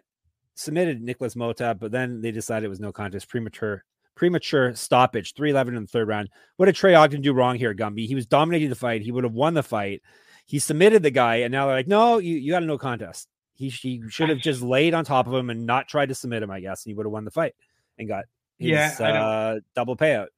submitted 0.54 1.00
Nicolas 1.00 1.34
Motta, 1.34 1.78
but 1.78 1.92
then 1.92 2.20
they 2.20 2.30
decided 2.32 2.66
it 2.66 2.70
was 2.70 2.80
no 2.80 2.92
contest, 2.92 3.28
premature 3.28 3.84
premature 4.14 4.74
stoppage, 4.74 5.34
311 5.34 5.76
in 5.76 5.82
the 5.84 5.88
third 5.88 6.08
round. 6.08 6.28
What 6.56 6.66
did 6.66 6.74
Trey 6.74 6.94
Ogden 6.94 7.22
do 7.22 7.32
wrong 7.32 7.54
here, 7.56 7.72
Gumby? 7.72 8.06
He 8.06 8.16
was 8.16 8.26
dominating 8.26 8.68
the 8.68 8.74
fight. 8.74 9.00
He 9.02 9.12
would 9.12 9.22
have 9.22 9.32
won 9.32 9.54
the 9.54 9.62
fight. 9.62 10.02
He 10.44 10.58
submitted 10.58 11.04
the 11.04 11.12
guy, 11.12 11.36
and 11.36 11.52
now 11.52 11.66
they're 11.66 11.76
like, 11.76 11.86
no, 11.86 12.18
you, 12.18 12.34
you 12.36 12.50
got 12.50 12.64
a 12.64 12.66
no 12.66 12.78
contest. 12.78 13.28
He, 13.54 13.68
he 13.68 14.02
should 14.08 14.28
have 14.28 14.38
just 14.38 14.60
laid 14.62 14.92
on 14.94 15.04
top 15.04 15.28
of 15.28 15.34
him 15.34 15.50
and 15.50 15.66
not 15.66 15.86
tried 15.88 16.08
to 16.08 16.14
submit 16.16 16.42
him, 16.42 16.50
I 16.50 16.58
guess, 16.60 16.84
and 16.84 16.90
he 16.90 16.94
would 16.94 17.06
have 17.06 17.12
won 17.12 17.24
the 17.24 17.30
fight 17.30 17.54
and 17.96 18.08
got 18.08 18.24
his 18.58 18.70
Yeah, 18.70 18.88
uh, 19.22 19.60
double 19.76 19.96
payout. 19.96 20.28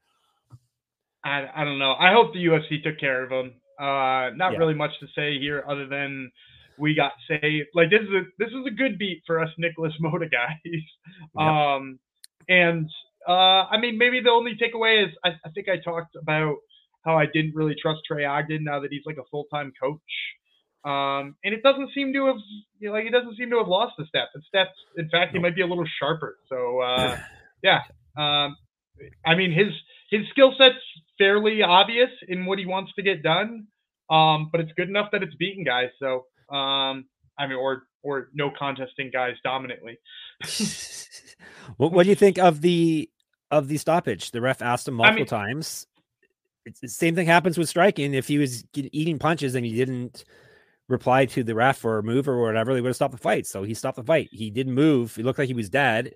I, 1.24 1.46
I 1.54 1.64
don't 1.64 1.78
know. 1.78 1.94
I 1.98 2.12
hope 2.12 2.32
the 2.32 2.44
UFC 2.44 2.82
took 2.82 2.98
care 2.98 3.22
of 3.24 3.30
him. 3.30 3.52
Uh, 3.78 4.30
not 4.36 4.52
Yeah. 4.52 4.58
really 4.58 4.74
much 4.74 4.92
to 5.00 5.06
say 5.14 5.38
here 5.38 5.64
other 5.68 5.86
than 5.86 6.30
we 6.78 6.94
got 6.94 7.12
saved. 7.28 7.68
Like 7.74 7.90
this 7.90 8.00
is 8.02 8.08
a 8.08 8.22
this 8.38 8.48
is 8.48 8.66
a 8.66 8.70
good 8.70 8.98
beat 8.98 9.22
for 9.26 9.40
us 9.40 9.48
Nicolas 9.58 9.92
Motta 10.02 10.30
guys. 10.30 10.82
Um, 11.36 11.98
and 12.48 12.88
uh, 13.28 13.66
I 13.70 13.78
mean 13.78 13.98
maybe 13.98 14.20
the 14.20 14.30
only 14.30 14.52
takeaway 14.56 15.04
is 15.06 15.10
I, 15.24 15.30
I 15.44 15.50
think 15.54 15.68
I 15.68 15.76
talked 15.78 16.16
about 16.16 16.56
how 17.04 17.16
I 17.16 17.26
didn't 17.26 17.54
really 17.54 17.74
trust 17.80 18.00
Trey 18.06 18.24
Ogden 18.24 18.64
now 18.64 18.80
that 18.80 18.90
he's 18.90 19.02
like 19.06 19.16
a 19.18 19.24
full 19.30 19.44
time 19.52 19.72
coach. 19.80 20.00
Um, 20.84 21.36
and 21.44 21.52
it 21.54 21.62
doesn't 21.62 21.90
seem 21.94 22.12
to 22.14 22.26
have 22.26 22.36
you 22.78 22.88
know, 22.88 22.94
like 22.94 23.04
he 23.04 23.10
doesn't 23.10 23.36
seem 23.36 23.50
to 23.50 23.58
have 23.58 23.68
lost 23.68 23.94
the 23.98 24.06
step. 24.06 24.28
Steps, 24.48 24.70
in 24.96 25.08
fact, 25.10 25.32
he 25.34 25.38
might 25.38 25.54
be 25.54 25.60
a 25.60 25.66
little 25.66 25.84
sharper. 25.98 26.38
So 26.48 26.80
uh, 26.80 27.18
yeah. 27.62 27.80
Um, 28.16 28.56
I 29.24 29.34
mean 29.34 29.52
his 29.52 29.68
his 30.10 30.22
skill 30.30 30.54
set's 30.58 30.76
fairly 31.20 31.62
obvious 31.62 32.10
in 32.28 32.46
what 32.46 32.58
he 32.58 32.64
wants 32.66 32.92
to 32.96 33.02
get 33.02 33.22
done. 33.22 33.66
Um, 34.08 34.48
but 34.50 34.60
it's 34.60 34.72
good 34.76 34.88
enough 34.88 35.10
that 35.12 35.22
it's 35.22 35.34
beating 35.36 35.62
guys. 35.62 35.90
So 36.00 36.24
um, 36.52 37.04
I 37.38 37.46
mean, 37.46 37.58
or 37.58 37.82
or 38.02 38.28
no 38.34 38.50
contesting 38.50 39.10
guys 39.12 39.34
dominantly. 39.44 39.98
what, 41.76 41.92
what 41.92 42.04
do 42.04 42.08
you 42.08 42.14
think 42.16 42.38
of 42.38 42.60
the 42.60 43.08
of 43.50 43.68
the 43.68 43.76
stoppage? 43.76 44.30
The 44.30 44.40
ref 44.40 44.62
asked 44.62 44.88
him 44.88 45.00
I 45.00 45.10
multiple 45.10 45.38
mean- 45.38 45.46
times. 45.46 45.86
It's 46.66 46.80
the 46.80 46.88
same 46.88 47.14
thing 47.14 47.26
happens 47.26 47.56
with 47.56 47.70
striking. 47.70 48.12
If 48.12 48.28
he 48.28 48.36
was 48.36 48.64
eating 48.74 49.18
punches 49.18 49.54
and 49.54 49.64
he 49.64 49.74
didn't 49.74 50.24
reply 50.88 51.24
to 51.26 51.42
the 51.42 51.54
ref 51.54 51.84
or 51.86 52.02
move 52.02 52.28
or 52.28 52.42
whatever, 52.42 52.74
they 52.74 52.82
would 52.82 52.88
have 52.88 52.96
stopped 52.96 53.12
the 53.12 53.18
fight. 53.18 53.46
So 53.46 53.62
he 53.62 53.72
stopped 53.72 53.96
the 53.96 54.04
fight. 54.04 54.28
He 54.30 54.50
didn't 54.50 54.74
move. 54.74 55.16
He 55.16 55.22
looked 55.22 55.38
like 55.38 55.48
he 55.48 55.54
was 55.54 55.70
dead. 55.70 56.12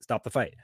Stop 0.00 0.24
the 0.24 0.30
fight. 0.30 0.54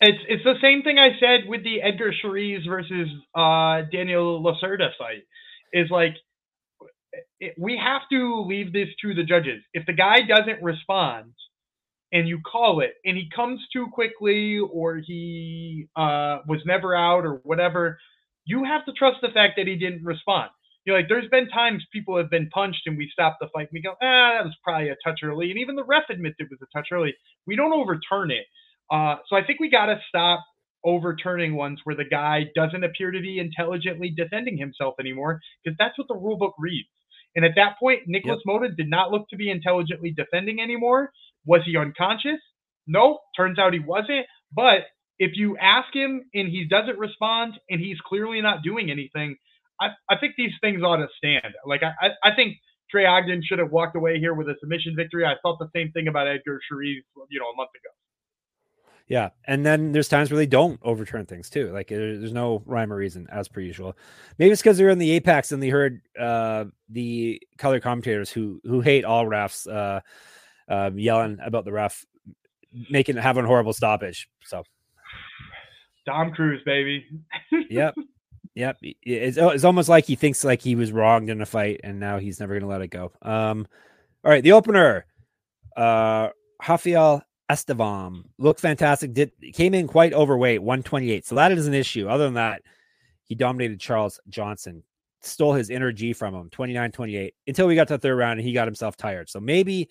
It's 0.00 0.18
it's 0.28 0.44
the 0.44 0.56
same 0.62 0.82
thing 0.82 0.98
I 0.98 1.18
said 1.20 1.48
with 1.48 1.64
the 1.64 1.82
Edgar 1.82 2.12
Chairez 2.22 2.64
versus 2.68 3.08
uh, 3.34 3.82
Daniel 3.92 4.42
Lacerda 4.42 4.90
fight. 4.98 5.24
Is 5.72 5.90
like 5.90 6.14
it, 7.40 7.54
we 7.58 7.80
have 7.82 8.02
to 8.12 8.44
leave 8.46 8.72
this 8.72 8.88
to 9.02 9.14
the 9.14 9.24
judges. 9.24 9.62
If 9.74 9.86
the 9.86 9.92
guy 9.94 10.22
doesn't 10.22 10.62
respond 10.62 11.32
and 12.12 12.28
you 12.28 12.40
call 12.50 12.80
it 12.80 12.94
and 13.04 13.16
he 13.16 13.28
comes 13.34 13.60
too 13.72 13.88
quickly 13.92 14.58
or 14.58 14.96
he 14.98 15.88
uh, 15.96 16.38
was 16.48 16.60
never 16.66 16.94
out 16.96 17.24
or 17.26 17.40
whatever, 17.44 17.98
you 18.44 18.64
have 18.64 18.84
to 18.86 18.92
trust 18.92 19.18
the 19.22 19.28
fact 19.30 19.54
that 19.58 19.66
he 19.66 19.76
didn't 19.76 20.04
respond. 20.04 20.50
You 20.84 20.92
know, 20.92 20.98
like 21.00 21.08
there's 21.08 21.28
been 21.30 21.48
times 21.48 21.84
people 21.92 22.16
have 22.18 22.30
been 22.30 22.48
punched 22.50 22.82
and 22.86 22.96
we 22.98 23.10
stop 23.12 23.38
the 23.40 23.48
fight 23.54 23.68
and 23.68 23.74
we 23.74 23.82
go, 23.82 23.92
ah, 24.02 24.32
that 24.38 24.44
was 24.44 24.56
probably 24.64 24.90
a 24.90 24.96
touch 25.04 25.20
early. 25.24 25.50
And 25.50 25.60
even 25.60 25.76
the 25.76 25.84
ref 25.84 26.04
admits 26.10 26.36
it 26.38 26.48
was 26.50 26.60
a 26.62 26.78
touch 26.78 26.88
early. 26.92 27.14
We 27.46 27.56
don't 27.56 27.72
overturn 27.74 28.30
it. 28.30 28.46
Uh, 28.90 29.16
so 29.28 29.36
I 29.36 29.44
think 29.44 29.60
we 29.60 29.70
got 29.70 29.86
to 29.86 30.00
stop 30.08 30.44
overturning 30.84 31.56
ones 31.56 31.80
where 31.84 31.96
the 31.96 32.04
guy 32.04 32.44
doesn't 32.54 32.84
appear 32.84 33.10
to 33.10 33.20
be 33.20 33.38
intelligently 33.38 34.12
defending 34.16 34.56
himself 34.56 34.94
anymore 35.00 35.40
because 35.64 35.76
that's 35.78 35.98
what 35.98 36.06
the 36.08 36.14
rule 36.14 36.36
book 36.36 36.54
reads. 36.58 36.88
And 37.34 37.44
at 37.44 37.52
that 37.56 37.78
point, 37.78 38.02
Nicolas 38.06 38.40
Motta 38.48 38.74
did 38.74 38.88
not 38.88 39.10
look 39.10 39.28
to 39.28 39.36
be 39.36 39.50
intelligently 39.50 40.14
defending 40.16 40.60
anymore. 40.60 41.10
Was 41.44 41.62
he 41.66 41.76
unconscious? 41.76 42.40
No, 42.86 43.18
turns 43.36 43.58
out 43.58 43.74
he 43.74 43.80
wasn't. 43.80 44.26
But 44.52 44.86
if 45.18 45.32
you 45.34 45.56
ask 45.58 45.94
him 45.94 46.22
and 46.34 46.48
he 46.48 46.66
doesn't 46.68 46.98
respond 46.98 47.54
and 47.68 47.80
he's 47.80 47.98
clearly 48.06 48.40
not 48.40 48.62
doing 48.62 48.90
anything, 48.90 49.36
I, 49.80 49.88
I 50.08 50.16
think 50.18 50.34
these 50.38 50.52
things 50.60 50.82
ought 50.82 50.96
to 50.96 51.08
stand. 51.18 51.54
Like 51.66 51.82
I, 51.82 51.92
I, 52.06 52.30
I 52.30 52.34
think 52.34 52.56
Trey 52.90 53.04
Ogden 53.04 53.42
should 53.44 53.58
have 53.58 53.72
walked 53.72 53.96
away 53.96 54.18
here 54.18 54.32
with 54.32 54.48
a 54.48 54.54
submission 54.60 54.94
victory. 54.96 55.26
I 55.26 55.34
thought 55.42 55.58
the 55.58 55.68
same 55.74 55.92
thing 55.92 56.08
about 56.08 56.28
Edgar 56.28 56.60
Chairez, 56.68 57.02
you 57.28 57.40
know, 57.40 57.46
a 57.46 57.56
month 57.56 57.70
ago. 57.74 57.90
Yeah, 59.08 59.28
and 59.46 59.64
then 59.64 59.92
there's 59.92 60.08
times 60.08 60.30
where 60.30 60.38
they 60.38 60.46
don't 60.46 60.80
overturn 60.82 61.26
things 61.26 61.48
too. 61.48 61.72
Like 61.72 61.88
there's 61.88 62.32
no 62.32 62.62
rhyme 62.66 62.92
or 62.92 62.96
reason, 62.96 63.28
as 63.30 63.46
per 63.46 63.60
usual. 63.60 63.96
Maybe 64.38 64.50
it's 64.50 64.60
because 64.60 64.78
they're 64.78 64.88
in 64.88 64.98
the 64.98 65.12
apex 65.12 65.52
and 65.52 65.62
they 65.62 65.68
heard 65.68 66.00
uh, 66.18 66.64
the 66.88 67.40
color 67.56 67.78
commentators 67.78 68.30
who 68.30 68.60
who 68.64 68.80
hate 68.80 69.04
all 69.04 69.24
refs 69.24 69.70
uh, 69.72 70.00
uh, 70.68 70.90
yelling 70.94 71.38
about 71.40 71.64
the 71.64 71.72
ref 71.72 72.04
making 72.90 73.16
having 73.16 73.44
a 73.44 73.46
horrible 73.46 73.72
stoppage. 73.72 74.28
So 74.42 74.64
Dom 76.04 76.32
Cruz, 76.32 76.60
baby. 76.64 77.06
yep, 77.70 77.94
yep. 78.56 78.76
It's 78.82 79.36
it's 79.36 79.64
almost 79.64 79.88
like 79.88 80.04
he 80.04 80.16
thinks 80.16 80.42
like 80.42 80.62
he 80.62 80.74
was 80.74 80.90
wronged 80.90 81.30
in 81.30 81.40
a 81.40 81.46
fight 81.46 81.80
and 81.84 82.00
now 82.00 82.18
he's 82.18 82.40
never 82.40 82.58
gonna 82.58 82.70
let 82.70 82.82
it 82.82 82.88
go. 82.88 83.12
Um, 83.22 83.68
all 84.24 84.32
right, 84.32 84.42
the 84.42 84.52
opener, 84.52 85.06
uh, 85.76 86.30
Rafael 86.68 87.22
Estevam 87.50 88.24
looked 88.38 88.60
fantastic. 88.60 89.12
Did 89.12 89.32
came 89.54 89.74
in 89.74 89.86
quite 89.86 90.12
overweight, 90.12 90.62
128. 90.62 91.26
So 91.26 91.34
that 91.36 91.52
is 91.52 91.66
an 91.66 91.74
issue. 91.74 92.08
Other 92.08 92.24
than 92.24 92.34
that, 92.34 92.62
he 93.24 93.34
dominated 93.34 93.80
Charles 93.80 94.20
Johnson, 94.28 94.82
stole 95.22 95.54
his 95.54 95.70
energy 95.70 96.12
from 96.12 96.34
him, 96.34 96.50
29 96.50 96.92
28, 96.92 97.34
until 97.46 97.66
we 97.66 97.74
got 97.74 97.88
to 97.88 97.94
the 97.94 97.98
third 97.98 98.16
round 98.16 98.38
and 98.38 98.46
he 98.46 98.52
got 98.52 98.66
himself 98.66 98.96
tired. 98.96 99.28
So 99.28 99.40
maybe 99.40 99.88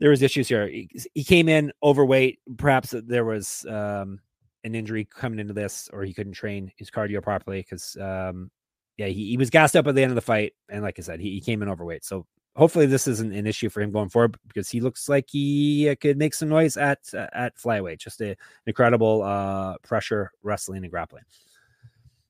there 0.00 0.10
was 0.10 0.22
issues 0.22 0.48
here. 0.48 0.68
He, 0.68 0.88
he 1.14 1.24
came 1.24 1.48
in 1.48 1.72
overweight. 1.82 2.40
Perhaps 2.58 2.94
there 3.06 3.24
was 3.24 3.64
um, 3.68 4.20
an 4.64 4.74
injury 4.74 5.04
coming 5.04 5.38
into 5.38 5.54
this, 5.54 5.88
or 5.92 6.02
he 6.02 6.12
couldn't 6.12 6.32
train 6.32 6.70
his 6.76 6.90
cardio 6.90 7.22
properly 7.22 7.60
because, 7.60 7.96
um, 8.00 8.50
yeah, 8.98 9.06
he, 9.06 9.30
he 9.30 9.36
was 9.36 9.50
gassed 9.50 9.76
up 9.76 9.86
at 9.86 9.94
the 9.94 10.02
end 10.02 10.10
of 10.10 10.16
the 10.16 10.20
fight. 10.20 10.52
And 10.68 10.82
like 10.82 10.98
I 10.98 11.02
said, 11.02 11.20
he, 11.20 11.30
he 11.30 11.40
came 11.40 11.62
in 11.62 11.68
overweight. 11.68 12.04
So 12.04 12.26
hopefully 12.56 12.86
this 12.86 13.06
isn't 13.06 13.34
an 13.34 13.46
issue 13.46 13.68
for 13.68 13.80
him 13.80 13.90
going 13.90 14.08
forward 14.08 14.36
because 14.46 14.68
he 14.68 14.80
looks 14.80 15.08
like 15.08 15.26
he 15.28 15.88
uh, 15.88 15.94
could 16.00 16.16
make 16.16 16.34
some 16.34 16.48
noise 16.48 16.76
at 16.76 17.00
uh, 17.14 17.26
at 17.32 17.56
flyweight. 17.56 17.98
Just 17.98 18.20
a, 18.20 18.30
an 18.30 18.36
incredible 18.66 19.22
uh, 19.22 19.76
pressure 19.78 20.30
wrestling 20.42 20.82
and 20.84 20.90
grappling. 20.90 21.24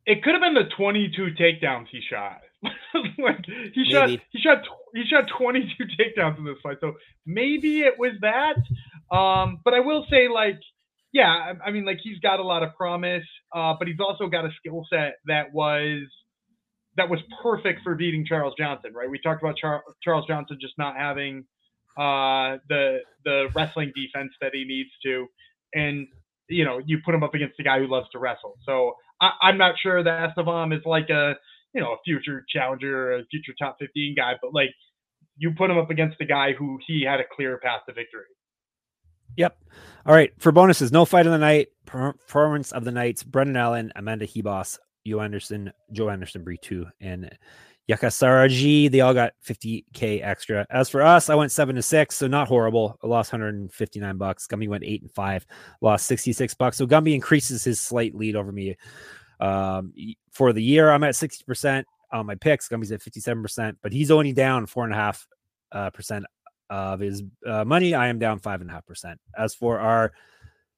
It 0.07 0.23
could 0.23 0.35
have 0.35 0.43
been 0.43 0.55
the 0.55 0.69
22 0.77 1.29
takedowns 1.39 1.87
he 1.91 2.01
shot. 2.09 2.41
like 3.19 3.45
he 3.75 3.85
shot, 3.91 4.09
Maybe. 4.09 4.23
he 4.31 4.39
shot, 4.39 4.65
he 4.95 5.05
shot 5.05 5.29
22 5.39 5.85
takedowns 5.99 6.39
in 6.39 6.45
this 6.45 6.57
fight. 6.63 6.79
So 6.81 6.95
maybe 7.27 7.81
it 7.81 7.99
was 7.99 8.13
that. 8.21 8.57
Um, 9.15 9.61
but 9.65 9.75
I 9.75 9.81
will 9.81 10.07
say, 10.11 10.29
like, 10.29 10.59
yeah, 11.13 11.29
I, 11.29 11.69
I 11.69 11.71
mean, 11.71 11.85
like 11.85 12.01
he's 12.03 12.19
got 12.19 12.41
a 12.41 12.43
lot 12.43 12.63
of 12.63 12.75
promise, 12.75 13.25
uh, 13.55 13.75
but 13.79 13.89
he's 13.89 14.01
also 14.01 14.27
got 14.29 14.45
a 14.45 14.51
skill 14.59 14.87
set 14.91 15.17
that 15.27 15.53
was 15.53 16.03
that 16.97 17.09
was 17.09 17.21
perfect 17.43 17.81
for 17.83 17.95
beating 17.95 18.25
Charles 18.27 18.55
Johnson, 18.59 18.93
right? 18.95 19.09
We 19.09 19.19
talked 19.19 19.43
about 19.43 19.57
Char- 19.57 19.83
Charles 20.03 20.27
Johnson 20.27 20.59
just 20.61 20.75
not 20.79 20.97
having 20.97 21.45
uh, 21.97 22.59
the 22.69 22.99
the 23.25 23.49
wrestling 23.55 23.93
defense 23.95 24.33
that 24.41 24.51
he 24.53 24.65
needs 24.65 24.91
to, 25.05 25.27
and 25.75 26.07
you 26.49 26.65
know, 26.65 26.81
you 26.85 26.99
put 27.05 27.15
him 27.15 27.23
up 27.23 27.35
against 27.35 27.59
a 27.59 27.63
guy 27.63 27.79
who 27.79 27.87
loves 27.87 28.09
to 28.11 28.19
wrestle. 28.19 28.59
So 28.65 28.95
I, 29.21 29.31
I'm 29.43 29.59
not 29.59 29.75
sure 29.83 30.03
that 30.03 30.31
Estevam 30.31 30.77
is 30.77 30.83
like 30.85 31.11
a 31.11 31.35
you 31.73 31.81
know 31.81 31.93
a 31.93 31.97
future 32.05 32.45
challenger 32.49 33.13
or 33.13 33.19
a 33.19 33.25
future 33.31 33.53
top 33.59 33.77
15 33.81 34.15
guy, 34.17 34.35
but 34.41 34.53
like 34.55 34.71
you 35.37 35.53
put 35.57 35.71
him 35.71 35.79
up 35.79 35.91
against 35.91 36.19
the 36.19 36.25
guy 36.25 36.53
who 36.53 36.79
he 36.87 37.05
had 37.09 37.21
a 37.21 37.25
clear 37.35 37.59
path 37.59 37.81
to 37.89 37.95
victory. 37.95 38.23
Yep. 39.37 39.59
All 40.07 40.15
right. 40.15 40.33
For 40.39 40.53
bonuses, 40.53 40.93
no 40.93 41.05
fight 41.05 41.27
of 41.27 41.33
the 41.33 41.39
night, 41.39 41.69
performance 41.87 42.71
of 42.71 42.85
the 42.85 42.93
nights, 42.93 43.25
Brendan 43.25 43.57
Allen, 43.57 43.93
Amanda 43.97 44.27
Ribas, 44.29 44.79
Joanderson, 45.07 45.73
Joe 45.93 46.09
Anderson, 46.09 46.43
Brito, 46.43 46.87
and 47.01 47.31
Jeka 47.89 48.09
Saragih. 48.09 48.91
They 48.91 49.01
all 49.01 49.15
got 49.15 49.33
50K 49.47 50.25
extra. 50.25 50.67
As 50.71 50.89
for 50.89 51.03
us, 51.03 51.29
I 51.29 51.35
went 51.35 51.53
seven 51.53 51.77
to 51.77 51.83
six, 51.83 52.17
so 52.17 52.27
not 52.27 52.49
horrible. 52.49 52.99
I 53.03 53.07
lost 53.07 53.33
159 53.33 54.17
bucks. 54.17 54.47
Gumby 54.47 54.69
went 54.69 54.85
eight 54.85 55.03
and 55.03 55.13
five, 55.13 55.47
lost 55.81 56.07
66 56.07 56.55
bucks. 56.55 56.79
So 56.79 56.87
Gumby 56.87 57.15
increases 57.15 57.65
his 57.65 57.81
slight 57.81 58.15
lead 58.15 58.37
over 58.37 58.53
me. 58.53 58.77
Um, 59.41 59.93
for 60.33 60.53
the 60.53 60.63
year, 60.63 60.91
I'm 60.91 61.05
at 61.05 61.15
60% 61.15 61.85
on 62.13 62.27
my 62.27 62.35
picks. 62.37 62.69
Gumby's 62.69 62.93
at 62.93 63.01
57%, 63.01 63.77
but 63.83 63.93
he's 63.93 64.11
only 64.11 64.33
down 64.33 64.67
four 64.67 64.85
and 64.85 64.93
a 64.93 64.97
half 64.97 65.27
uh, 65.73 65.91
percent 65.91 66.25
of 66.71 67.01
his 67.01 67.23
uh, 67.47 67.65
money. 67.65 67.95
I 67.95 68.09
am 68.09 68.19
down 68.19 68.39
five 68.39 68.61
and 68.61 68.71
a 68.71 68.73
half 68.73 68.87
percent. 68.87 69.21
As 69.37 69.55
for 69.55 69.79
our 69.79 70.13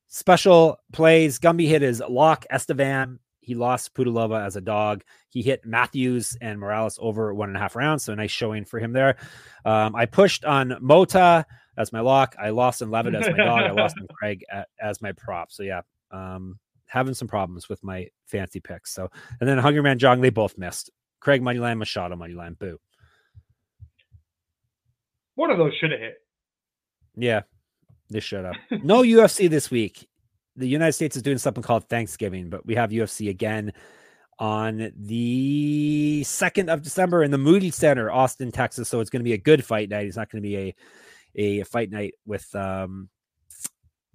special 0.09 0.79
plays, 0.93 1.39
Gumby 1.39 1.69
hit 1.69 1.83
his 1.83 2.03
lock 2.09 2.45
Estevam. 2.51 3.19
He 3.47 3.55
lost 3.55 3.95
Pudilova 3.95 4.45
as 4.45 4.57
a 4.57 4.61
dog. 4.61 5.05
He 5.29 5.41
hit 5.41 5.65
Matthews 5.65 6.37
and 6.41 6.59
Morales 6.59 6.99
over 7.01 7.33
one 7.33 7.49
and 7.49 7.57
a 7.57 7.61
half 7.61 7.77
rounds. 7.77 8.03
So 8.03 8.13
a 8.13 8.17
nice 8.17 8.33
showing 8.33 8.65
for 8.65 8.81
him 8.81 8.93
there. 8.93 9.19
Um, 9.65 9.95
I 9.95 10.07
pushed 10.07 10.45
on 10.45 10.71
Motta 10.83 11.45
as 11.79 11.93
my 11.93 12.01
lock. 12.01 12.35
I 12.41 12.51
lost 12.51 12.83
in 12.83 12.91
Levitt 12.91 13.15
as 13.15 13.31
my 13.31 13.37
dog. 13.37 13.61
I 13.61 13.71
lost 13.71 13.95
in 14.01 14.09
Craig 14.19 14.45
as 14.81 15.01
my 15.01 15.13
prop. 15.13 15.53
So 15.53 15.63
yeah, 15.63 15.83
um, 16.11 16.59
having 16.87 17.15
some 17.15 17.29
problems 17.29 17.69
with 17.69 17.85
my 17.85 18.09
fancy 18.27 18.59
picks. 18.59 18.93
So 18.93 19.13
and 19.39 19.49
then 19.49 19.59
Hungry 19.59 19.83
Man 19.83 20.01
Jong, 20.01 20.21
they 20.21 20.31
both 20.31 20.59
missed. 20.59 20.91
Craig 21.21 21.41
Moneyline, 21.41 21.79
Machado 21.79 22.17
Moneyline, 22.17 22.59
boo. 22.59 22.81
One 25.37 25.53
of 25.53 25.59
those 25.59 25.73
should 25.81 25.93
have 25.93 26.01
hit. 26.01 26.15
Yeah, 27.15 27.43
they 28.11 28.19
should 28.19 28.45
have. 28.45 28.57
no 28.83 29.03
UFC 29.03 29.49
this 29.49 29.71
week. 29.71 30.09
The 30.57 30.69
United 30.69 30.93
States 30.93 31.17
is 31.17 31.23
doing 31.23 31.39
something 31.39 31.63
called 31.63 31.89
Thanksgiving, 31.89 32.51
but 32.51 32.65
we 32.67 32.75
have 32.75 32.91
UFC 32.91 33.29
again 33.29 33.73
on 34.39 34.93
the 34.97 36.23
2nd 36.25 36.73
of 36.73 36.83
December 36.83 37.23
in 37.23 37.31
the 37.31 37.39
Moody 37.39 37.71
Center, 37.71 38.11
Austin, 38.11 38.53
Texas. 38.53 38.89
So 38.89 39.01
it's 39.01 39.11
going 39.11 39.21
to 39.21 39.25
be 39.25 39.33
a 39.33 39.39
good 39.39 39.65
fight 39.65 39.89
night. 39.89 40.07
It's 40.07 40.17
not 40.17 40.31
going 40.31 40.43
to 40.43 40.49
be 40.49 40.57
a 40.57 40.75
a 41.39 41.63
fight 41.65 41.91
night 41.91 42.15
with 42.25 42.55
um 42.55 43.11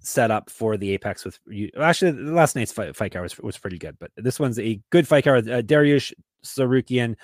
set 0.00 0.30
up 0.30 0.50
for 0.50 0.76
the 0.76 0.90
Apex 0.92 1.24
with. 1.24 1.38
Actually, 1.78 2.12
the 2.12 2.32
last 2.32 2.56
night's 2.56 2.72
fight, 2.72 2.96
fight 2.96 3.12
card 3.12 3.22
was, 3.22 3.38
was 3.38 3.58
pretty 3.58 3.78
good, 3.78 3.96
but 3.98 4.10
this 4.16 4.40
one's 4.40 4.58
a 4.58 4.80
good 4.90 5.06
fight 5.06 5.24
card. 5.24 5.48
Uh, 5.48 5.62
Dariush 5.62 6.12
Tsarukyan, 6.44 7.16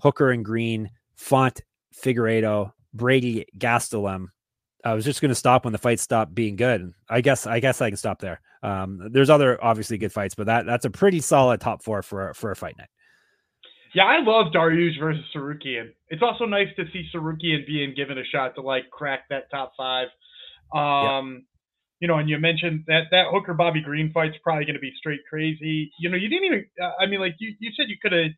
Hooker 0.00 0.30
and 0.30 0.44
Green, 0.44 0.90
Font 1.16 1.60
Figueiredo, 1.94 2.72
Brady 2.94 3.46
Gastelum. 3.58 4.26
I 4.84 4.94
was 4.94 5.04
just 5.04 5.20
going 5.20 5.30
to 5.30 5.34
stop 5.34 5.64
when 5.64 5.72
the 5.72 5.78
fight 5.78 6.00
stopped 6.00 6.34
being 6.34 6.56
good. 6.56 6.92
I 7.08 7.20
guess 7.20 7.46
I 7.46 7.60
guess 7.60 7.80
I 7.80 7.90
can 7.90 7.96
stop 7.96 8.20
there. 8.20 8.40
Um, 8.62 9.08
there's 9.10 9.30
other 9.30 9.62
obviously 9.64 9.98
good 9.98 10.12
fights, 10.12 10.34
but 10.34 10.46
that 10.46 10.66
that's 10.66 10.84
a 10.84 10.90
pretty 10.90 11.20
solid 11.20 11.60
top 11.60 11.82
four 11.82 12.02
for 12.02 12.34
for 12.34 12.50
a 12.50 12.56
fight 12.56 12.76
night. 12.78 12.88
Yeah, 13.94 14.04
I 14.04 14.22
love 14.22 14.52
Dariush 14.52 15.00
versus 15.00 15.24
Tsarukyan. 15.34 15.90
It's 16.10 16.22
also 16.22 16.44
nice 16.44 16.68
to 16.76 16.84
see 16.92 17.08
Tsarukyan 17.12 17.66
being 17.66 17.94
given 17.94 18.18
a 18.18 18.24
shot 18.24 18.54
to 18.54 18.60
like 18.60 18.88
crack 18.90 19.22
that 19.30 19.50
top 19.50 19.72
five. 19.76 20.08
Um, 20.72 21.32
yep. 21.32 21.42
You 22.00 22.08
know, 22.08 22.18
and 22.18 22.28
you 22.28 22.38
mentioned 22.38 22.84
that 22.86 23.04
that 23.10 23.26
Hooker 23.30 23.54
Bobby 23.54 23.82
Green 23.82 24.12
fight's 24.12 24.36
probably 24.42 24.64
going 24.64 24.74
to 24.74 24.80
be 24.80 24.92
straight 24.96 25.20
crazy. 25.28 25.90
You 25.98 26.08
know, 26.08 26.16
you 26.16 26.28
didn't 26.28 26.44
even. 26.44 26.66
Uh, 26.80 26.92
I 27.00 27.06
mean, 27.06 27.20
like 27.20 27.34
you 27.38 27.54
you 27.58 27.72
said 27.76 27.88
you 27.88 27.96
could 28.00 28.12
have, 28.12 28.30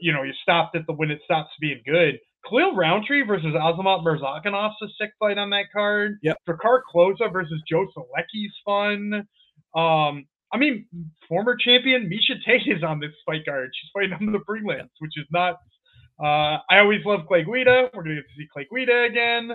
you 0.00 0.12
know, 0.12 0.22
you 0.22 0.32
stopped 0.42 0.76
at 0.76 0.86
the 0.86 0.92
when 0.92 1.10
it 1.10 1.20
stops 1.24 1.50
being 1.60 1.82
good. 1.84 2.18
Khalil 2.48 2.74
Rountree 2.74 3.22
versus 3.22 3.54
Azamat 3.54 4.04
Murzakanov's 4.04 4.76
a 4.82 4.86
sick 5.00 5.12
fight 5.18 5.38
on 5.38 5.50
that 5.50 5.66
card. 5.72 6.18
Yep. 6.22 6.38
Drakkar 6.48 6.80
Klose 6.92 7.32
versus 7.32 7.62
Joe 7.68 7.86
Solecki's 7.96 8.52
fun. 8.64 9.26
Um, 9.74 10.26
I 10.52 10.58
mean, 10.58 10.86
former 11.28 11.56
champion 11.56 12.10
Miesha 12.10 12.36
Tate 12.44 12.76
is 12.76 12.82
on 12.82 13.00
this 13.00 13.12
fight 13.24 13.44
card. 13.46 13.70
She's 13.72 13.90
fighting 13.94 14.12
on 14.12 14.32
the 14.32 14.40
prelims, 14.40 14.90
which 14.98 15.12
is 15.16 15.26
not. 15.30 15.54
Uh, 16.22 16.58
I 16.70 16.78
always 16.78 17.00
love 17.04 17.20
Clay 17.26 17.44
Guida. 17.44 17.90
We're 17.94 18.02
gonna 18.02 18.16
get 18.16 18.28
to 18.28 18.36
see 18.36 18.46
Clay 18.52 18.66
Guida 18.70 19.04
again. 19.04 19.52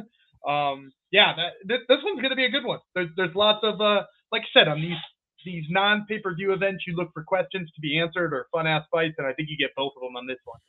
Um, 0.47 0.91
yeah, 1.11 1.33
that, 1.35 1.53
this, 1.65 1.79
this 1.88 1.99
one's 2.03 2.21
gonna 2.21 2.35
be 2.35 2.45
a 2.45 2.49
good 2.49 2.65
one. 2.65 2.79
There's 2.95 3.09
there's 3.15 3.35
lots 3.35 3.59
of 3.63 3.79
uh, 3.79 4.03
like 4.31 4.41
I 4.43 4.59
said 4.59 4.67
on 4.67 4.81
these 4.81 4.97
these 5.45 5.65
non 5.69 6.05
pay 6.09 6.19
per 6.19 6.33
view 6.35 6.51
events, 6.53 6.83
you 6.88 6.95
look 6.95 7.09
for 7.13 7.23
questions 7.23 7.71
to 7.75 7.81
be 7.81 7.99
answered 7.99 8.33
or 8.33 8.47
fun 8.51 8.67
ass 8.67 8.83
fights, 8.91 9.15
and 9.17 9.27
I 9.27 9.33
think 9.33 9.49
you 9.49 9.57
get 9.57 9.75
both 9.75 9.93
of 9.95 10.01
them 10.01 10.15
on 10.17 10.27
this 10.27 10.39
one. 10.45 10.59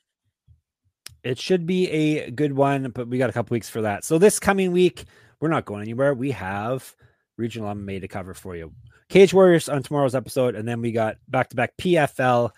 It 1.28 1.38
should 1.38 1.66
be 1.66 1.90
a 1.90 2.30
good 2.30 2.54
one, 2.54 2.90
but 2.94 3.06
we 3.06 3.18
got 3.18 3.28
a 3.28 3.34
couple 3.34 3.54
weeks 3.54 3.68
for 3.68 3.82
that. 3.82 4.02
So 4.02 4.16
this 4.16 4.40
coming 4.40 4.72
week, 4.72 5.04
we're 5.40 5.50
not 5.50 5.66
going 5.66 5.82
anywhere. 5.82 6.14
We 6.14 6.30
have 6.30 6.96
regional 7.36 7.70
MMA 7.74 8.00
to 8.00 8.08
cover 8.08 8.32
for 8.32 8.56
you. 8.56 8.72
Cage 9.10 9.34
Warriors 9.34 9.68
on 9.68 9.82
tomorrow's 9.82 10.14
episode, 10.14 10.54
and 10.54 10.66
then 10.66 10.80
we 10.80 10.90
got 10.90 11.18
back 11.28 11.50
to 11.50 11.56
back 11.56 11.76
PFL 11.76 12.50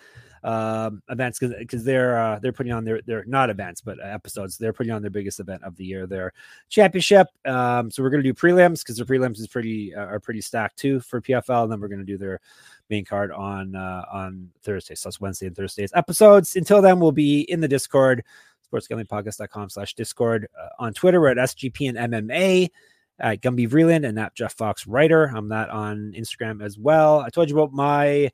um, 0.44 1.02
events 1.10 1.40
because 1.40 1.82
they're 1.82 2.16
uh, 2.16 2.38
they're 2.38 2.52
putting 2.52 2.70
on 2.70 2.84
their 2.84 3.00
they're 3.06 3.24
not 3.24 3.50
events 3.50 3.80
but 3.80 3.98
episodes. 4.00 4.56
They're 4.56 4.72
putting 4.72 4.92
on 4.92 5.02
their 5.02 5.10
biggest 5.10 5.40
event 5.40 5.64
of 5.64 5.74
the 5.74 5.84
year, 5.84 6.06
their 6.06 6.32
championship. 6.68 7.26
Um, 7.44 7.90
so 7.90 8.04
we're 8.04 8.10
gonna 8.10 8.22
do 8.22 8.34
prelims 8.34 8.84
because 8.84 8.98
the 8.98 9.04
prelims 9.04 9.40
is 9.40 9.48
pretty 9.48 9.96
uh, 9.96 10.06
are 10.06 10.20
pretty 10.20 10.42
stacked 10.42 10.78
too 10.78 11.00
for 11.00 11.20
PFL, 11.20 11.64
and 11.64 11.72
then 11.72 11.80
we're 11.80 11.88
gonna 11.88 12.04
do 12.04 12.18
their 12.18 12.40
main 12.88 13.04
card 13.04 13.32
on 13.32 13.74
uh, 13.74 14.04
on 14.12 14.48
Thursday. 14.62 14.94
So 14.94 15.08
it's 15.08 15.20
Wednesday 15.20 15.48
and 15.48 15.56
Thursdays 15.56 15.90
episodes. 15.94 16.54
Until 16.54 16.80
then, 16.80 17.00
we'll 17.00 17.12
be 17.12 17.40
in 17.42 17.60
the 17.60 17.68
Discord 17.68 18.24
sportsgamblingpodcast.com 18.70 19.68
slash 19.68 19.94
discord 19.94 20.48
uh, 20.60 20.68
on 20.78 20.92
twitter 20.92 21.20
we're 21.20 21.28
at 21.28 21.36
sgp 21.36 21.88
and 21.88 22.12
mma 22.12 22.68
at 23.20 23.40
gumby 23.42 23.68
vreeland 23.68 24.08
and 24.08 24.18
at 24.18 24.34
jeff 24.34 24.54
fox 24.54 24.86
writer. 24.86 25.26
I'm 25.26 25.48
that 25.48 25.70
on 25.70 26.14
instagram 26.16 26.64
as 26.64 26.78
well. 26.78 27.20
I 27.20 27.28
told 27.28 27.50
you 27.50 27.58
about 27.58 27.72
my 27.72 28.30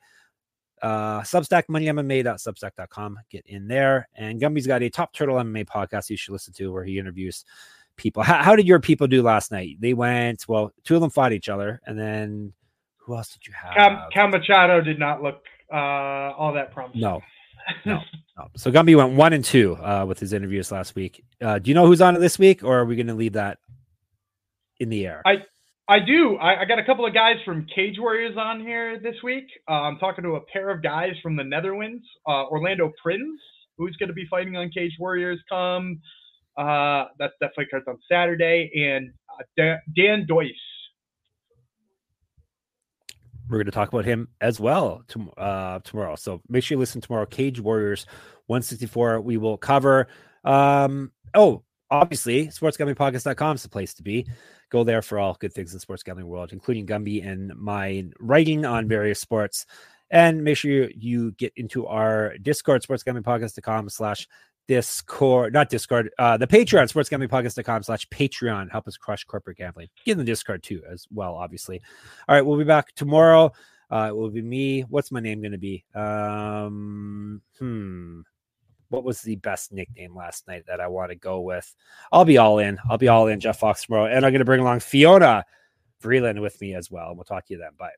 uh 0.81 1.21
substack 1.21 1.63
moneymma.substack.com 1.69 3.19
get 3.29 3.45
in 3.45 3.67
there. 3.67 4.07
And 4.15 4.39
gumby's 4.39 4.67
got 4.67 4.83
a 4.83 4.89
top 4.89 5.13
turtle 5.13 5.35
mma 5.35 5.65
podcast 5.65 6.09
you 6.09 6.17
should 6.17 6.31
listen 6.31 6.53
to 6.53 6.71
where 6.71 6.83
he 6.83 6.99
interviews 6.99 7.45
people. 7.97 8.23
How, 8.23 8.43
how 8.43 8.55
did 8.55 8.67
your 8.67 8.79
people 8.79 9.07
do 9.07 9.21
last 9.21 9.51
night? 9.51 9.77
They 9.79 9.93
went 9.93 10.47
well 10.47 10.71
two 10.83 10.95
of 10.95 11.01
them 11.01 11.09
fought 11.09 11.33
each 11.33 11.49
other. 11.49 11.81
And 11.85 11.99
then 11.99 12.53
who 12.97 13.15
else 13.15 13.33
did 13.33 13.45
you 13.47 13.53
have? 13.53 13.73
Cam, 13.75 13.99
Cam 14.11 14.31
Machado 14.31 14.81
did 14.81 14.99
not 14.99 15.21
look 15.21 15.43
uh 15.71 15.75
all 15.75 16.53
that 16.53 16.71
promising. 16.71 17.01
No 17.01 17.21
no, 17.85 17.99
no. 18.37 18.47
So 18.55 18.71
Gumby 18.71 18.95
went 18.95 19.13
one 19.13 19.33
and 19.33 19.43
two 19.43 19.75
uh, 19.77 20.05
with 20.07 20.19
his 20.19 20.33
interviews 20.33 20.71
last 20.71 20.95
week. 20.95 21.23
Uh, 21.41 21.59
do 21.59 21.69
you 21.69 21.75
know 21.75 21.85
who's 21.85 22.01
on 22.01 22.15
it 22.15 22.19
this 22.19 22.39
week, 22.39 22.63
or 22.63 22.79
are 22.79 22.85
we 22.85 22.95
going 22.95 23.07
to 23.07 23.13
leave 23.13 23.33
that 23.33 23.59
in 24.79 24.89
the 24.89 25.05
air? 25.05 25.21
I 25.25 25.43
I 25.89 25.99
do. 25.99 26.35
I, 26.35 26.61
I, 26.61 26.65
got 26.65 26.79
a 26.79 26.83
couple 26.83 27.05
of 27.05 27.13
guys 27.13 27.35
from 27.45 27.65
Cage 27.73 27.95
Warriors 27.97 28.35
on 28.37 28.59
here 28.59 28.99
this 28.99 29.15
week. 29.23 29.45
Uh, 29.69 29.83
I'm 29.83 29.97
talking 29.99 30.21
to 30.25 30.31
a 30.31 30.41
pair 30.41 30.69
of 30.69 30.83
guys 30.83 31.13
from 31.23 31.37
the 31.37 31.45
Netherlands, 31.45 32.03
uh, 32.27 32.43
Orlando 32.47 32.91
Prince, 33.01 33.39
who's 33.77 33.95
going 33.95 34.09
to 34.09 34.13
be 34.13 34.25
fighting 34.29 34.57
on 34.57 34.69
Cage 34.69 34.91
Warriors 34.99 35.39
come. 35.49 36.01
Uh, 36.57 37.05
that's 37.19 37.33
that 37.39 37.51
fight 37.55 37.67
card's 37.71 37.87
on 37.87 37.97
Saturday, 38.11 38.69
and 38.75 39.13
uh, 39.29 39.43
Dan, 39.55 39.79
Dan 39.95 40.25
we're 43.49 43.57
going 43.57 43.65
to 43.65 43.71
talk 43.71 43.89
about 43.89 44.05
him 44.05 44.27
as 44.41 44.59
well 44.59 45.03
to, 45.09 45.29
uh, 45.31 45.79
tomorrow. 45.83 46.15
So 46.15 46.41
make 46.49 46.63
sure 46.63 46.75
you 46.75 46.79
listen 46.79 47.01
tomorrow. 47.01 47.25
Cage 47.25 47.59
Warriors 47.59 48.05
164. 48.47 49.21
We 49.21 49.37
will 49.37 49.57
cover. 49.57 50.07
Um, 50.43 51.11
oh, 51.33 51.63
obviously, 51.89 52.47
sportsgamblingpodcast.com 52.47 53.55
is 53.55 53.63
the 53.63 53.69
place 53.69 53.93
to 53.95 54.03
be. 54.03 54.27
Go 54.69 54.83
there 54.83 55.01
for 55.01 55.19
all 55.19 55.37
good 55.39 55.53
things 55.53 55.71
in 55.71 55.77
the 55.77 55.81
sports 55.81 56.03
gambling 56.03 56.27
world, 56.27 56.51
including 56.51 56.85
Gumby 56.85 57.25
and 57.25 57.53
my 57.55 58.05
writing 58.19 58.65
on 58.65 58.87
various 58.87 59.19
sports. 59.19 59.65
And 60.09 60.43
make 60.43 60.57
sure 60.57 60.71
you, 60.71 60.89
you 60.95 61.31
get 61.33 61.53
into 61.55 61.85
our 61.87 62.37
Discord, 62.37 62.83
sportsgamblingpodcast.com 62.83 63.89
slash 63.89 64.27
Discord, 64.67 65.53
not 65.53 65.69
Discord, 65.69 66.09
uh, 66.19 66.37
the 66.37 66.47
Patreon, 66.47 66.91
sportsgamblingpodcast.com 66.91 67.83
slash 67.83 68.07
Patreon. 68.09 68.69
Help 68.69 68.87
us 68.87 68.97
crush 68.97 69.23
corporate 69.23 69.57
gambling. 69.57 69.87
Get 70.05 70.13
in 70.13 70.17
the 70.17 70.23
Discord 70.23 70.63
too, 70.63 70.83
as 70.89 71.07
well, 71.11 71.35
obviously. 71.35 71.81
All 72.27 72.35
right, 72.35 72.45
we'll 72.45 72.57
be 72.57 72.63
back 72.63 72.93
tomorrow. 72.93 73.51
Uh, 73.89 74.07
it 74.09 74.15
will 74.15 74.29
be 74.29 74.41
me. 74.41 74.81
What's 74.81 75.11
my 75.11 75.21
name 75.21 75.41
going 75.41 75.53
to 75.53 75.57
be? 75.57 75.85
Um, 75.95 77.41
hmm. 77.57 78.21
What 78.89 79.03
was 79.03 79.21
the 79.21 79.35
best 79.37 79.73
nickname 79.73 80.15
last 80.15 80.47
night 80.47 80.65
that 80.67 80.79
I 80.79 80.87
want 80.87 81.11
to 81.11 81.15
go 81.15 81.41
with? 81.41 81.73
I'll 82.11 82.25
be 82.25 82.37
all 82.37 82.59
in. 82.59 82.77
I'll 82.89 82.97
be 82.97 83.09
all 83.09 83.27
in, 83.27 83.39
Jeff 83.39 83.59
Fox 83.59 83.85
tomorrow. 83.85 84.05
And 84.05 84.25
I'm 84.25 84.31
going 84.31 84.39
to 84.39 84.45
bring 84.45 84.61
along 84.61 84.79
Fiona 84.79 85.43
Vreeland 86.01 86.41
with 86.41 86.59
me 86.61 86.73
as 86.73 86.89
well. 86.89 87.13
We'll 87.15 87.25
talk 87.25 87.45
to 87.47 87.53
you 87.53 87.59
then. 87.59 87.71
Bye. 87.77 87.91